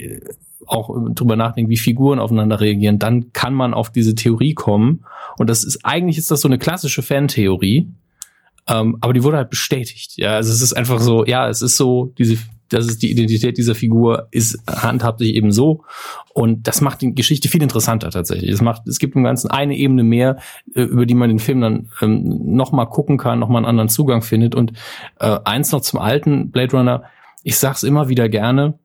auch 0.65 0.95
drüber 1.13 1.35
nachdenken, 1.35 1.69
wie 1.69 1.77
Figuren 1.77 2.19
aufeinander 2.19 2.59
reagieren, 2.59 2.99
dann 2.99 3.33
kann 3.33 3.53
man 3.53 3.73
auf 3.73 3.91
diese 3.91 4.15
Theorie 4.15 4.53
kommen. 4.53 5.05
Und 5.37 5.49
das 5.49 5.63
ist 5.63 5.85
eigentlich 5.85 6.17
ist 6.17 6.31
das 6.31 6.41
so 6.41 6.47
eine 6.47 6.57
klassische 6.57 7.01
Fantheorie, 7.01 7.89
ähm, 8.67 8.97
aber 9.01 9.13
die 9.13 9.23
wurde 9.23 9.37
halt 9.37 9.49
bestätigt. 9.49 10.13
Ja, 10.17 10.35
also 10.35 10.51
es 10.51 10.61
ist 10.61 10.73
einfach 10.73 10.99
so, 10.99 11.25
ja, 11.25 11.49
es 11.49 11.61
ist 11.61 11.77
so, 11.77 12.13
diese, 12.17 12.37
das 12.71 12.87
ist 12.87 13.01
die 13.01 13.11
Identität 13.11 13.57
dieser 13.57 13.75
Figur, 13.75 14.27
ist 14.31 14.57
handhabt 14.67 15.19
sich 15.19 15.35
eben 15.35 15.51
so. 15.51 15.83
Und 16.33 16.67
das 16.67 16.79
macht 16.81 17.01
die 17.01 17.13
Geschichte 17.13 17.49
viel 17.49 17.61
interessanter 17.61 18.09
tatsächlich. 18.09 18.49
Es 18.49 18.61
macht, 18.61 18.87
es 18.87 18.97
gibt 18.97 19.15
im 19.15 19.23
Ganzen 19.23 19.51
eine 19.51 19.75
Ebene 19.75 20.03
mehr, 20.03 20.37
äh, 20.73 20.83
über 20.83 21.05
die 21.05 21.13
man 21.13 21.29
den 21.29 21.39
Film 21.39 21.61
dann 21.61 21.89
ähm, 22.01 22.55
noch 22.55 22.71
mal 22.71 22.85
gucken 22.85 23.17
kann, 23.17 23.39
noch 23.39 23.49
mal 23.49 23.59
einen 23.59 23.67
anderen 23.67 23.89
Zugang 23.89 24.21
findet. 24.21 24.55
Und 24.55 24.71
äh, 25.19 25.37
eins 25.43 25.71
noch 25.71 25.81
zum 25.81 25.99
alten 25.99 26.51
Blade 26.51 26.75
Runner. 26.77 27.03
Ich 27.43 27.57
sag's 27.57 27.83
immer 27.83 28.07
wieder 28.07 28.29
gerne. 28.29 28.79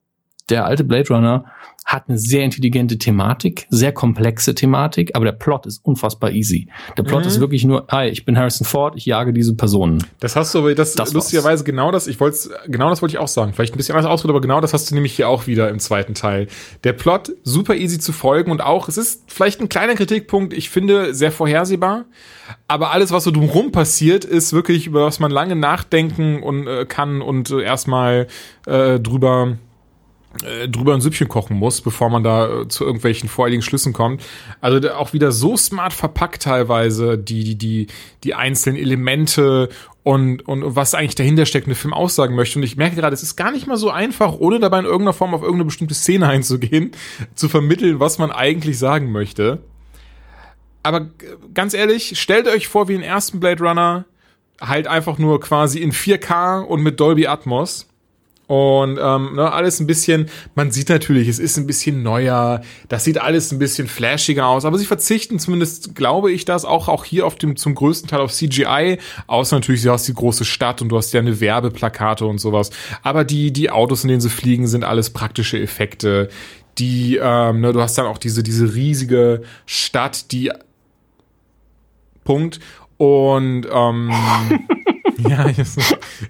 Der 0.49 0.64
alte 0.66 0.84
Blade 0.84 1.09
Runner 1.09 1.44
hat 1.84 2.05
eine 2.09 2.18
sehr 2.18 2.42
intelligente 2.42 2.99
Thematik, 2.99 3.66
sehr 3.70 3.92
komplexe 3.92 4.57
Thematik, 4.57 5.14
aber 5.14 5.24
der 5.24 5.32
Plot 5.32 5.66
ist 5.66 5.84
unfassbar 5.84 6.32
easy. 6.32 6.68
Der 6.99 7.05
Plot 7.05 7.22
Mhm. 7.22 7.28
ist 7.28 7.38
wirklich 7.38 7.64
nur, 7.64 7.86
hi, 7.92 8.09
ich 8.09 8.24
bin 8.24 8.36
Harrison 8.36 8.66
Ford, 8.66 8.94
ich 8.97 9.07
jage 9.07 9.32
diese 9.32 9.55
Personen. 9.55 10.03
Das 10.18 10.34
hast 10.34 10.53
du 10.53 10.59
aber, 10.59 10.74
das, 10.74 10.94
Das 10.94 11.09
war's. 11.09 11.14
lustigerweise 11.14 11.62
genau 11.62 11.92
das, 11.92 12.09
ich 12.09 12.18
wollte 12.18 12.38
genau 12.66 12.90
das 12.90 13.03
wollte 13.03 13.14
ich 13.14 13.18
auch 13.20 13.28
sagen. 13.28 13.53
Vielleicht 13.53 13.74
ein 13.74 13.76
bisschen 13.76 13.94
anders 13.94 14.11
ausdrücken, 14.11 14.32
aber 14.32 14.40
genau 14.40 14.61
das 14.61 14.72
hast 14.74 14.90
du 14.90 14.97
nämlich 14.97 15.12
hier 15.14 15.28
auch 15.28 15.47
wieder 15.47 15.68
im 15.68 15.78
zweiten 15.78 16.14
Teil. 16.14 16.49
Der 16.82 16.92
Plot 16.92 17.30
super 17.44 17.76
easy 17.76 18.01
zu 18.01 18.12
folgen 18.12 18.51
und 18.51 18.62
auch, 18.62 18.88
es 18.88 18.97
ist 18.99 19.22
vielleicht 19.28 19.61
ein 19.61 19.68
kleiner 19.68 19.94
Kritikpunkt, 19.94 20.55
ich 20.55 20.70
finde 20.70 21.14
sehr 21.14 21.30
vorhersehbar, 21.30 22.07
aber 22.66 22.90
alles, 22.90 23.12
was 23.12 23.22
so 23.22 23.30
drumherum 23.30 23.70
passiert, 23.70 24.24
ist 24.24 24.53
wirklich, 24.53 24.88
über 24.88 25.05
was 25.07 25.20
man 25.20 25.30
lange 25.30 25.55
nachdenken 25.55 26.42
und 26.42 26.66
äh, 26.66 26.84
kann 26.84 27.22
und 27.22 27.51
äh, 27.53 27.62
erstmal 27.62 28.26
äh, 28.66 28.99
drüber 28.99 29.57
drüber 30.68 30.95
ein 30.95 31.01
Süppchen 31.01 31.28
kochen 31.28 31.57
muss, 31.57 31.80
bevor 31.80 32.11
man 32.11 32.22
da 32.22 32.62
äh, 32.62 32.68
zu 32.68 32.84
irgendwelchen 32.84 33.28
voreiligen 33.28 33.62
Schlüssen 33.62 33.93
kommt. 33.93 34.22
Also 34.61 34.91
auch 34.93 35.12
wieder 35.12 35.32
so 35.32 35.57
smart 35.57 35.93
verpackt 35.93 36.43
teilweise 36.43 37.18
die 37.18 37.45
die 37.45 37.57
die 37.57 37.87
die 38.24 38.34
einzelnen 38.34 38.78
Elemente 38.78 39.68
und 40.03 40.47
und 40.47 40.76
was 40.76 40.95
eigentlich 40.95 41.14
dahinter 41.16 41.47
steckt, 41.47 41.66
Film 41.76 41.95
aussagen 41.95 42.34
möchte. 42.34 42.59
Und 42.59 42.62
ich 42.62 42.76
merke 42.76 42.97
gerade, 42.97 43.14
es 43.14 43.22
ist 43.22 43.37
gar 43.37 43.51
nicht 43.51 43.66
mal 43.66 43.76
so 43.76 43.91
einfach, 43.91 44.34
ohne 44.39 44.61
dabei 44.61 44.78
in 44.78 44.84
irgendeiner 44.84 45.12
Form 45.12 45.34
auf 45.34 45.43
irgendeine 45.43 45.66
bestimmte 45.66 45.95
Szene 45.95 46.28
einzugehen, 46.28 46.93
zu 47.34 47.49
vermitteln, 47.49 48.01
was 48.01 48.18
man 48.18 48.30
eigentlich 48.30 48.78
sagen 48.78 49.11
möchte. 49.12 49.62
Aber 50.82 51.09
ganz 51.53 51.74
ehrlich, 51.74 52.20
stellt 52.20 52.47
euch 52.47 52.68
vor, 52.68 52.87
wie 52.87 52.93
den 52.93 53.03
ersten 53.03 53.41
Blade 53.41 53.64
Runner, 53.64 54.05
halt 54.61 54.87
einfach 54.87 55.18
nur 55.18 55.41
quasi 55.41 55.80
in 55.80 55.91
4K 55.91 56.61
und 56.61 56.82
mit 56.82 57.01
Dolby 57.01 57.26
Atmos. 57.26 57.89
Und 58.47 58.99
ähm, 59.03 59.34
ne, 59.34 59.53
alles 59.53 59.80
ein 59.80 59.88
bisschen, 59.88 60.30
man 60.55 60.70
sieht 60.70 60.88
natürlich, 60.88 61.26
es 61.26 61.40
ist 61.40 61.57
ein 61.57 61.66
bisschen 61.66 62.05
neuer, 62.05 62.61
das 62.88 63.03
sieht 63.03 63.18
alles 63.18 63.51
ein 63.51 63.59
bisschen 63.59 63.88
flashiger 63.88 64.47
aus, 64.47 64.64
aber 64.64 64.78
sie 64.78 64.86
verzichten 64.86 65.40
zumindest, 65.40 65.97
glaube 65.97 66.30
ich, 66.30 66.44
das 66.44 66.64
auch, 66.64 66.88
auch 66.88 67.05
hier 67.05 67.26
auf 67.26 67.34
dem 67.34 67.57
zum 67.57 67.74
größten 67.74 68.09
Teil 68.09 68.20
auf 68.20 68.32
CGI, 68.32 68.99
außer 69.26 69.57
natürlich, 69.57 69.82
du 69.82 69.90
hast 69.90 70.07
die 70.07 70.14
große 70.14 70.44
Stadt 70.44 70.80
und 70.80 70.90
du 70.90 70.97
hast 70.97 71.12
ja 71.12 71.20
eine 71.20 71.40
Werbeplakate 71.40 72.24
und 72.24 72.38
sowas. 72.38 72.70
Aber 73.03 73.24
die, 73.24 73.53
die 73.53 73.70
Autos, 73.70 74.05
in 74.05 74.09
denen 74.09 74.20
sie 74.20 74.30
fliegen, 74.30 74.68
sind 74.68 74.84
alles 74.84 75.11
praktische 75.11 75.61
Effekte. 75.61 76.28
Die, 76.78 77.18
ähm, 77.20 77.62
ne, 77.62 77.72
du 77.72 77.80
hast 77.80 77.99
dann 77.99 78.07
auch 78.07 78.18
diese, 78.18 78.44
diese 78.44 78.74
riesige 78.74 79.42
Stadt, 79.64 80.30
die 80.30 80.53
Punkt. 82.22 82.61
Und 82.97 83.66
ähm, 83.72 84.12
ja, 85.28 85.46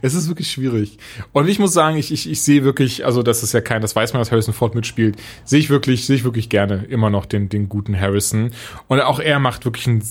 es, 0.03 0.15
ist 0.15 0.29
wirklich 0.29 0.51
schwierig. 0.51 0.99
Und 1.33 1.49
ich 1.49 1.59
muss 1.59 1.73
sagen, 1.73 1.97
ich, 1.97 2.13
ich, 2.13 2.31
ich 2.31 2.43
sehe 2.43 2.65
wirklich, 2.65 3.05
also 3.05 3.23
das 3.23 3.43
ist 3.43 3.53
ja 3.53 3.61
kein, 3.61 3.83
das 3.83 3.97
weiß 3.97 4.13
man, 4.13 4.21
dass 4.21 4.31
Harrison 4.31 4.55
Ford 4.55 4.75
mitspielt, 4.75 5.17
sehe 5.45 5.59
ich 5.59 5.71
wirklich, 5.71 6.07
sehe 6.07 6.17
ich 6.17 6.25
wirklich 6.25 6.49
gerne 6.49 6.85
immer 6.89 7.11
noch 7.11 7.27
den, 7.27 7.49
den 7.49 7.69
guten 7.69 7.99
Harrison. 7.99 8.51
Und 8.89 9.01
auch 9.01 9.21
er 9.21 9.39
macht 9.39 9.65
wirklich 9.65 9.87
einen, 9.87 10.03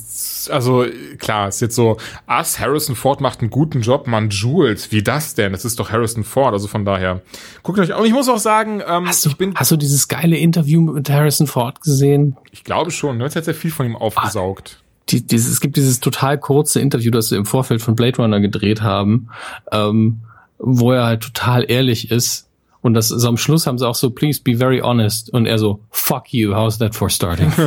also 0.49 0.85
klar, 1.17 1.47
ist 1.47 1.61
jetzt 1.61 1.75
so, 1.75 1.97
as 2.27 2.59
Harrison 2.59 2.95
Ford 2.95 3.21
macht 3.21 3.41
einen 3.41 3.49
guten 3.49 3.81
Job, 3.81 4.07
man 4.07 4.29
Jules, 4.29 4.91
wie 4.91 5.03
das 5.03 5.35
denn? 5.35 5.51
Das 5.51 5.65
ist 5.65 5.79
doch 5.79 5.91
Harrison 5.91 6.23
Ford, 6.23 6.53
also 6.53 6.67
von 6.67 6.85
daher. 6.85 7.21
Guckt 7.63 7.79
euch, 7.79 7.93
und 7.93 8.05
ich 8.05 8.13
muss 8.13 8.29
auch 8.29 8.39
sagen, 8.39 8.81
ähm, 8.85 9.07
Hast 9.07 9.25
du, 9.25 9.29
ich 9.29 9.37
bin, 9.37 9.53
hast 9.55 9.71
du 9.71 9.77
dieses 9.77 10.07
geile 10.07 10.37
Interview 10.37 10.81
mit 10.81 11.09
Harrison 11.09 11.47
Ford 11.47 11.81
gesehen? 11.81 12.35
ich 12.55 12.63
glaube 12.63 12.91
schon, 12.91 13.17
ne, 13.17 13.25
jetzt 13.25 13.35
hat 13.35 13.45
sehr 13.45 13.53
viel 13.53 13.71
von 13.71 13.85
ihm 13.85 13.97
aufgesaugt. 13.97 14.81
Die, 15.09 15.25
dieses, 15.25 15.51
es 15.51 15.61
gibt 15.61 15.77
dieses 15.77 15.99
total 15.99 16.39
kurze 16.39 16.79
Interview, 16.79 17.11
das 17.11 17.29
sie 17.29 17.35
im 17.35 17.45
Vorfeld 17.45 17.81
von 17.81 17.95
Blade 17.95 18.17
Runner 18.17 18.39
gedreht 18.39 18.81
haben, 18.81 19.29
ähm, 19.71 20.21
wo 20.57 20.91
er 20.91 21.05
halt 21.05 21.21
total 21.21 21.69
ehrlich 21.69 22.09
ist. 22.11 22.49
Und 22.81 22.93
das 22.93 23.07
so 23.09 23.27
am 23.27 23.37
Schluss 23.37 23.65
haben 23.65 23.77
sie 23.77 23.87
auch 23.87 23.95
so, 23.95 24.11
please 24.11 24.39
be 24.43 24.57
very 24.57 24.79
honest. 24.79 25.31
Und 25.31 25.47
er 25.47 25.57
so, 25.57 25.79
fuck 25.89 26.33
you, 26.33 26.55
how's 26.55 26.77
that 26.77 26.95
for 26.95 27.09
starting? 27.09 27.51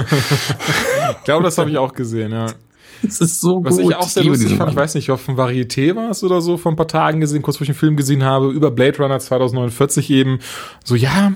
Ich 1.11 1.25
glaube, 1.25 1.43
das 1.45 1.59
habe 1.59 1.71
ich 1.71 1.79
auch 1.79 1.93
gesehen, 1.93 2.33
ja. 2.33 2.47
das 3.03 3.21
ist 3.21 3.41
so 3.41 3.65
Was 3.65 3.77
gut. 3.77 3.91
ich 3.91 3.97
auch 3.97 4.09
sehr 4.09 4.23
liebe 4.23 4.35
lustig 4.35 4.57
fand, 4.57 4.71
ich 4.71 4.77
Mann. 4.77 4.85
weiß 4.85 4.95
nicht, 4.95 5.11
auf 5.11 5.25
dem 5.27 5.37
Varieté 5.37 5.95
war 5.97 6.11
es 6.11 6.23
oder 6.23 6.41
so, 6.41 6.57
vor 6.57 6.73
ein 6.73 6.77
paar 6.77 6.89
Tagen 6.89 7.21
gesehen, 7.21 7.43
kurz 7.43 7.57
bevor 7.57 7.65
ich 7.65 7.77
den 7.77 7.79
Film 7.79 7.97
gesehen 7.97 8.25
habe, 8.25 8.51
über 8.51 8.71
Blade 8.71 8.99
Runner 8.99 9.19
2049 9.19 10.11
eben, 10.11 10.39
so, 10.85 10.95
ja, 10.95 11.33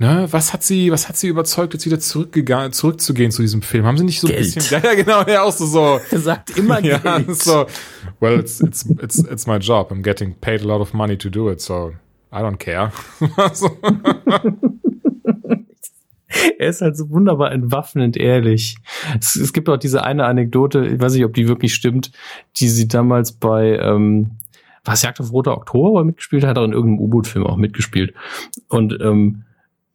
ne, 0.00 0.26
was 0.30 0.52
hat 0.52 0.64
sie, 0.64 0.90
was 0.90 1.08
hat 1.08 1.16
sie 1.16 1.28
überzeugt, 1.28 1.74
jetzt 1.74 1.86
wieder 1.86 2.00
zurückgegangen, 2.00 2.72
zurückzugehen 2.72 3.30
zu 3.30 3.42
diesem 3.42 3.62
Film? 3.62 3.84
Haben 3.84 3.98
sie 3.98 4.04
nicht 4.04 4.20
so 4.20 4.26
ein 4.26 4.34
Geld. 4.34 4.54
bisschen, 4.54 4.62
ja, 4.82 4.90
ja, 4.90 4.94
genau, 4.94 5.22
ja, 5.24 5.42
auch 5.42 5.52
so, 5.52 5.66
so. 5.66 6.00
Er 6.10 6.18
sagt 6.18 6.58
immer 6.58 6.82
ja, 6.82 6.98
Geld. 6.98 7.36
so, 7.36 7.66
well, 8.18 8.40
it's, 8.40 8.60
it's, 8.60 8.84
it's, 9.00 9.18
it's 9.18 9.46
my 9.46 9.58
job. 9.58 9.92
I'm 9.92 10.02
getting 10.02 10.34
paid 10.40 10.62
a 10.62 10.64
lot 10.64 10.80
of 10.80 10.92
money 10.94 11.16
to 11.18 11.28
do 11.28 11.50
it, 11.50 11.60
so 11.60 11.92
I 12.32 12.38
don't 12.38 12.56
care. 12.56 12.90
so. 13.52 13.70
Er 16.58 16.68
ist 16.68 16.80
halt 16.80 16.96
so 16.96 17.10
wunderbar 17.10 17.50
entwaffnend 17.50 18.16
ehrlich. 18.16 18.76
Es, 19.18 19.34
es 19.34 19.52
gibt 19.52 19.68
auch 19.68 19.78
diese 19.78 20.04
eine 20.04 20.26
Anekdote, 20.26 20.86
ich 20.86 21.00
weiß 21.00 21.14
nicht, 21.14 21.24
ob 21.24 21.34
die 21.34 21.48
wirklich 21.48 21.74
stimmt, 21.74 22.12
die 22.56 22.68
sie 22.68 22.86
damals 22.86 23.32
bei, 23.32 23.76
ähm, 23.78 24.38
was 24.84 25.02
Jagd 25.02 25.18
auf 25.20 25.32
Roter 25.32 25.56
Oktober 25.56 26.00
er 26.00 26.04
mitgespielt 26.04 26.44
hat, 26.44 26.56
er 26.56 26.64
in 26.64 26.72
irgendeinem 26.72 27.00
U-Boot-Film 27.00 27.44
auch 27.44 27.56
mitgespielt. 27.56 28.14
Und 28.68 28.96
ähm, 29.02 29.42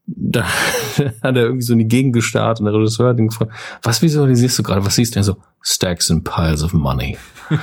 da 0.07 0.43
hat 1.23 1.35
er 1.35 1.43
irgendwie 1.43 1.63
so 1.63 1.73
in 1.73 1.79
die 1.79 1.87
Gegend 1.87 2.13
gestarrt 2.13 2.59
und 2.59 2.65
der 2.65 2.73
Regisseur 2.73 3.09
hat 3.09 3.19
ihn 3.19 3.27
gefragt, 3.27 3.51
was 3.81 4.01
visualisierst 4.01 4.59
du 4.59 4.63
gerade? 4.63 4.85
Was 4.85 4.95
siehst 4.95 5.15
du 5.15 5.15
denn 5.15 5.23
so? 5.23 5.37
Stacks 5.61 6.11
and 6.11 6.23
piles 6.23 6.63
of 6.63 6.73
money. 6.73 7.17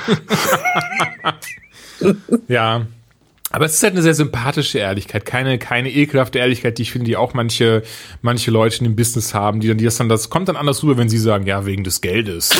Ja. 2.49 2.87
Aber 3.51 3.67
es 3.67 3.75
ist 3.75 3.83
halt 3.83 3.93
eine 3.93 4.03
sehr 4.03 4.15
sympathische 4.15 4.79
Ehrlichkeit, 4.79 5.27
keine, 5.27 5.59
keine 5.59 5.93
ekelhafte 5.93 6.39
Ehrlichkeit, 6.39 6.79
die 6.79 6.83
ich 6.83 6.93
finde, 6.93 7.05
die 7.05 7.17
auch 7.17 7.35
manche, 7.35 7.83
manche 8.23 8.51
Leute 8.51 8.79
in 8.79 8.85
dem 8.85 8.97
Business 8.97 9.35
haben, 9.35 9.61
die 9.61 9.69
dann, 9.69 9.77
die 9.77 9.85
das 9.85 9.99
dann, 9.99 10.09
das 10.09 10.31
kommt 10.31 10.49
dann 10.49 10.57
anders 10.57 10.83
rüber, 10.83 10.97
wenn 10.97 11.11
sie 11.11 11.19
sagen, 11.19 11.47
ja, 11.47 11.67
wegen 11.67 11.85
des 11.85 12.01
Geldes. 12.01 12.51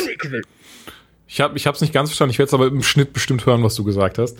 Ich 1.27 1.41
habe 1.41 1.57
ich 1.57 1.65
hab's 1.65 1.81
nicht 1.81 1.93
ganz 1.93 2.09
verstanden, 2.09 2.31
ich 2.31 2.37
werde 2.37 2.47
es 2.47 2.53
aber 2.53 2.67
im 2.67 2.83
Schnitt 2.83 3.11
bestimmt 3.11 3.47
hören, 3.47 3.63
was 3.63 3.73
du 3.73 3.83
gesagt 3.83 4.19
hast. 4.19 4.37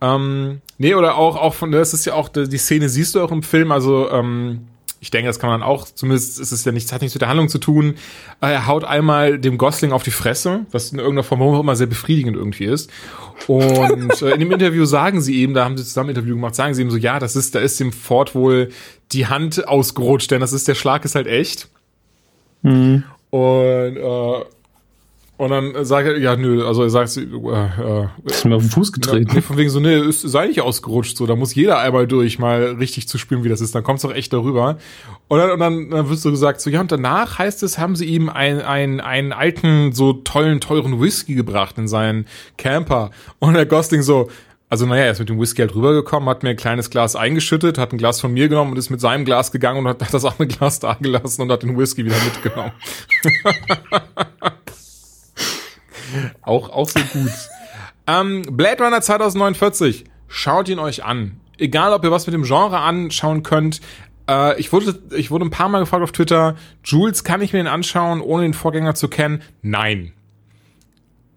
Ähm, 0.00 0.62
nee, 0.78 0.94
oder 0.94 1.16
auch, 1.16 1.36
auch 1.36 1.52
von, 1.52 1.70
das 1.70 1.92
ist 1.92 2.06
ja 2.06 2.14
auch, 2.14 2.30
die 2.30 2.56
Szene 2.56 2.88
siehst 2.88 3.14
du 3.14 3.20
auch 3.20 3.30
im 3.30 3.42
Film, 3.42 3.70
also, 3.70 4.10
ähm, 4.10 4.69
ich 5.02 5.10
denke, 5.10 5.28
das 5.28 5.38
kann 5.38 5.48
man 5.48 5.62
auch, 5.62 5.86
zumindest 5.86 6.38
ist 6.38 6.52
es 6.52 6.64
ja 6.64 6.72
nichts, 6.72 6.92
hat 6.92 7.00
nichts 7.00 7.14
mit 7.14 7.22
der 7.22 7.30
Handlung 7.30 7.48
zu 7.48 7.58
tun. 7.58 7.94
Äh, 8.42 8.52
Er 8.52 8.66
haut 8.66 8.84
einmal 8.84 9.38
dem 9.38 9.56
Gosling 9.56 9.92
auf 9.92 10.02
die 10.02 10.10
Fresse, 10.10 10.66
was 10.72 10.92
in 10.92 10.98
irgendeiner 10.98 11.22
Form 11.24 11.40
auch 11.40 11.58
immer 11.58 11.74
sehr 11.74 11.86
befriedigend 11.86 12.36
irgendwie 12.36 12.66
ist. 12.66 12.90
Und 13.46 14.20
äh, 14.22 14.30
in 14.32 14.40
dem 14.40 14.52
Interview 14.52 14.84
sagen 14.84 15.22
sie 15.22 15.40
eben, 15.40 15.54
da 15.54 15.64
haben 15.64 15.78
sie 15.78 15.84
zusammen 15.84 16.10
ein 16.10 16.16
Interview 16.16 16.34
gemacht, 16.34 16.54
sagen 16.54 16.74
sie 16.74 16.82
ihm 16.82 16.90
so, 16.90 16.98
ja, 16.98 17.18
das 17.18 17.34
ist, 17.34 17.54
da 17.54 17.60
ist 17.60 17.80
dem 17.80 17.92
Ford 17.92 18.34
wohl 18.34 18.68
die 19.12 19.26
Hand 19.26 19.66
ausgerutscht, 19.66 20.30
denn 20.30 20.40
das 20.40 20.52
ist, 20.52 20.68
der 20.68 20.74
Schlag 20.74 21.04
ist 21.06 21.14
halt 21.14 21.26
echt. 21.26 21.68
Und, 23.30 23.96
äh, 23.96 24.44
und 25.40 25.48
dann 25.48 25.86
sagt 25.86 26.06
er, 26.06 26.18
ja, 26.18 26.36
nö, 26.36 26.66
also 26.66 26.82
er 26.82 26.90
sagt, 26.90 27.16
äh, 27.16 27.22
äh, 27.22 28.08
Ist 28.26 28.44
mir 28.44 28.56
auf 28.56 28.62
den 28.62 28.70
Fuß 28.70 28.88
ja, 28.88 28.92
getreten. 28.92 29.30
nee, 29.32 29.40
von 29.40 29.56
wegen 29.56 29.70
so, 29.70 29.80
nee, 29.80 29.98
ist, 29.98 30.20
sei 30.20 30.48
nicht 30.48 30.60
ausgerutscht, 30.60 31.16
so, 31.16 31.26
da 31.26 31.34
muss 31.34 31.54
jeder 31.54 31.78
einmal 31.78 32.06
durch, 32.06 32.38
mal 32.38 32.76
richtig 32.78 33.08
zu 33.08 33.16
spüren, 33.16 33.42
wie 33.42 33.48
das 33.48 33.62
ist, 33.62 33.74
dann 33.74 33.82
kommt's 33.82 34.02
doch 34.02 34.12
echt 34.12 34.34
darüber. 34.34 34.76
Und 35.28 35.38
dann, 35.38 35.50
und 35.52 35.58
dann, 35.60 35.88
dann 35.88 36.10
wird 36.10 36.18
so 36.18 36.30
gesagt, 36.30 36.60
so, 36.60 36.68
ja, 36.68 36.82
und 36.82 36.92
danach 36.92 37.38
heißt 37.38 37.62
es, 37.62 37.78
haben 37.78 37.96
sie 37.96 38.04
ihm 38.04 38.28
ein, 38.28 38.60
ein, 38.60 39.00
einen 39.00 39.32
alten, 39.32 39.92
so 39.92 40.12
tollen, 40.12 40.60
teuren 40.60 41.00
Whisky 41.00 41.34
gebracht 41.34 41.78
in 41.78 41.88
seinen 41.88 42.26
Camper. 42.58 43.10
Und 43.38 43.54
der 43.54 43.64
Gosling 43.64 44.02
so, 44.02 44.28
also 44.68 44.84
naja, 44.84 45.04
er 45.04 45.12
ist 45.12 45.20
mit 45.20 45.30
dem 45.30 45.40
Whisky 45.40 45.62
halt 45.62 45.74
rübergekommen, 45.74 46.28
hat 46.28 46.42
mir 46.42 46.50
ein 46.50 46.56
kleines 46.56 46.90
Glas 46.90 47.16
eingeschüttet, 47.16 47.78
hat 47.78 47.92
ein 47.92 47.98
Glas 47.98 48.20
von 48.20 48.30
mir 48.30 48.50
genommen 48.50 48.72
und 48.72 48.76
ist 48.76 48.90
mit 48.90 49.00
seinem 49.00 49.24
Glas 49.24 49.52
gegangen 49.52 49.78
und 49.78 49.88
hat, 49.88 50.02
hat 50.02 50.12
das 50.12 50.26
andere 50.26 50.48
Glas 50.48 50.80
da 50.80 50.98
gelassen 51.00 51.40
und 51.40 51.50
hat 51.50 51.62
den 51.62 51.78
Whisky 51.78 52.04
wieder 52.04 52.16
mitgenommen. 52.26 52.72
auch, 56.42 56.70
auch 56.70 56.88
so 56.88 57.00
gut. 57.12 57.32
Ähm, 58.06 58.42
Blade 58.50 58.82
Runner 58.82 59.00
2049, 59.00 60.04
schaut 60.28 60.68
ihn 60.68 60.78
euch 60.78 61.04
an. 61.04 61.40
Egal, 61.58 61.92
ob 61.92 62.04
ihr 62.04 62.10
was 62.10 62.26
mit 62.26 62.34
dem 62.34 62.44
Genre 62.44 62.78
anschauen 62.78 63.42
könnt. 63.42 63.80
Äh, 64.28 64.58
ich, 64.58 64.72
wurde, 64.72 64.98
ich 65.14 65.30
wurde 65.30 65.44
ein 65.44 65.50
paar 65.50 65.68
Mal 65.68 65.80
gefragt 65.80 66.02
auf 66.02 66.12
Twitter, 66.12 66.56
Jules, 66.84 67.24
kann 67.24 67.42
ich 67.42 67.52
mir 67.52 67.58
den 67.58 67.66
anschauen, 67.66 68.20
ohne 68.20 68.44
den 68.44 68.54
Vorgänger 68.54 68.94
zu 68.94 69.08
kennen? 69.08 69.42
Nein. 69.62 70.12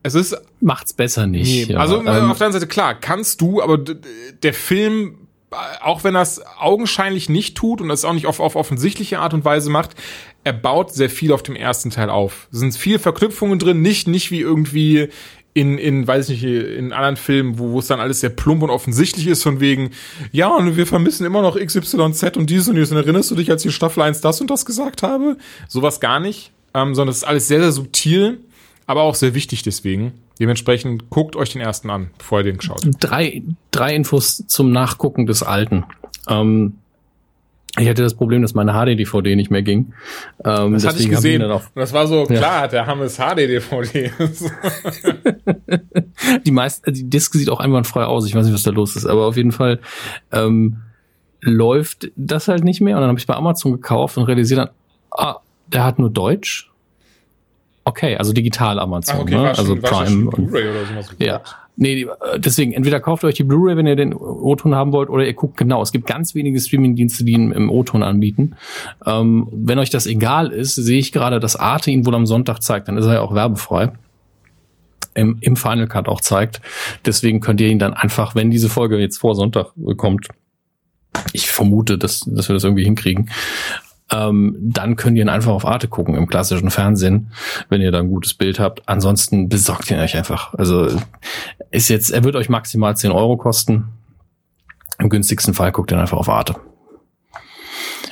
Es 0.03 0.15
ist 0.15 0.35
Macht's 0.59 0.93
besser 0.93 1.27
nicht. 1.27 1.69
Nee, 1.69 1.73
ja. 1.73 1.79
also 1.79 1.95
Ähm, 1.95 2.07
auf 2.07 2.13
der 2.13 2.15
anderen 2.23 2.53
Seite, 2.53 2.67
klar, 2.67 2.93
kannst 2.95 3.41
du, 3.41 3.61
aber 3.61 3.77
der 3.77 4.53
Film, 4.53 5.27
äh, 5.51 5.55
auch 5.81 6.03
wenn 6.03 6.15
er 6.15 6.21
es 6.21 6.41
augenscheinlich 6.59 7.29
nicht 7.29 7.55
tut 7.55 7.81
und 7.81 7.89
das 7.89 8.05
auch 8.05 8.13
nicht 8.13 8.27
auf, 8.27 8.39
auf 8.39 8.55
offensichtliche 8.55 9.19
Art 9.19 9.33
und 9.33 9.45
Weise 9.45 9.69
macht, 9.69 9.95
er 10.43 10.53
baut 10.53 10.93
sehr 10.93 11.09
viel 11.09 11.31
auf 11.31 11.43
dem 11.43 11.55
ersten 11.55 11.89
Teil 11.89 12.09
auf. 12.09 12.47
Es 12.51 12.59
sind 12.59 12.75
viele 12.75 12.99
Verknüpfungen 12.99 13.59
drin, 13.59 13.81
nicht, 13.81 14.07
nicht 14.07 14.31
wie 14.31 14.41
irgendwie 14.41 15.09
in, 15.53 15.77
in, 15.77 16.07
weiß 16.07 16.29
ich 16.29 16.41
nicht, 16.41 16.51
in 16.51 16.93
anderen 16.93 17.15
Filmen, 17.15 17.59
wo, 17.59 17.77
es 17.79 17.87
dann 17.87 17.99
alles 17.99 18.21
sehr 18.21 18.31
plump 18.31 18.63
und 18.63 18.69
offensichtlich 18.69 19.27
ist, 19.27 19.43
von 19.43 19.59
wegen, 19.59 19.91
ja, 20.31 20.47
und 20.49 20.75
wir 20.75 20.87
vermissen 20.87 21.25
immer 21.25 21.41
noch 21.41 21.57
XYZ 21.57 22.37
und 22.37 22.49
dies 22.49 22.67
und 22.67 22.75
dies. 22.75 22.91
Und 22.91 22.97
erinnerst 22.97 23.31
du 23.31 23.35
dich, 23.35 23.51
als 23.51 23.61
ich 23.61 23.67
in 23.67 23.71
Staffel 23.71 24.01
1 24.01 24.21
das 24.21 24.41
und 24.41 24.49
das 24.49 24.65
gesagt 24.65 25.03
habe? 25.03 25.37
Sowas 25.67 25.99
gar 25.99 26.19
nicht, 26.19 26.51
ähm, 26.73 26.95
sondern 26.95 27.11
es 27.11 27.17
ist 27.17 27.23
alles 27.23 27.47
sehr, 27.47 27.59
sehr 27.59 27.71
subtil, 27.71 28.39
aber 28.87 29.03
auch 29.03 29.15
sehr 29.15 29.35
wichtig 29.35 29.61
deswegen. 29.61 30.13
Dementsprechend 30.39 31.11
guckt 31.11 31.35
euch 31.35 31.51
den 31.51 31.61
ersten 31.61 31.91
an, 31.91 32.09
bevor 32.17 32.39
ihr 32.39 32.45
den 32.45 32.59
schaut. 32.59 32.81
drei, 32.99 33.43
drei 33.69 33.93
Infos 33.93 34.43
zum 34.47 34.71
Nachgucken 34.71 35.27
des 35.27 35.43
Alten. 35.43 35.85
Ähm, 36.27 36.79
ich 37.79 37.89
hatte 37.89 38.03
das 38.03 38.13
Problem, 38.13 38.43
dass 38.43 38.53
meine 38.53 38.73
HD-DVD 38.73 39.35
nicht 39.35 39.49
mehr 39.49 39.63
ging. 39.63 39.93
Ähm, 40.45 40.73
Das 40.73 40.85
hatte 40.85 40.99
ich 40.99 41.09
gesehen. 41.09 41.41
ihn 41.41 41.49
Und 41.49 41.63
das 41.73 41.91
war 41.91 42.05
so, 42.05 42.25
klar, 42.25 42.61
hat 42.61 42.73
der 42.73 42.85
Hammes 42.85 43.17
HD-DVD. 43.17 44.11
die 46.45 46.51
meisten, 46.51 46.93
die 46.93 47.09
Disk 47.09 47.33
sieht 47.33 47.49
auch 47.49 47.59
einwandfrei 47.59 48.03
aus. 48.03 48.27
Ich 48.27 48.35
weiß 48.35 48.45
nicht, 48.45 48.53
was 48.53 48.61
da 48.61 48.69
los 48.69 48.95
ist, 48.95 49.07
aber 49.07 49.25
auf 49.25 49.37
jeden 49.37 49.51
Fall 49.51 49.79
ähm, 50.31 50.83
läuft 51.41 52.11
das 52.15 52.47
halt 52.47 52.63
nicht 52.63 52.79
mehr. 52.79 52.95
Und 52.95 53.01
dann 53.01 53.09
habe 53.09 53.19
ich 53.19 53.25
bei 53.25 53.35
Amazon 53.35 53.71
gekauft 53.71 54.17
und 54.17 54.25
realisiert 54.25 54.59
dann, 54.59 54.69
ah, 55.09 55.37
der 55.65 55.83
hat 55.83 55.97
nur 55.97 56.11
Deutsch. 56.11 56.69
Okay, 57.85 58.15
also 58.17 58.33
digital 58.33 58.79
Amazon, 58.79 59.25
ne? 59.25 59.49
also 59.49 59.75
Prime. 59.75 60.29
und, 60.29 60.49
oder 60.49 60.85
sowas. 60.85 61.15
Ja. 61.17 61.41
Nee, 61.75 62.03
äh, 62.03 62.39
deswegen, 62.39 62.73
entweder 62.73 62.99
kauft 62.99 63.23
euch 63.23 63.35
die 63.35 63.43
Blu-ray, 63.43 63.75
wenn 63.77 63.87
ihr 63.87 63.95
den 63.95 64.13
O-Ton 64.13 64.75
haben 64.75 64.91
wollt, 64.91 65.09
oder 65.09 65.25
ihr 65.25 65.33
guckt 65.33 65.57
genau. 65.57 65.81
Es 65.81 65.91
gibt 65.91 66.05
ganz 66.05 66.35
wenige 66.35 66.59
Streaming-Dienste, 66.59 67.23
die 67.23 67.33
ihn 67.33 67.51
im 67.51 67.69
O-Ton 67.69 68.03
anbieten. 68.03 68.55
Ähm, 69.05 69.47
wenn 69.51 69.79
euch 69.79 69.89
das 69.89 70.05
egal 70.05 70.51
ist, 70.51 70.75
sehe 70.75 70.99
ich 70.99 71.11
gerade, 71.11 71.39
dass 71.39 71.55
Arte 71.55 71.91
ihn 71.91 72.05
wohl 72.05 72.15
am 72.15 72.25
Sonntag 72.25 72.61
zeigt, 72.61 72.87
dann 72.87 72.97
ist 72.97 73.05
er 73.05 73.13
ja 73.13 73.21
auch 73.21 73.33
werbefrei. 73.33 73.91
Im, 75.15 75.37
Im 75.41 75.55
Final 75.55 75.87
Cut 75.87 76.07
auch 76.07 76.21
zeigt. 76.21 76.61
Deswegen 77.05 77.39
könnt 77.39 77.61
ihr 77.61 77.67
ihn 77.67 77.77
dann 77.79 77.93
einfach, 77.93 78.33
wenn 78.33 78.49
diese 78.49 78.69
Folge 78.69 78.97
jetzt 78.97 79.17
vor 79.17 79.35
Sonntag 79.35 79.67
kommt, 79.97 80.27
ich 81.33 81.49
vermute, 81.49 81.99
dass, 81.99 82.21
dass 82.21 82.49
wir 82.49 82.55
das 82.55 82.63
irgendwie 82.63 82.83
hinkriegen, 82.83 83.29
ähm, 84.13 84.55
dann 84.59 84.95
könnt 84.95 85.17
ihr 85.17 85.23
ihn 85.23 85.29
einfach 85.29 85.51
auf 85.51 85.65
Arte 85.65 85.87
gucken 85.87 86.15
im 86.15 86.27
klassischen 86.27 86.69
Fernsehen, 86.69 87.31
wenn 87.69 87.81
ihr 87.81 87.91
da 87.91 87.99
ein 87.99 88.09
gutes 88.09 88.33
Bild 88.33 88.59
habt. 88.59 88.87
Ansonsten 88.87 89.49
besorgt 89.49 89.89
ihn 89.89 89.99
euch 89.99 90.15
einfach. 90.15 90.53
Also 90.53 90.87
ist 91.71 91.89
jetzt, 91.89 92.11
er 92.11 92.23
wird 92.23 92.35
euch 92.35 92.49
maximal 92.49 92.95
10 92.95 93.11
Euro 93.11 93.37
kosten. 93.37 93.85
Im 94.99 95.09
günstigsten 95.09 95.53
Fall 95.53 95.71
guckt 95.71 95.91
ihr 95.91 95.97
ihn 95.97 96.01
einfach 96.01 96.17
auf 96.17 96.29
Arte. 96.29 96.55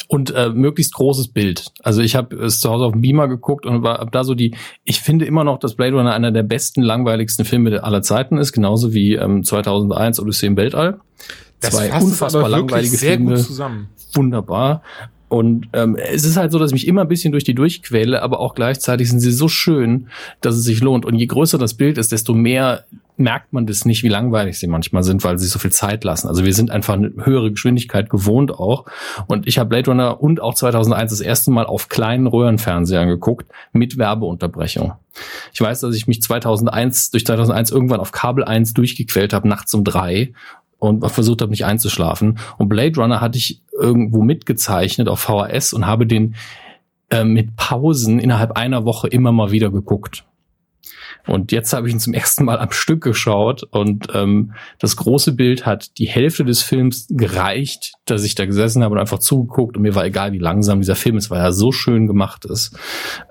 Und 0.07 0.31
äh, 0.31 0.49
möglichst 0.49 0.93
großes 0.93 1.29
Bild. 1.29 1.71
Also 1.83 2.01
ich 2.01 2.15
habe 2.15 2.35
es 2.35 2.59
zu 2.59 2.69
Hause 2.69 2.85
auf 2.85 2.91
dem 2.91 3.01
Beamer 3.01 3.29
geguckt 3.29 3.65
und 3.65 3.83
war 3.83 4.05
da 4.11 4.23
so 4.25 4.33
die, 4.33 4.55
ich 4.83 4.99
finde 4.99 5.25
immer 5.25 5.45
noch, 5.45 5.57
dass 5.57 5.75
Blade 5.75 5.95
Runner 5.95 6.13
einer 6.13 6.31
der 6.31 6.43
besten, 6.43 6.81
langweiligsten 6.81 7.45
Filme 7.45 7.81
aller 7.81 8.01
Zeiten 8.01 8.37
ist, 8.37 8.51
genauso 8.51 8.93
wie 8.93 9.15
ähm, 9.15 9.43
2001 9.43 10.19
Odyssee 10.19 10.47
im 10.47 10.57
Weltall. 10.57 10.99
Das 11.61 11.75
Zwei 11.75 11.93
unfassbar 11.93 12.49
langweilige 12.49 12.97
sehr 12.97 13.13
Filme 13.13 13.35
gut 13.35 13.43
zusammen. 13.45 13.89
wunderbar. 14.13 14.81
Und 15.31 15.69
ähm, 15.71 15.95
es 15.95 16.25
ist 16.25 16.35
halt 16.35 16.51
so, 16.51 16.59
dass 16.59 16.71
ich 16.71 16.73
mich 16.73 16.87
immer 16.89 17.03
ein 17.03 17.07
bisschen 17.07 17.31
durch 17.31 17.45
die 17.45 17.55
durchquäle, 17.55 18.21
aber 18.21 18.41
auch 18.41 18.53
gleichzeitig 18.53 19.09
sind 19.09 19.21
sie 19.21 19.31
so 19.31 19.47
schön, 19.47 20.07
dass 20.41 20.55
es 20.55 20.65
sich 20.65 20.81
lohnt. 20.81 21.05
Und 21.05 21.15
je 21.15 21.25
größer 21.25 21.57
das 21.57 21.73
Bild 21.73 21.97
ist, 21.97 22.11
desto 22.11 22.33
mehr 22.33 22.83
merkt 23.15 23.53
man 23.53 23.65
das 23.65 23.85
nicht, 23.85 24.03
wie 24.03 24.09
langweilig 24.09 24.59
sie 24.59 24.67
manchmal 24.67 25.03
sind, 25.03 25.23
weil 25.23 25.39
sie 25.39 25.47
so 25.47 25.57
viel 25.57 25.71
Zeit 25.71 26.03
lassen. 26.03 26.27
Also 26.27 26.43
wir 26.43 26.53
sind 26.53 26.69
einfach 26.69 26.95
eine 26.95 27.13
höhere 27.23 27.49
Geschwindigkeit 27.49 28.09
gewohnt 28.09 28.51
auch. 28.51 28.83
Und 29.27 29.47
ich 29.47 29.57
habe 29.57 29.69
Blade 29.69 29.91
Runner 29.91 30.21
und 30.21 30.41
auch 30.41 30.53
2001 30.53 31.11
das 31.11 31.21
erste 31.21 31.49
Mal 31.49 31.65
auf 31.65 31.87
kleinen 31.87 32.27
Röhrenfernsehern 32.27 33.07
geguckt 33.07 33.49
mit 33.71 33.97
Werbeunterbrechung. 33.97 34.95
Ich 35.53 35.61
weiß, 35.61 35.79
dass 35.79 35.95
ich 35.95 36.07
mich 36.07 36.21
2001 36.21 37.11
durch 37.11 37.25
2001 37.25 37.71
irgendwann 37.71 38.01
auf 38.01 38.11
Kabel 38.11 38.43
1 38.43 38.73
durchgequält 38.73 39.31
habe, 39.31 39.47
nachts 39.47 39.73
um 39.73 39.85
drei 39.85 40.33
und 40.81 41.07
versucht 41.09 41.41
habe, 41.41 41.51
nicht 41.51 41.63
einzuschlafen. 41.63 42.39
Und 42.57 42.67
Blade 42.67 42.99
Runner 42.99 43.21
hatte 43.21 43.37
ich 43.37 43.61
irgendwo 43.81 44.21
mitgezeichnet 44.21 45.07
auf 45.07 45.19
VHS 45.19 45.73
und 45.73 45.85
habe 45.85 46.05
den 46.05 46.35
äh, 47.09 47.23
mit 47.23 47.55
Pausen 47.55 48.19
innerhalb 48.19 48.53
einer 48.53 48.85
Woche 48.85 49.07
immer 49.07 49.31
mal 49.31 49.51
wieder 49.51 49.71
geguckt. 49.71 50.25
Und 51.27 51.51
jetzt 51.51 51.73
habe 51.73 51.87
ich 51.87 51.93
ihn 51.93 51.99
zum 51.99 52.13
ersten 52.13 52.45
Mal 52.45 52.59
am 52.59 52.71
Stück 52.71 53.03
geschaut 53.03 53.63
und 53.63 54.07
ähm, 54.13 54.53
das 54.79 54.95
große 54.95 55.33
Bild 55.33 55.65
hat 55.65 55.97
die 55.97 56.07
Hälfte 56.07 56.45
des 56.45 56.61
Films 56.61 57.07
gereicht, 57.09 57.93
dass 58.05 58.23
ich 58.23 58.35
da 58.35 58.45
gesessen 58.45 58.83
habe 58.83 58.93
und 58.93 58.99
einfach 58.99 59.19
zugeguckt 59.19 59.77
und 59.77 59.83
mir 59.83 59.95
war 59.95 60.05
egal, 60.05 60.31
wie 60.31 60.39
langsam 60.39 60.79
dieser 60.79 60.95
Film 60.95 61.17
ist, 61.17 61.29
weil 61.29 61.41
er 61.41 61.53
so 61.53 61.71
schön 61.71 62.07
gemacht 62.07 62.45
ist, 62.45 62.77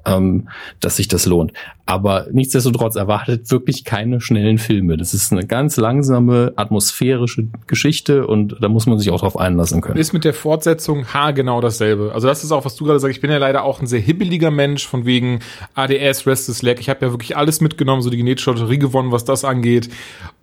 ähm, 0.07 0.49
dass 0.81 0.97
sich 0.97 1.09
das 1.09 1.27
lohnt. 1.27 1.53
Aber 1.91 2.29
nichtsdestotrotz 2.31 2.95
erwartet 2.95 3.51
wirklich 3.51 3.85
keine 3.85 4.21
schnellen 4.21 4.59
Filme. 4.59 4.97
Das 4.97 5.13
ist 5.13 5.33
eine 5.33 5.45
ganz 5.45 5.77
langsame, 5.77 6.53
atmosphärische 6.55 7.49
Geschichte 7.67 8.29
und 8.29 8.57
da 8.61 8.69
muss 8.69 8.87
man 8.87 8.97
sich 8.99 9.11
auch 9.11 9.21
drauf 9.21 9.37
einlassen 9.37 9.81
können. 9.81 9.99
Ist 9.99 10.13
mit 10.13 10.25
der 10.25 10.35
Fortsetzung 10.35 11.05
genau 11.35 11.61
dasselbe. 11.61 12.13
Also 12.15 12.29
das 12.29 12.45
ist 12.45 12.53
auch, 12.53 12.65
was 12.65 12.77
du 12.77 12.85
gerade 12.85 13.01
sagst. 13.01 13.17
Ich 13.17 13.21
bin 13.21 13.31
ja 13.31 13.39
leider 13.39 13.65
auch 13.65 13.81
ein 13.81 13.89
sehr 13.89 13.99
hibbeliger 13.99 14.53
Mensch 14.53 14.87
von 14.87 15.05
wegen 15.05 15.41
ADS, 15.75 16.29
Restless 16.29 16.63
Leg. 16.63 16.79
Ich 16.79 16.89
habe 16.89 17.05
ja 17.05 17.13
wirklich 17.13 17.37
alles 17.41 17.61
mitgenommen, 17.61 18.03
so 18.03 18.11
die 18.11 18.17
genetische 18.17 18.51
Lotterie 18.53 18.79
gewonnen, 18.79 19.11
was 19.11 19.25
das 19.25 19.45
angeht. 19.45 19.89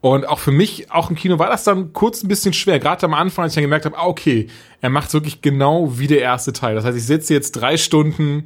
Und 0.01 0.27
auch 0.27 0.39
für 0.39 0.51
mich, 0.51 0.91
auch 0.91 1.09
im 1.09 1.15
Kino, 1.15 1.39
war 1.39 1.49
das 1.49 1.63
dann 1.63 1.93
kurz 1.93 2.23
ein 2.23 2.27
bisschen 2.27 2.53
schwer. 2.53 2.79
Gerade 2.79 3.05
am 3.05 3.13
Anfang, 3.13 3.43
als 3.43 3.53
ich 3.53 3.55
dann 3.55 3.63
gemerkt 3.63 3.85
habe, 3.85 3.97
ah, 3.97 4.07
okay, 4.07 4.47
er 4.81 4.89
macht 4.89 5.13
wirklich 5.13 5.41
genau 5.41 5.97
wie 5.97 6.07
der 6.07 6.21
erste 6.21 6.53
Teil. 6.53 6.75
Das 6.75 6.85
heißt, 6.85 6.97
ich 6.97 7.05
sitze 7.05 7.33
jetzt 7.33 7.53
drei 7.53 7.77
Stunden 7.77 8.43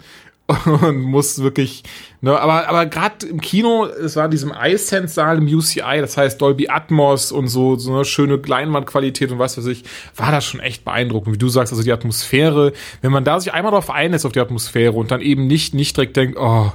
und 0.65 1.01
muss 1.01 1.41
wirklich, 1.41 1.83
ne, 2.21 2.37
aber, 2.39 2.67
aber 2.67 2.85
gerade 2.85 3.25
im 3.27 3.41
Kino, 3.41 3.85
es 3.85 4.15
war 4.15 4.25
in 4.25 4.31
diesem 4.31 4.51
iSense-Saal 4.51 5.37
im 5.37 5.45
UCI, 5.45 5.99
das 5.99 6.17
heißt 6.17 6.41
Dolby 6.41 6.67
Atmos 6.69 7.31
und 7.31 7.47
so, 7.47 7.75
so 7.75 7.93
eine 7.93 8.05
schöne 8.05 8.35
Leinwandqualität 8.35 9.31
und 9.31 9.39
was 9.39 9.57
weiß 9.57 9.67
ich, 9.67 9.83
war 10.15 10.31
das 10.31 10.45
schon 10.45 10.59
echt 10.59 10.83
beeindruckend. 10.83 11.35
Wie 11.35 11.39
du 11.39 11.49
sagst, 11.49 11.71
also 11.73 11.83
die 11.83 11.91
Atmosphäre, 11.91 12.73
wenn 13.01 13.11
man 13.11 13.23
da 13.23 13.39
sich 13.39 13.53
einmal 13.53 13.71
darauf 13.71 13.89
einlässt, 13.89 14.25
auf 14.25 14.31
die 14.31 14.39
Atmosphäre 14.39 14.93
und 14.93 15.11
dann 15.11 15.21
eben 15.21 15.47
nicht, 15.47 15.73
nicht 15.73 15.95
direkt 15.95 16.17
denkt, 16.17 16.37
oh, 16.39 16.71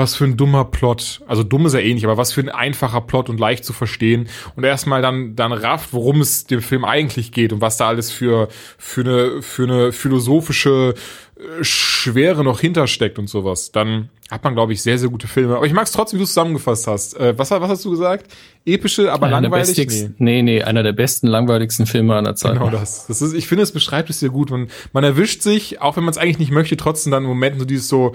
was 0.00 0.16
für 0.16 0.24
ein 0.24 0.36
dummer 0.36 0.64
Plot. 0.64 1.20
Also 1.26 1.42
dumm 1.44 1.66
ist 1.66 1.74
er 1.74 1.84
eh 1.84 1.94
nicht, 1.94 2.04
aber 2.04 2.16
was 2.16 2.32
für 2.32 2.40
ein 2.40 2.48
einfacher 2.48 3.00
Plot 3.00 3.28
und 3.28 3.38
leicht 3.38 3.64
zu 3.64 3.72
verstehen. 3.72 4.28
Und 4.56 4.64
erstmal 4.64 5.02
dann, 5.02 5.36
dann 5.36 5.52
rafft, 5.52 5.92
worum 5.92 6.20
es 6.20 6.46
dem 6.46 6.62
Film 6.62 6.84
eigentlich 6.84 7.30
geht 7.30 7.52
und 7.52 7.60
was 7.60 7.76
da 7.76 7.88
alles 7.88 8.10
für, 8.10 8.48
für 8.78 9.02
eine, 9.02 9.42
für 9.42 9.64
eine 9.64 9.92
philosophische 9.92 10.94
äh, 11.36 11.62
Schwere 11.62 12.42
noch 12.42 12.60
hintersteckt 12.60 13.18
und 13.18 13.28
sowas. 13.28 13.70
Dann 13.70 14.08
hat 14.30 14.44
man, 14.44 14.54
glaube 14.54 14.72
ich, 14.72 14.82
sehr, 14.82 14.98
sehr 14.98 15.08
gute 15.08 15.26
Filme. 15.26 15.56
Aber 15.56 15.66
ich 15.66 15.72
mag 15.72 15.84
es 15.84 15.92
trotzdem, 15.92 16.18
wie 16.18 16.20
du 16.20 16.24
es 16.24 16.30
zusammengefasst 16.30 16.86
hast. 16.86 17.18
Äh, 17.18 17.36
was, 17.36 17.50
was 17.50 17.68
hast 17.68 17.84
du 17.84 17.90
gesagt? 17.90 18.32
Epische, 18.64 19.12
aber 19.12 19.26
einer 19.26 19.40
langweilig? 19.40 19.76
Nee. 19.76 20.10
nee, 20.18 20.42
nee, 20.42 20.62
einer 20.62 20.82
der 20.82 20.92
besten, 20.92 21.26
langweiligsten 21.26 21.86
Filme 21.86 22.16
einer 22.16 22.34
Zeit. 22.34 22.54
Genau 22.54 22.70
das. 22.70 23.06
das 23.06 23.22
ist, 23.22 23.34
ich 23.34 23.46
finde, 23.48 23.64
es 23.64 23.72
beschreibt 23.72 24.08
es 24.08 24.20
sehr 24.20 24.30
gut. 24.30 24.50
Man, 24.50 24.68
man 24.92 25.04
erwischt 25.04 25.42
sich, 25.42 25.80
auch 25.80 25.96
wenn 25.96 26.04
man 26.04 26.12
es 26.12 26.18
eigentlich 26.18 26.38
nicht 26.38 26.52
möchte, 26.52 26.76
trotzdem 26.76 27.10
dann 27.10 27.24
Momenten 27.24 27.60
so 27.60 27.66
dieses 27.66 27.88
so, 27.88 28.14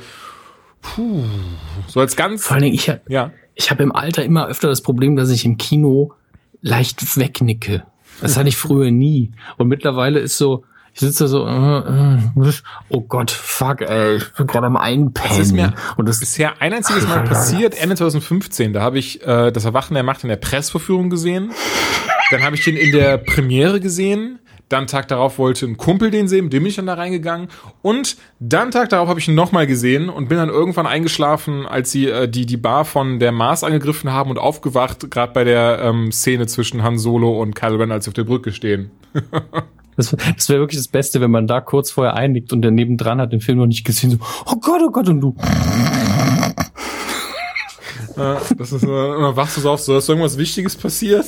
Puh, 0.81 1.23
so 1.87 1.99
als 1.99 2.15
ganz. 2.15 2.45
Vor 2.45 2.55
allen 2.55 2.63
Dingen, 2.63 2.75
ich, 2.75 2.91
ja. 3.07 3.31
ich 3.55 3.71
habe 3.71 3.83
im 3.83 3.91
Alter 3.91 4.23
immer 4.23 4.47
öfter 4.47 4.67
das 4.67 4.81
Problem, 4.81 5.15
dass 5.15 5.29
ich 5.29 5.45
im 5.45 5.57
Kino 5.57 6.13
leicht 6.61 7.17
wegnicke. 7.17 7.83
Das 8.21 8.37
hatte 8.37 8.49
ich 8.49 8.57
früher 8.57 8.91
nie. 8.91 9.31
Und 9.57 9.67
mittlerweile 9.67 10.19
ist 10.19 10.37
so, 10.37 10.63
ich 10.93 11.01
sitze 11.01 11.25
da 11.25 11.27
so, 11.27 11.45
äh, 11.45 12.47
äh, 12.47 12.51
oh 12.87 13.01
Gott, 13.01 13.29
fuck, 13.29 13.81
ey, 13.81 14.15
ich 14.15 14.31
bin 14.33 14.47
gerade 14.47 14.67
am 14.67 14.77
Einpennen. 14.77 15.29
Das 15.29 15.39
ist 15.39 15.51
mir 15.51 15.73
und 15.97 16.07
das 16.07 16.19
bisher 16.19 16.61
ein 16.61 16.73
einziges 16.73 17.05
Mal 17.05 17.25
passiert, 17.25 17.77
Ende 17.77 17.97
2015. 17.97 18.71
Da 18.71 18.81
habe 18.81 18.97
ich 18.97 19.21
äh, 19.27 19.51
das 19.51 19.65
Erwachen 19.65 19.93
der 19.93 20.03
Macht 20.03 20.23
in 20.23 20.29
der 20.29 20.37
Pressverführung 20.37 21.09
gesehen. 21.09 21.51
Dann 22.31 22.43
habe 22.43 22.55
ich 22.55 22.63
den 22.63 22.77
in 22.77 22.93
der 22.93 23.17
Premiere 23.17 23.81
gesehen. 23.81 24.39
Dann 24.69 24.87
Tag 24.87 25.07
darauf 25.07 25.37
wollte 25.37 25.65
ein 25.65 25.77
Kumpel 25.77 26.09
den 26.09 26.27
sehen, 26.27 26.45
mit 26.45 26.53
dem 26.53 26.63
bin 26.63 26.69
ich 26.69 26.75
dann 26.75 26.87
da 26.87 26.95
reingegangen. 26.95 27.49
Und 27.81 28.17
dann 28.39 28.71
Tag 28.71 28.89
darauf 28.89 29.07
habe 29.07 29.19
ich 29.19 29.27
ihn 29.27 29.35
nochmal 29.35 29.67
gesehen 29.67 30.09
und 30.09 30.27
bin 30.27 30.37
dann 30.37 30.49
irgendwann 30.49 30.87
eingeschlafen, 30.87 31.67
als 31.67 31.91
sie 31.91 32.07
äh, 32.07 32.27
die, 32.27 32.45
die 32.45 32.57
Bar 32.57 32.85
von 32.85 33.19
der 33.19 33.31
Mars 33.31 33.63
angegriffen 33.63 34.11
haben 34.11 34.31
und 34.31 34.39
aufgewacht, 34.39 35.11
gerade 35.11 35.33
bei 35.33 35.43
der 35.43 35.79
ähm, 35.83 36.11
Szene 36.11 36.47
zwischen 36.47 36.81
Han 36.81 36.97
Solo 36.97 37.39
und 37.41 37.55
Kylo 37.55 37.77
Ren, 37.77 37.91
als 37.91 38.05
sie 38.05 38.09
auf 38.09 38.15
der 38.15 38.23
Brücke 38.23 38.51
stehen. 38.51 38.91
Das, 39.97 40.13
das 40.35 40.49
wäre 40.49 40.59
wirklich 40.59 40.77
das 40.77 40.89
Beste, 40.89 41.21
wenn 41.21 41.31
man 41.31 41.47
da 41.47 41.61
kurz 41.61 41.89
vorher 41.89 42.15
einliegt 42.15 42.51
und 42.51 42.61
der 42.61 42.71
nebendran 42.71 43.21
hat 43.21 43.31
den 43.31 43.39
Film 43.39 43.59
noch 43.59 43.65
nicht 43.65 43.85
gesehen. 43.85 44.11
So, 44.11 44.17
oh 44.45 44.57
Gott, 44.59 44.81
oh 44.83 44.91
Gott, 44.91 45.07
und 45.07 45.21
du. 45.21 45.35
Das 48.15 48.71
ist, 48.71 48.83
dann 48.83 49.35
wachst 49.35 49.57
du 49.57 49.61
so 49.61 49.71
auf, 49.71 49.79
so, 49.79 49.97
ist 49.97 50.09
irgendwas 50.09 50.37
Wichtiges 50.37 50.75
passiert? 50.75 51.25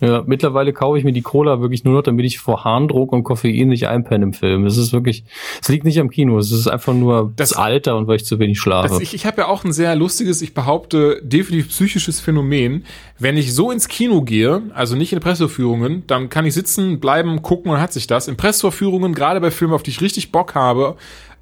Ja, 0.00 0.24
mittlerweile 0.26 0.72
kaufe 0.72 0.98
ich 0.98 1.04
mir 1.04 1.12
die 1.12 1.22
Cola 1.22 1.60
wirklich 1.60 1.84
nur 1.84 1.94
noch, 1.94 2.02
damit 2.02 2.26
ich 2.26 2.40
vor 2.40 2.64
Harndruck 2.64 3.12
und 3.12 3.22
Koffein 3.22 3.68
nicht 3.68 3.86
einpenne 3.86 4.24
im 4.24 4.32
Film. 4.32 4.66
Es 4.66 4.76
ist 4.76 4.92
wirklich, 4.92 5.24
es 5.62 5.68
liegt 5.68 5.84
nicht 5.84 6.00
am 6.00 6.10
Kino, 6.10 6.36
es 6.36 6.50
ist 6.50 6.66
einfach 6.66 6.92
nur 6.92 7.32
das, 7.36 7.50
das 7.50 7.58
Alter 7.58 7.96
und 7.96 8.08
weil 8.08 8.16
ich 8.16 8.24
zu 8.24 8.40
wenig 8.40 8.58
schlafe. 8.58 9.00
ich 9.00 9.14
ich 9.14 9.24
habe 9.24 9.42
ja 9.42 9.46
auch 9.46 9.62
ein 9.62 9.72
sehr 9.72 9.94
lustiges, 9.94 10.42
ich 10.42 10.52
behaupte, 10.52 11.20
definitiv 11.22 11.68
psychisches 11.68 12.18
Phänomen. 12.18 12.84
Wenn 13.20 13.36
ich 13.36 13.54
so 13.54 13.70
ins 13.70 13.86
Kino 13.86 14.22
gehe, 14.22 14.62
also 14.74 14.96
nicht 14.96 15.12
in 15.12 15.20
Presseführungen, 15.20 16.02
dann 16.08 16.28
kann 16.28 16.44
ich 16.44 16.54
sitzen, 16.54 16.98
bleiben, 16.98 17.42
gucken 17.42 17.70
und 17.70 17.80
hat 17.80 17.92
sich 17.92 18.08
das. 18.08 18.26
In 18.26 18.36
Pressevorführungen, 18.36 19.14
gerade 19.14 19.40
bei 19.40 19.52
Filmen, 19.52 19.74
auf 19.74 19.84
die 19.84 19.90
ich 19.90 20.00
richtig 20.00 20.32
Bock 20.32 20.56
habe, 20.56 20.96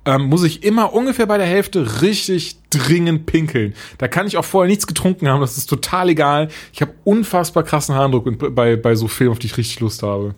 ähm, 0.04 0.22
muss 0.24 0.42
ich 0.42 0.64
immer 0.64 0.92
ungefähr 0.92 1.26
bei 1.26 1.38
der 1.38 1.46
Hälfte 1.46 2.02
richtig 2.02 2.56
dringend 2.70 3.26
pinkeln. 3.26 3.74
Da 3.98 4.08
kann 4.08 4.26
ich 4.26 4.36
auch 4.36 4.44
vorher 4.44 4.68
nichts 4.68 4.86
getrunken 4.86 5.28
haben, 5.28 5.40
das 5.40 5.56
ist 5.56 5.66
total 5.66 6.08
egal. 6.08 6.48
Ich 6.72 6.80
habe 6.80 6.92
unfassbar 7.04 7.62
krassen 7.62 7.94
Harndruck 7.94 8.54
bei, 8.54 8.76
bei 8.76 8.94
so 8.94 9.08
Filmen, 9.08 9.32
auf 9.32 9.38
die 9.38 9.46
ich 9.46 9.56
richtig 9.56 9.80
Lust 9.80 10.02
habe. 10.02 10.34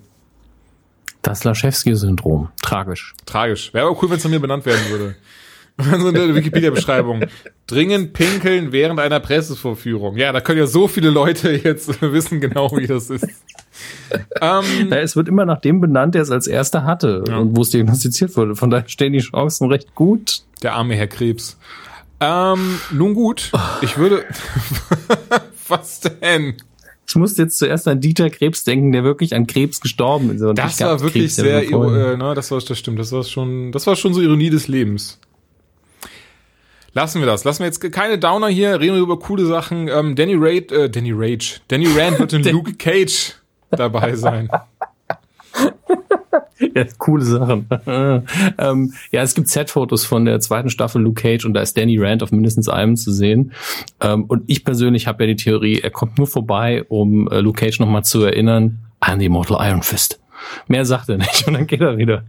Das 1.22 1.44
Laschewski-Syndrom. 1.44 2.48
Tragisch. 2.60 3.14
Tragisch. 3.24 3.72
Wäre 3.72 3.86
aber 3.86 4.02
cool, 4.02 4.10
wenn 4.10 4.18
es 4.18 4.24
an 4.26 4.30
mir 4.30 4.40
benannt 4.40 4.66
werden 4.66 4.90
würde. 4.90 5.16
so 5.98 6.08
in 6.08 6.14
der 6.14 6.34
Wikipedia-Beschreibung. 6.34 7.24
Dringend 7.66 8.12
pinkeln 8.12 8.70
während 8.70 9.00
einer 9.00 9.18
Pressevorführung. 9.18 10.16
Ja, 10.16 10.30
da 10.30 10.40
können 10.40 10.60
ja 10.60 10.66
so 10.66 10.86
viele 10.86 11.10
Leute 11.10 11.50
jetzt 11.50 12.00
wissen 12.00 12.40
genau, 12.40 12.70
wie 12.76 12.86
das 12.86 13.10
ist. 13.10 13.26
ähm, 14.40 14.64
ja, 14.90 14.98
es 14.98 15.16
wird 15.16 15.28
immer 15.28 15.44
nach 15.44 15.60
dem 15.60 15.80
benannt, 15.80 16.14
der 16.14 16.22
es 16.22 16.30
als 16.30 16.46
erster 16.46 16.84
hatte 16.84 17.24
ja. 17.26 17.38
und 17.38 17.56
wo 17.56 17.62
es 17.62 17.70
diagnostiziert 17.70 18.36
wurde. 18.36 18.54
Von 18.54 18.70
daher 18.70 18.88
stehen 18.88 19.12
die 19.12 19.18
Chancen 19.18 19.68
recht 19.68 19.94
gut. 19.94 20.42
Der 20.62 20.74
arme 20.74 20.94
Herr 20.94 21.08
Krebs. 21.08 21.58
Ähm, 22.20 22.78
nun 22.92 23.14
gut, 23.14 23.50
ich 23.82 23.98
würde. 23.98 24.24
Was 25.68 26.00
denn? 26.00 26.54
Ich 27.06 27.16
musste 27.16 27.42
jetzt 27.42 27.58
zuerst 27.58 27.86
an 27.88 28.00
Dieter 28.00 28.30
Krebs 28.30 28.64
denken, 28.64 28.92
der 28.92 29.04
wirklich 29.04 29.34
an 29.34 29.46
Krebs 29.46 29.80
gestorben 29.80 30.30
ist. 30.30 30.40
Das 30.56 30.80
war 30.80 31.00
wirklich 31.00 31.24
Krebs, 31.24 31.36
sehr, 31.36 31.62
äh, 31.62 32.16
ne, 32.16 32.32
das 32.34 32.50
war, 32.50 32.60
das 32.60 32.78
stimmt, 32.78 32.98
das 32.98 33.12
war 33.12 33.24
schon, 33.24 33.72
das 33.72 33.86
war 33.86 33.96
schon 33.96 34.14
so 34.14 34.20
Ironie 34.20 34.50
des 34.50 34.68
Lebens. 34.68 35.18
Lassen 36.94 37.20
wir 37.20 37.26
das. 37.26 37.42
Lassen 37.44 37.60
wir 37.60 37.66
jetzt 37.66 37.80
keine 37.92 38.18
Downer 38.18 38.46
hier, 38.46 38.80
reden 38.80 38.94
wir 38.94 39.02
über 39.02 39.18
coole 39.18 39.44
Sachen. 39.46 39.88
Ähm, 39.88 40.14
Danny 40.14 40.34
Raid, 40.36 40.70
äh, 40.70 40.88
Danny 40.88 41.12
Rage. 41.12 41.60
Danny 41.68 41.86
Rand 41.86 42.20
wird 42.20 42.32
in 42.32 42.44
Luke 42.52 42.74
Cage 42.74 43.34
dabei 43.70 44.14
sein. 44.14 44.48
Ja, 46.74 46.84
coole 46.98 47.24
Sachen. 47.24 47.68
ähm, 47.86 48.94
ja, 49.10 49.22
es 49.22 49.34
gibt 49.34 49.48
Set-Fotos 49.48 50.04
von 50.04 50.24
der 50.24 50.40
zweiten 50.40 50.70
Staffel 50.70 51.02
Luke 51.02 51.20
Cage 51.20 51.44
und 51.44 51.54
da 51.54 51.60
ist 51.60 51.76
Danny 51.76 51.98
Rand 51.98 52.22
auf 52.22 52.32
mindestens 52.32 52.68
einem 52.68 52.96
zu 52.96 53.12
sehen. 53.12 53.52
Ähm, 54.00 54.24
und 54.24 54.44
ich 54.46 54.64
persönlich 54.64 55.06
habe 55.06 55.24
ja 55.24 55.28
die 55.28 55.36
Theorie, 55.36 55.80
er 55.80 55.90
kommt 55.90 56.16
nur 56.16 56.26
vorbei, 56.26 56.84
um 56.88 57.28
äh, 57.28 57.40
Luke 57.40 57.60
Cage 57.60 57.80
nochmal 57.80 58.04
zu 58.04 58.22
erinnern 58.22 58.78
an 59.00 59.18
die 59.18 59.26
Immortal 59.26 59.68
Iron 59.68 59.82
Fist. 59.82 60.20
Mehr 60.68 60.84
sagt 60.84 61.08
er 61.08 61.18
nicht 61.18 61.44
und 61.46 61.54
dann 61.54 61.66
geht 61.66 61.80
er 61.80 61.98
wieder. 61.98 62.24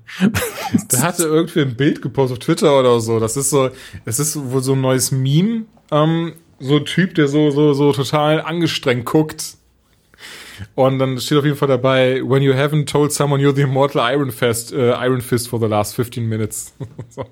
Da 0.89 1.01
hatte 1.01 1.23
irgendwie 1.23 1.61
ein 1.61 1.75
Bild 1.75 2.01
gepostet 2.01 2.37
auf 2.37 2.45
Twitter 2.45 2.79
oder 2.79 2.99
so. 2.99 3.19
Das 3.19 3.37
ist 3.37 3.49
so, 3.49 3.69
das 4.05 4.19
ist 4.19 4.37
wohl 4.51 4.63
so 4.63 4.73
ein 4.73 4.81
neues 4.81 5.11
Meme. 5.11 5.65
Ähm, 5.91 6.33
so 6.59 6.77
ein 6.77 6.85
Typ, 6.85 7.15
der 7.15 7.27
so, 7.27 7.51
so, 7.51 7.73
so 7.73 7.91
total 7.91 8.41
angestrengt 8.41 9.05
guckt. 9.05 9.57
Und 10.73 10.99
dann 10.99 11.19
steht 11.19 11.37
auf 11.37 11.45
jeden 11.45 11.57
Fall 11.57 11.67
dabei, 11.67 12.21
when 12.23 12.41
you 12.41 12.53
haven't 12.53 12.85
told 12.85 13.11
someone 13.11 13.41
you're 13.41 13.53
the 13.53 13.63
immortal 13.63 14.01
Iron 14.01 14.31
Fist, 14.31 14.71
uh, 14.71 14.93
Iron 15.01 15.21
Fist 15.21 15.49
for 15.49 15.59
the 15.59 15.67
last 15.67 15.95
15 15.95 16.27
minutes. 16.27 16.73
so. 17.09 17.25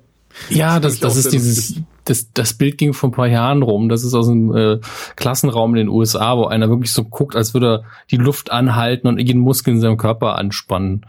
Ja, 0.49 0.79
das, 0.79 0.99
das, 0.99 1.15
das 1.15 1.25
ist 1.25 1.33
dieses, 1.33 1.81
das, 2.05 2.31
das 2.33 2.53
Bild 2.53 2.77
ging 2.77 2.93
vor 2.93 3.09
ein 3.09 3.13
paar 3.13 3.27
Jahren 3.27 3.61
rum. 3.61 3.89
Das 3.89 4.03
ist 4.03 4.13
aus 4.13 4.27
einem 4.27 4.55
äh, 4.55 4.79
Klassenraum 5.15 5.71
in 5.75 5.85
den 5.85 5.89
USA, 5.89 6.37
wo 6.37 6.45
einer 6.45 6.69
wirklich 6.69 6.91
so 6.91 7.03
guckt, 7.03 7.35
als 7.35 7.53
würde 7.53 7.67
er 7.67 7.83
die 8.11 8.17
Luft 8.17 8.51
anhalten 8.51 9.07
und 9.07 9.19
jeden 9.19 9.41
Muskel 9.41 9.75
in 9.75 9.81
seinem 9.81 9.97
Körper 9.97 10.37
anspannen. 10.37 11.05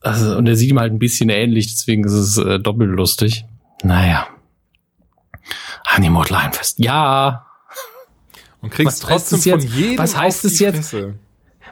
Also, 0.00 0.36
und 0.36 0.46
er 0.46 0.56
sieht 0.56 0.70
ihm 0.70 0.78
halt 0.78 0.92
ein 0.92 0.98
bisschen 0.98 1.30
ähnlich, 1.30 1.74
deswegen 1.74 2.04
ist 2.04 2.12
es 2.12 2.36
äh, 2.36 2.58
doppelt 2.60 2.90
lustig. 2.90 3.44
Naja. 3.82 4.26
Honeymoon 5.94 6.26
Lionfest. 6.28 6.78
Ja. 6.78 7.46
Und 8.60 8.70
kriegst 8.70 9.02
was 9.02 9.08
trotzdem 9.08 9.40
von 9.40 9.60
jetzt? 9.60 9.74
jedem 9.74 9.98
Was 9.98 10.16
heißt 10.16 10.44
es 10.44 10.58
jetzt? 10.58 10.90
Fresse. 10.90 11.14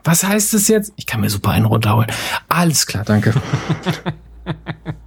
Was 0.05 0.23
heißt 0.23 0.55
es 0.55 0.69
jetzt? 0.69 0.93
Ich 0.97 1.07
kann 1.07 1.21
mir 1.21 1.31
super 1.31 1.51
einen 1.51 1.65
runterholen. 1.65 2.11
Alles 2.49 2.87
klar, 2.87 3.05
danke. 3.05 3.35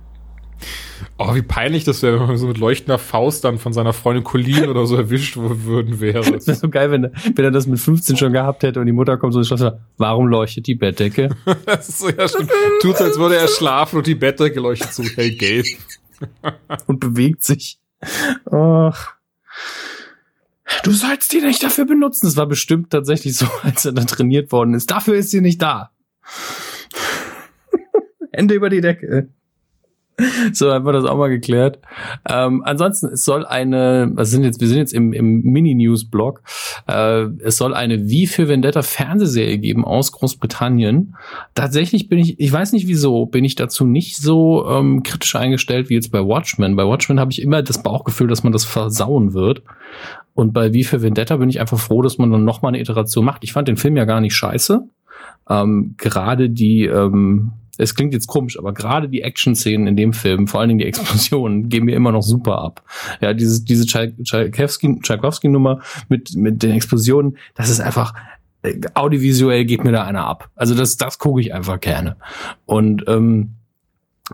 Oh, 1.20 1.34
wie 1.34 1.41
peinlich 1.41 1.84
das 1.84 2.03
wäre, 2.03 2.20
wenn 2.20 2.28
man 2.28 2.38
so 2.38 2.47
mit 2.47 2.59
leuchtender 2.59 2.99
Faust 2.99 3.43
dann 3.43 3.57
von 3.57 3.74
seiner 3.74 3.91
Freundin 3.93 4.24
Colleen 4.24 4.70
oder 4.70 4.86
so 4.86 4.95
erwischt 4.95 5.36
würden 5.38 5.99
wäre. 5.99 6.18
Das 6.38 6.45
wäre 6.45 6.57
so 6.57 6.70
geil, 6.70 6.91
wenn, 6.91 7.11
wenn 7.36 7.45
er 7.45 7.51
das 7.51 7.65
mit 7.65 7.80
15 7.80 8.18
schon 8.18 8.34
gehabt 8.34 8.61
hätte 8.61 8.80
und 8.80 8.86
die 8.86 8.91
Mutter 8.91 9.18
kommt 9.18 9.34
so 9.34 9.39
und 9.39 9.45
sagt, 9.45 9.80
warum 9.97 10.28
leuchtet 10.28 10.68
die 10.68 10.76
Bettdecke? 10.76 11.36
das 11.65 11.89
ist 11.89 11.99
so, 11.99 12.09
ja, 12.09 12.28
stimmt. 12.28 12.51
Tut 12.82 13.01
als 13.01 13.18
würde 13.18 13.38
er 13.38 13.47
schlafen 13.47 13.97
und 13.97 14.05
die 14.05 14.15
Bettdecke 14.15 14.59
leuchtet 14.59 14.93
so 14.93 15.03
hell 15.03 15.32
gelb. 15.32 15.65
und 16.88 16.99
bewegt 16.99 17.43
sich. 17.43 17.80
Ach. 18.51 19.15
Du 20.84 20.91
sollst 20.91 21.32
die 21.34 21.41
nicht 21.41 21.63
dafür 21.63 21.86
benutzen. 21.86 22.28
Das 22.28 22.38
war 22.38 22.45
bestimmt 22.45 22.91
tatsächlich 22.91 23.36
so, 23.36 23.47
als 23.63 23.86
er 23.86 23.93
dann 23.93 24.07
trainiert 24.07 24.51
worden 24.51 24.76
ist. 24.76 24.91
Dafür 24.91 25.15
ist 25.15 25.32
sie 25.32 25.41
nicht 25.41 25.61
da. 25.61 25.91
Hände 28.32 28.53
über 28.53 28.70
die 28.70 28.82
Decke. 28.82 29.30
So, 30.53 30.72
haben 30.72 30.86
wir 30.86 30.93
das 30.93 31.05
auch 31.05 31.18
mal 31.18 31.30
geklärt. 31.30 31.80
Ähm, 32.28 32.63
ansonsten, 32.65 33.07
es 33.07 33.24
soll 33.24 33.45
eine, 33.45 34.09
was 34.13 34.32
sind 34.32 34.43
jetzt, 34.43 34.59
wir 34.59 34.68
sind 34.68 34.78
jetzt 34.78 34.93
im, 34.93 35.13
im 35.13 35.41
Mini-News-Blog, 35.41 36.41
äh, 36.88 37.26
es 37.43 37.57
soll 37.57 37.74
eine 37.74 38.09
Wie 38.09 38.28
für 38.28 38.47
Vendetta 38.47 38.82
Fernsehserie 38.82 39.59
geben 39.59 39.86
aus 39.86 40.11
Großbritannien. 40.11 41.15
Tatsächlich 41.53 42.09
bin 42.09 42.20
ich, 42.20 42.39
ich 42.39 42.51
weiß 42.51 42.74
nicht 42.74 42.88
wieso, 42.88 43.26
bin 43.26 43.45
ich 43.45 43.55
dazu 43.55 43.86
nicht 43.86 44.18
so 44.18 44.68
ähm, 44.68 45.03
kritisch 45.03 45.36
eingestellt 45.36 45.89
wie 45.89 45.95
jetzt 45.95 46.11
bei 46.11 46.20
Watchmen. 46.20 46.76
Bei 46.76 46.86
Watchmen 46.86 47.20
habe 47.20 47.32
ich 47.32 47.41
immer 47.41 47.61
das 47.61 47.84
Bauchgefühl, 47.84 48.28
dass 48.28 48.43
man 48.43 48.53
das 48.53 48.65
versauen 48.65 49.34
wird. 49.34 49.61
Und 50.34 50.53
bei 50.53 50.74
Wie 50.74 50.84
für 50.84 51.01
Vendetta 51.01 51.38
bin 51.38 51.49
ich 51.49 51.59
einfach 51.59 51.80
froh, 51.80 52.01
dass 52.01 52.18
man 52.18 52.32
dann 52.32 52.43
nochmal 52.43 52.70
eine 52.70 52.82
Iteration 52.82 53.26
macht. 53.26 53.43
Ich 53.43 53.53
fand 53.53 53.68
den 53.68 53.78
Film 53.78 53.97
ja 53.97 54.05
gar 54.05 54.22
nicht 54.22 54.36
scheiße. 54.36 54.82
Ähm, 55.49 55.95
Gerade 55.97 56.49
die, 56.49 56.86
ähm, 56.86 57.53
es 57.78 57.96
klingt 57.96 58.14
jetzt 58.14 58.28
komisch, 58.28 58.58
aber 58.58 58.74
gerade 58.74 59.10
die 59.10 59.22
Action-Szenen 59.22 59.88
in 59.88 59.96
dem 59.96 60.14
Film, 60.14 60.48
vor 60.48 60.60
allen 60.60 60.70
Dingen 60.70 60.80
die 60.80 60.86
Explosionen, 60.86 61.70
gehen 61.70 61.86
mir 61.86 61.96
immer 61.96 62.12
noch 62.12 62.24
super 62.24 62.60
ab. 62.60 62.84
Ja, 63.22 63.34
dieses, 63.34 63.64
diese 63.64 63.86
Tchaikovsky-Nummer 63.86 65.82
mit, 66.10 66.36
mit 66.36 66.64
den 66.64 66.72
Explosionen, 66.72 67.38
das 67.56 67.70
ist 67.70 67.80
einfach, 67.80 68.14
äh, 68.64 68.80
audiovisuell 68.94 69.66
geht 69.66 69.84
mir 69.84 69.92
da 69.92 70.04
einer 70.04 70.26
ab. 70.26 70.50
Also 70.56 70.76
das, 70.76 70.98
das 70.98 71.20
gucke 71.20 71.42
ich 71.42 71.54
einfach 71.54 71.80
gerne. 71.80 72.18
Und 72.66 73.04
ähm, 73.08 73.54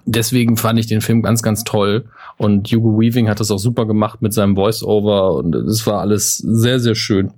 deswegen 0.06 0.58
fand 0.58 0.80
ich 0.80 0.88
den 0.88 1.02
Film 1.02 1.22
ganz, 1.22 1.42
ganz 1.42 1.64
toll. 1.64 2.06
Und 2.38 2.68
Hugo 2.72 3.00
Weaving 3.00 3.30
hat 3.30 3.40
das 3.40 3.52
auch 3.52 3.60
super 3.60 3.86
gemacht 3.86 4.22
mit 4.22 4.34
seinem 4.34 4.56
Voice-Over 4.56 5.36
und 5.36 5.56
es 5.56 5.86
war 5.86 6.00
alles 6.02 6.38
sehr, 6.38 6.80
sehr 6.80 6.96
schön. 6.96 7.32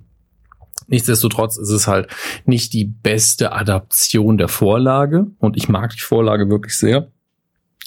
Nichtsdestotrotz 0.88 1.56
ist 1.56 1.70
es 1.70 1.86
halt 1.86 2.08
nicht 2.44 2.72
die 2.72 2.84
beste 2.84 3.52
Adaption 3.52 4.38
der 4.38 4.48
Vorlage 4.48 5.26
und 5.38 5.56
ich 5.56 5.68
mag 5.68 5.92
die 5.94 6.00
Vorlage 6.00 6.48
wirklich 6.48 6.78
sehr. 6.78 7.08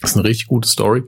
Das 0.01 0.11
ist 0.11 0.17
eine 0.17 0.27
richtig 0.27 0.47
gute 0.47 0.67
Story. 0.67 1.03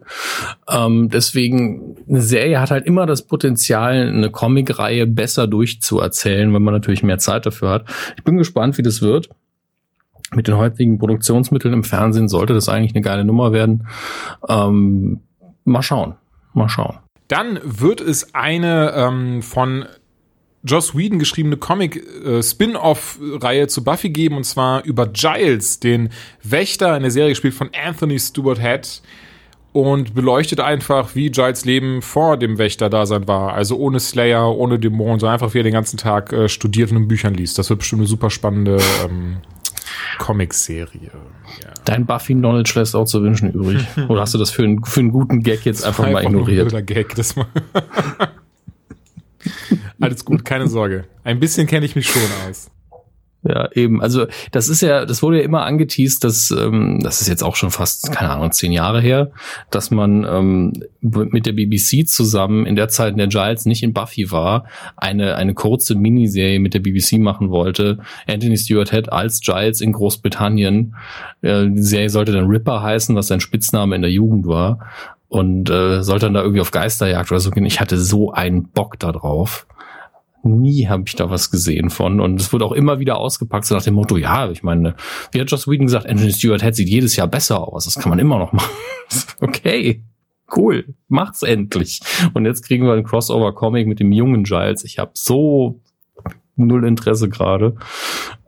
Ähm, 0.69 1.09
deswegen, 1.09 1.95
eine 2.09 2.21
Serie 2.21 2.59
hat 2.59 2.71
halt 2.71 2.85
immer 2.85 3.05
das 3.05 3.25
Potenzial, 3.25 4.07
eine 4.07 4.29
Comicreihe 4.29 5.07
besser 5.07 5.47
durchzuerzählen, 5.47 6.53
wenn 6.53 6.61
man 6.61 6.73
natürlich 6.73 7.01
mehr 7.01 7.17
Zeit 7.17 7.45
dafür 7.45 7.69
hat. 7.69 7.85
Ich 8.17 8.23
bin 8.23 8.37
gespannt, 8.37 8.77
wie 8.77 8.81
das 8.81 9.01
wird. 9.01 9.29
Mit 10.33 10.47
den 10.47 10.57
heutigen 10.57 10.97
Produktionsmitteln 10.97 11.73
im 11.73 11.83
Fernsehen 11.83 12.27
sollte 12.27 12.53
das 12.53 12.67
eigentlich 12.67 12.93
eine 12.93 13.01
geile 13.01 13.23
Nummer 13.23 13.53
werden. 13.53 13.87
Ähm, 14.47 15.21
mal 15.63 15.81
schauen. 15.81 16.15
Mal 16.53 16.67
schauen. 16.67 16.99
Dann 17.29 17.59
wird 17.63 18.01
es 18.01 18.35
eine 18.35 18.91
ähm, 18.93 19.41
von 19.41 19.85
Joss 20.63 20.95
Whedon 20.95 21.19
geschriebene 21.19 21.57
Comic-Spin-Off-Reihe 21.57 23.67
zu 23.67 23.83
Buffy 23.83 24.09
geben, 24.09 24.37
und 24.37 24.43
zwar 24.43 24.83
über 24.83 25.07
Giles, 25.07 25.79
den 25.79 26.09
Wächter, 26.43 26.93
eine 26.93 27.09
Serie 27.09 27.31
gespielt 27.31 27.55
von 27.55 27.71
Anthony 27.73 28.19
Stewart 28.19 28.59
Head 28.59 29.01
und 29.73 30.13
beleuchtet 30.13 30.59
einfach, 30.59 31.15
wie 31.15 31.31
Giles 31.31 31.65
Leben 31.65 32.01
vor 32.01 32.37
dem 32.37 32.57
Wächter-Dasein 32.57 33.27
war. 33.27 33.53
Also 33.53 33.77
ohne 33.77 33.99
Slayer, 33.99 34.55
ohne 34.55 34.77
Dämonen, 34.77 35.19
sondern 35.19 35.33
einfach, 35.33 35.53
wie 35.53 35.59
er 35.59 35.63
den 35.63 35.73
ganzen 35.73 35.97
Tag 35.97 36.33
äh, 36.33 36.49
studiert 36.49 36.91
und 36.91 36.97
in 36.97 37.07
Büchern 37.07 37.33
liest. 37.33 37.57
Das 37.57 37.69
wird 37.69 37.79
bestimmt 37.79 38.01
eine 38.01 38.07
super 38.07 38.29
spannende 38.29 38.77
ähm, 39.03 39.37
Comic-Serie. 40.19 41.11
Ja. 41.63 41.69
Dein 41.85 42.05
Buffy-Knowledge 42.05 42.73
lässt 42.75 42.95
auch 42.95 43.05
zu 43.05 43.23
wünschen 43.23 43.51
übrig. 43.51 43.85
Oder 44.09 44.21
hast 44.21 44.33
du 44.33 44.37
das 44.37 44.51
für 44.51 44.63
einen, 44.63 44.83
für 44.83 44.99
einen 44.99 45.11
guten 45.11 45.41
Gag 45.41 45.65
jetzt 45.65 45.85
einfach 45.85 46.09
mal 46.09 46.23
ignoriert? 46.23 46.73
Ein 46.73 46.85
Gag, 46.85 47.15
das 47.15 47.35
mal 47.35 47.47
Alles 49.99 50.25
gut, 50.25 50.45
keine 50.45 50.67
Sorge. 50.67 51.05
Ein 51.23 51.39
bisschen 51.39 51.67
kenne 51.67 51.85
ich 51.85 51.95
mich 51.95 52.07
schon 52.07 52.21
aus. 52.47 52.71
Ja, 53.43 53.69
eben. 53.73 54.03
Also 54.03 54.27
das 54.51 54.69
ist 54.69 54.81
ja, 54.81 55.05
das 55.05 55.23
wurde 55.23 55.39
ja 55.39 55.43
immer 55.43 55.65
angeteased, 55.65 56.23
dass 56.23 56.51
ähm, 56.51 56.99
das 57.01 57.21
ist 57.21 57.27
jetzt 57.27 57.43
auch 57.43 57.55
schon 57.55 57.71
fast, 57.71 58.11
keine 58.11 58.29
Ahnung, 58.33 58.51
zehn 58.51 58.71
Jahre 58.71 59.01
her, 59.01 59.31
dass 59.71 59.89
man 59.89 60.23
ähm, 60.25 60.73
mit 61.01 61.47
der 61.47 61.53
BBC 61.53 62.07
zusammen 62.07 62.67
in 62.67 62.75
der 62.75 62.87
Zeit, 62.87 63.13
in 63.13 63.17
der 63.17 63.27
Giles 63.27 63.65
nicht 63.65 63.81
in 63.81 63.93
Buffy 63.93 64.29
war, 64.29 64.65
eine 64.95 65.37
eine 65.37 65.55
kurze 65.55 65.95
Miniserie 65.95 66.59
mit 66.59 66.75
der 66.75 66.81
BBC 66.81 67.13
machen 67.13 67.49
wollte. 67.49 67.97
Anthony 68.27 68.57
Stewart 68.57 68.91
Head 68.91 69.11
als 69.11 69.39
Giles 69.41 69.81
in 69.81 69.93
Großbritannien. 69.93 70.95
Äh, 71.41 71.67
die 71.69 71.81
Serie 71.81 72.11
sollte 72.11 72.33
dann 72.33 72.45
Ripper 72.45 72.83
heißen, 72.83 73.15
was 73.15 73.27
sein 73.27 73.39
Spitzname 73.39 73.95
in 73.95 74.03
der 74.03 74.11
Jugend 74.11 74.45
war. 74.45 74.87
Und 75.31 75.69
äh, 75.69 76.03
sollte 76.03 76.25
dann 76.25 76.33
da 76.33 76.41
irgendwie 76.41 76.59
auf 76.59 76.71
Geisterjagd 76.71 77.31
oder 77.31 77.39
so 77.39 77.51
gehen. 77.51 77.65
Ich 77.65 77.79
hatte 77.79 77.97
so 77.97 78.33
einen 78.33 78.67
Bock 78.69 78.99
da 78.99 79.13
drauf 79.13 79.65
nie 80.43 80.87
habe 80.87 81.03
ich 81.05 81.15
da 81.15 81.29
was 81.29 81.51
gesehen 81.51 81.89
von. 81.89 82.19
Und 82.19 82.39
es 82.41 82.51
wurde 82.51 82.65
auch 82.65 82.71
immer 82.71 82.99
wieder 82.99 83.17
ausgepackt, 83.17 83.65
so 83.65 83.75
nach 83.75 83.83
dem 83.83 83.93
Motto, 83.93 84.17
ja, 84.17 84.49
ich 84.49 84.63
meine, 84.63 84.95
wie 85.31 85.41
hat 85.41 85.51
Joss 85.51 85.67
Whedon 85.67 85.85
gesagt, 85.85 86.07
Anthony 86.07 86.31
Stewart 86.31 86.61
Head 86.61 86.75
sieht 86.75 86.89
jedes 86.89 87.15
Jahr 87.15 87.27
besser 87.27 87.67
aus. 87.67 87.85
Das 87.85 87.95
kann 87.95 88.09
man 88.09 88.19
immer 88.19 88.39
noch 88.39 88.51
machen. 88.53 88.71
okay, 89.39 90.03
cool, 90.55 90.93
macht's 91.07 91.43
endlich. 91.43 92.01
Und 92.33 92.45
jetzt 92.45 92.65
kriegen 92.65 92.85
wir 92.85 92.93
einen 92.93 93.03
Crossover-Comic 93.03 93.87
mit 93.87 93.99
dem 93.99 94.11
jungen 94.11 94.43
Giles. 94.43 94.83
Ich 94.83 94.99
habe 94.99 95.11
so 95.13 95.79
null 96.55 96.85
Interesse 96.85 97.29
gerade. 97.29 97.75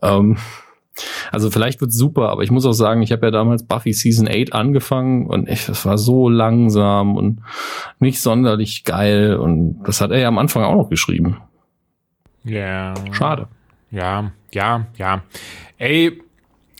Ähm, 0.01 0.37
also 1.31 1.49
vielleicht 1.49 1.81
wird's 1.81 1.97
super, 1.97 2.29
aber 2.29 2.43
ich 2.43 2.51
muss 2.51 2.65
auch 2.65 2.73
sagen, 2.73 3.01
ich 3.01 3.11
habe 3.11 3.25
ja 3.25 3.31
damals 3.31 3.63
Buffy 3.63 3.93
Season 3.93 4.27
8 4.27 4.53
angefangen 4.53 5.27
und 5.27 5.47
es 5.47 5.85
war 5.85 5.97
so 5.97 6.29
langsam 6.29 7.15
und 7.15 7.41
nicht 7.99 8.21
sonderlich 8.21 8.83
geil 8.83 9.35
und 9.35 9.81
das 9.83 10.01
hat 10.01 10.11
er 10.11 10.19
ja 10.19 10.27
am 10.27 10.37
Anfang 10.37 10.63
auch 10.63 10.75
noch 10.75 10.89
geschrieben. 10.89 11.37
Ja. 12.43 12.93
Schade. 13.11 13.47
Ja, 13.91 14.31
ja, 14.51 14.87
ja. 14.97 15.23
Ey, 15.77 16.21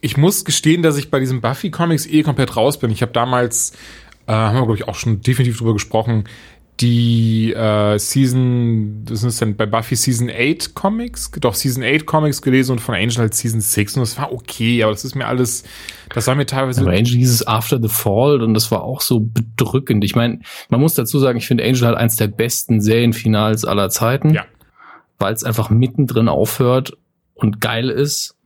ich 0.01 0.17
muss 0.17 0.45
gestehen, 0.45 0.83
dass 0.83 0.97
ich 0.97 1.09
bei 1.09 1.19
diesen 1.19 1.41
Buffy-Comics 1.41 2.07
eh 2.07 2.23
komplett 2.23 2.57
raus 2.57 2.77
bin. 2.77 2.91
Ich 2.91 3.01
habe 3.01 3.13
damals, 3.13 3.71
äh, 4.27 4.33
haben 4.33 4.55
wir, 4.55 4.63
glaube 4.63 4.75
ich, 4.75 4.87
auch 4.87 4.95
schon 4.95 5.21
definitiv 5.21 5.57
drüber 5.57 5.73
gesprochen, 5.73 6.25
die 6.79 7.53
äh, 7.53 7.97
Season, 7.97 9.05
das 9.05 9.23
ist 9.23 9.39
denn 9.41 9.55
bei 9.55 9.65
Buffy 9.65 9.95
Season 9.95 10.29
8 10.29 10.73
Comics, 10.73 11.31
doch 11.39 11.53
Season 11.53 11.83
8 11.83 12.05
Comics 12.05 12.41
gelesen 12.41 12.73
und 12.73 12.79
von 12.79 12.95
Angel 12.95 13.17
halt 13.17 13.33
Season 13.33 13.61
6 13.61 13.97
und 13.97 14.01
das 14.01 14.17
war 14.17 14.31
okay, 14.31 14.83
aber 14.83 14.91
das 14.91 15.05
ist 15.05 15.15
mir 15.15 15.27
alles, 15.27 15.63
das 16.13 16.27
war 16.27 16.35
mir 16.35 16.45
teilweise. 16.45 16.81
Aber 16.81 16.91
Angel 16.91 17.17
hieß 17.17 17.31
es 17.31 17.47
After 17.47 17.79
the 17.81 17.89
Fall 17.89 18.41
und 18.41 18.53
das 18.53 18.71
war 18.71 18.83
auch 18.83 19.01
so 19.01 19.19
bedrückend. 19.19 20.03
Ich 20.03 20.15
meine, 20.15 20.39
man 20.69 20.81
muss 20.81 20.95
dazu 20.95 21.19
sagen, 21.19 21.37
ich 21.37 21.47
finde 21.47 21.63
Angel 21.63 21.85
halt 21.85 21.97
eins 21.97 22.15
der 22.15 22.27
besten 22.27 22.81
Serienfinals 22.81 23.65
aller 23.65 23.89
Zeiten. 23.89 24.33
Ja 24.33 24.45
weil 25.23 25.33
es 25.33 25.43
einfach 25.43 25.69
mittendrin 25.69 26.27
aufhört 26.27 26.97
und 27.33 27.61
geil 27.61 27.89
ist. 27.89 28.37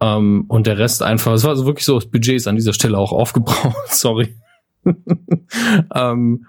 Ähm, 0.00 0.44
und 0.48 0.66
der 0.66 0.78
Rest 0.78 1.02
einfach, 1.02 1.32
es 1.32 1.44
war 1.44 1.50
also 1.50 1.66
wirklich 1.66 1.86
so, 1.86 1.94
das 1.94 2.10
Budget 2.10 2.36
ist 2.36 2.46
an 2.46 2.56
dieser 2.56 2.74
Stelle 2.74 2.98
auch 2.98 3.12
aufgebraucht, 3.12 3.74
sorry. 3.88 4.36
ähm, 5.94 6.46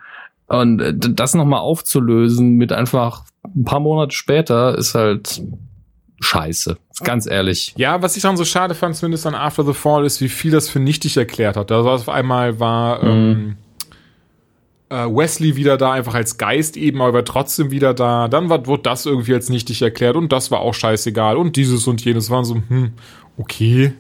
und 0.48 0.80
äh, 0.80 0.94
das 0.96 1.34
nochmal 1.34 1.60
aufzulösen 1.60 2.52
mit 2.52 2.72
einfach 2.72 3.24
ein 3.44 3.64
paar 3.64 3.80
Monate 3.80 4.16
später 4.16 4.78
ist 4.78 4.96
halt 4.96 5.42
scheiße. 6.20 6.78
Ganz 7.04 7.28
ehrlich. 7.28 7.74
Ja, 7.78 8.02
was 8.02 8.16
ich 8.16 8.24
dann 8.24 8.38
so 8.38 8.46
schade 8.46 8.74
fand, 8.74 8.96
zumindest 8.96 9.26
an 9.26 9.36
After 9.36 9.64
the 9.64 9.74
Fall, 9.74 10.06
ist, 10.06 10.22
wie 10.22 10.30
viel 10.30 10.52
das 10.52 10.70
für 10.70 10.80
nichtig 10.80 11.18
erklärt 11.18 11.58
hat. 11.58 11.72
Also 11.72 11.90
auf 11.90 12.10
einmal 12.10 12.60
war 12.60 13.04
mhm. 13.04 13.10
ähm, 13.10 13.58
äh, 14.90 15.06
Wesley 15.08 15.56
wieder 15.56 15.78
da, 15.78 15.92
einfach 15.92 16.14
als 16.16 16.38
Geist 16.38 16.78
eben, 16.78 17.02
aber 17.02 17.26
trotzdem 17.26 17.72
wieder 17.72 17.94
da. 17.94 18.28
Dann 18.28 18.50
wird, 18.50 18.68
wurde 18.68 18.84
das 18.84 19.06
irgendwie 19.06 19.34
als 19.34 19.50
nichtig 19.50 19.82
erklärt 19.82 20.16
und 20.16 20.32
das 20.32 20.52
war 20.52 20.60
auch 20.60 20.74
scheißegal 20.74 21.38
und 21.38 21.56
dieses 21.56 21.88
und 21.88 22.04
jenes 22.04 22.30
waren 22.30 22.46
so, 22.46 22.56
hm, 22.56 22.94
okay. 23.38 23.94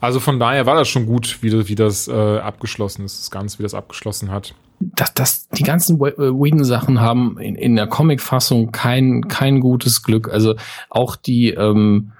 Also 0.00 0.18
von 0.18 0.40
daher 0.40 0.66
war 0.66 0.74
das 0.74 0.88
schon 0.88 1.06
gut, 1.06 1.38
wie, 1.42 1.68
wie 1.68 1.74
das 1.76 2.08
äh, 2.08 2.38
abgeschlossen 2.38 3.04
ist, 3.04 3.20
das 3.20 3.30
Ganze, 3.30 3.60
wie 3.60 3.62
das 3.62 3.74
abgeschlossen 3.74 4.32
hat. 4.32 4.54
Das, 4.94 5.14
das, 5.14 5.48
die 5.48 5.62
ganzen 5.62 5.96
äh, 6.00 6.16
Whedon-Sachen 6.16 7.00
haben 7.00 7.38
in, 7.38 7.54
in 7.54 7.76
der 7.76 7.86
Comic-Fassung 7.86 8.72
kein, 8.72 9.28
kein 9.28 9.60
gutes 9.60 10.02
Glück. 10.02 10.32
Also 10.32 10.56
auch 10.90 11.16
die 11.16 11.50
ähm, 11.50 12.12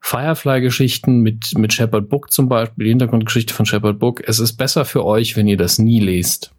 Firefly-Geschichten 0.00 1.20
mit, 1.20 1.56
mit 1.56 1.72
Shepard 1.72 2.08
Book 2.08 2.32
zum 2.32 2.48
Beispiel, 2.48 2.84
die 2.84 2.90
Hintergrundgeschichte 2.90 3.54
von 3.54 3.66
Shepard 3.66 3.98
Book. 3.98 4.22
Es 4.26 4.38
ist 4.38 4.54
besser 4.54 4.84
für 4.84 5.04
euch, 5.04 5.36
wenn 5.36 5.46
ihr 5.46 5.56
das 5.56 5.78
nie 5.78 6.00
lest 6.00 6.52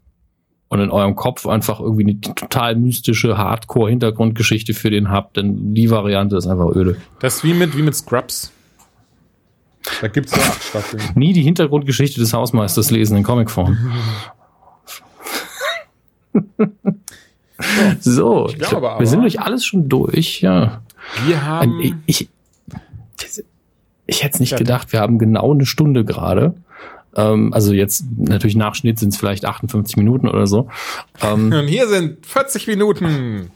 und 0.70 0.80
in 0.80 0.90
eurem 0.90 1.16
Kopf 1.16 1.48
einfach 1.48 1.82
irgendwie 1.82 2.04
eine 2.04 2.22
total 2.22 2.76
mystische 2.78 3.38
Hardcore-Hintergrundgeschichte 3.38 4.74
für 4.74 4.90
den 4.90 5.10
habt, 5.10 5.36
denn 5.36 5.74
die 5.74 5.90
Variante 5.90 6.38
ist 6.38 6.48
einfach 6.48 6.74
öde. 6.74 6.96
Das 7.20 7.38
ist 7.38 7.44
wie 7.44 7.54
mit, 7.54 7.76
wie 7.76 7.82
mit 7.82 7.94
Scrubs. 7.94 8.54
Da 10.00 10.08
gibt's 10.08 10.34
ja 10.34 10.42
Staffeln. 10.62 11.04
Nie 11.16 11.34
die 11.34 11.42
Hintergrundgeschichte 11.42 12.22
des 12.22 12.34
Hausmeisters 12.34 12.90
lesen 12.90 13.18
in 13.18 13.24
Comicform. 13.24 13.78
so, 18.00 18.48
ich 18.48 18.60
glaube 18.60 18.92
aber, 18.92 19.00
wir 19.00 19.08
sind 19.08 19.22
durch 19.22 19.40
alles 19.40 19.66
schon 19.66 19.90
durch, 19.90 20.42
ja. 20.42 20.82
Wir 21.26 21.46
haben. 21.46 21.80
Ich, 21.82 21.96
ich, 22.06 22.30
ich 24.06 24.24
hätte 24.24 24.36
es 24.36 24.40
nicht 24.40 24.58
gedacht, 24.58 24.92
wir 24.94 25.00
haben 25.00 25.20
genau 25.20 25.54
eine 25.54 25.66
Stunde 25.66 26.06
gerade. 26.06 26.56
Ähm, 27.16 27.54
also 27.54 27.74
jetzt 27.74 28.06
natürlich 28.18 28.56
nach 28.56 28.76
Schnitt 28.76 29.00
sind 29.00 29.10
es 29.10 29.18
vielleicht 29.18 29.46
58 29.46 29.98
Minuten 29.98 30.28
oder 30.28 30.48
so. 30.48 30.70
Ähm, 31.22 31.52
Und 31.54 31.68
hier 31.68 31.88
sind 31.88 32.26
40 32.26 32.68
Minuten. 32.68 33.52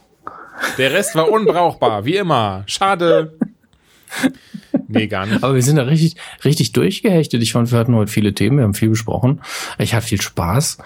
Der 0.77 0.91
Rest 0.91 1.15
war 1.15 1.29
unbrauchbar, 1.29 2.05
wie 2.05 2.15
immer. 2.15 2.63
Schade. 2.67 3.37
Nee, 4.87 5.07
gar 5.07 5.25
nicht. 5.25 5.43
Aber 5.43 5.55
wir 5.55 5.61
sind 5.61 5.75
da 5.75 5.83
richtig, 5.83 6.15
richtig 6.43 6.71
durchgehechtet. 6.71 7.41
Ich 7.41 7.51
fand, 7.51 7.71
wir 7.71 7.79
hatten 7.79 7.95
heute 7.95 8.11
viele 8.11 8.33
Themen, 8.33 8.57
wir 8.57 8.63
haben 8.63 8.73
viel 8.73 8.89
besprochen. 8.89 9.41
Ich 9.77 9.93
hatte 9.93 10.05
viel 10.05 10.21
Spaß. 10.21 10.77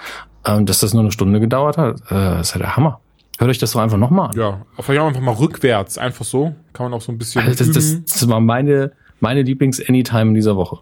Ähm, 0.46 0.66
dass 0.66 0.80
das 0.80 0.94
nur 0.94 1.04
eine 1.04 1.12
Stunde 1.12 1.40
gedauert 1.40 1.78
hat, 1.78 2.02
äh, 2.12 2.40
ist 2.40 2.54
ja 2.54 2.60
der 2.60 2.76
Hammer. 2.76 3.02
Hört 3.38 3.52
euch 3.52 3.58
das 3.58 3.72
doch 3.72 3.80
einfach 3.80 3.98
nochmal 3.98 4.30
an. 4.30 4.38
Ja, 4.38 4.66
vielleicht 4.80 5.00
auch 5.02 5.08
einfach 5.08 5.22
mal 5.22 5.34
rückwärts, 5.34 5.98
einfach 5.98 6.26
so. 6.26 6.56
Kann 6.74 6.86
man 6.86 6.94
auch 6.94 7.02
so 7.02 7.12
ein 7.12 7.18
bisschen. 7.18 7.42
Also 7.42 7.64
das, 7.64 7.74
das, 7.74 8.04
das 8.04 8.28
war 8.30 8.40
meine, 8.40 8.92
meine 9.20 9.44
Lieblings-Anytime 9.44 10.30
in 10.30 10.34
dieser 10.34 10.56
Woche. 10.56 10.80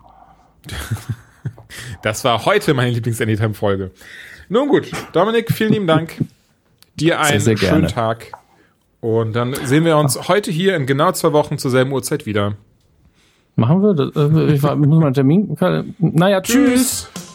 Das 2.02 2.24
war 2.24 2.46
heute 2.46 2.74
meine 2.74 2.92
Lieblings-Anytime-Folge. 2.92 3.92
Nun 4.50 4.70
gut, 4.70 4.90
Dominik, 5.12 5.52
vielen 5.52 5.74
lieben 5.74 5.88
Dank. 5.88 6.24
Dir 7.00 7.20
einen 7.20 7.40
sehr 7.40 7.58
schönen 7.58 7.82
gerne. 7.82 7.88
Tag. 7.88 8.32
Und 9.02 9.36
dann 9.36 9.54
sehen 9.54 9.86
wir 9.86 9.98
uns 9.98 10.28
heute 10.28 10.50
hier 10.50 10.76
in 10.76 10.86
genau 10.86 11.12
zwei 11.12 11.34
Wochen 11.34 11.58
zur 11.58 11.70
selben 11.70 11.92
Uhrzeit 11.92 12.26
wieder. 12.26 12.56
Machen 13.56 13.82
wir? 13.82 13.94
Das, 13.94 14.16
äh, 14.16 14.54
ich 14.54 14.62
muss 14.62 15.00
mal 15.00 15.06
einen 15.06 15.14
Termin. 15.14 15.56
Naja, 16.00 16.42
tschüss. 16.42 17.10
Tschüss. 17.14 17.27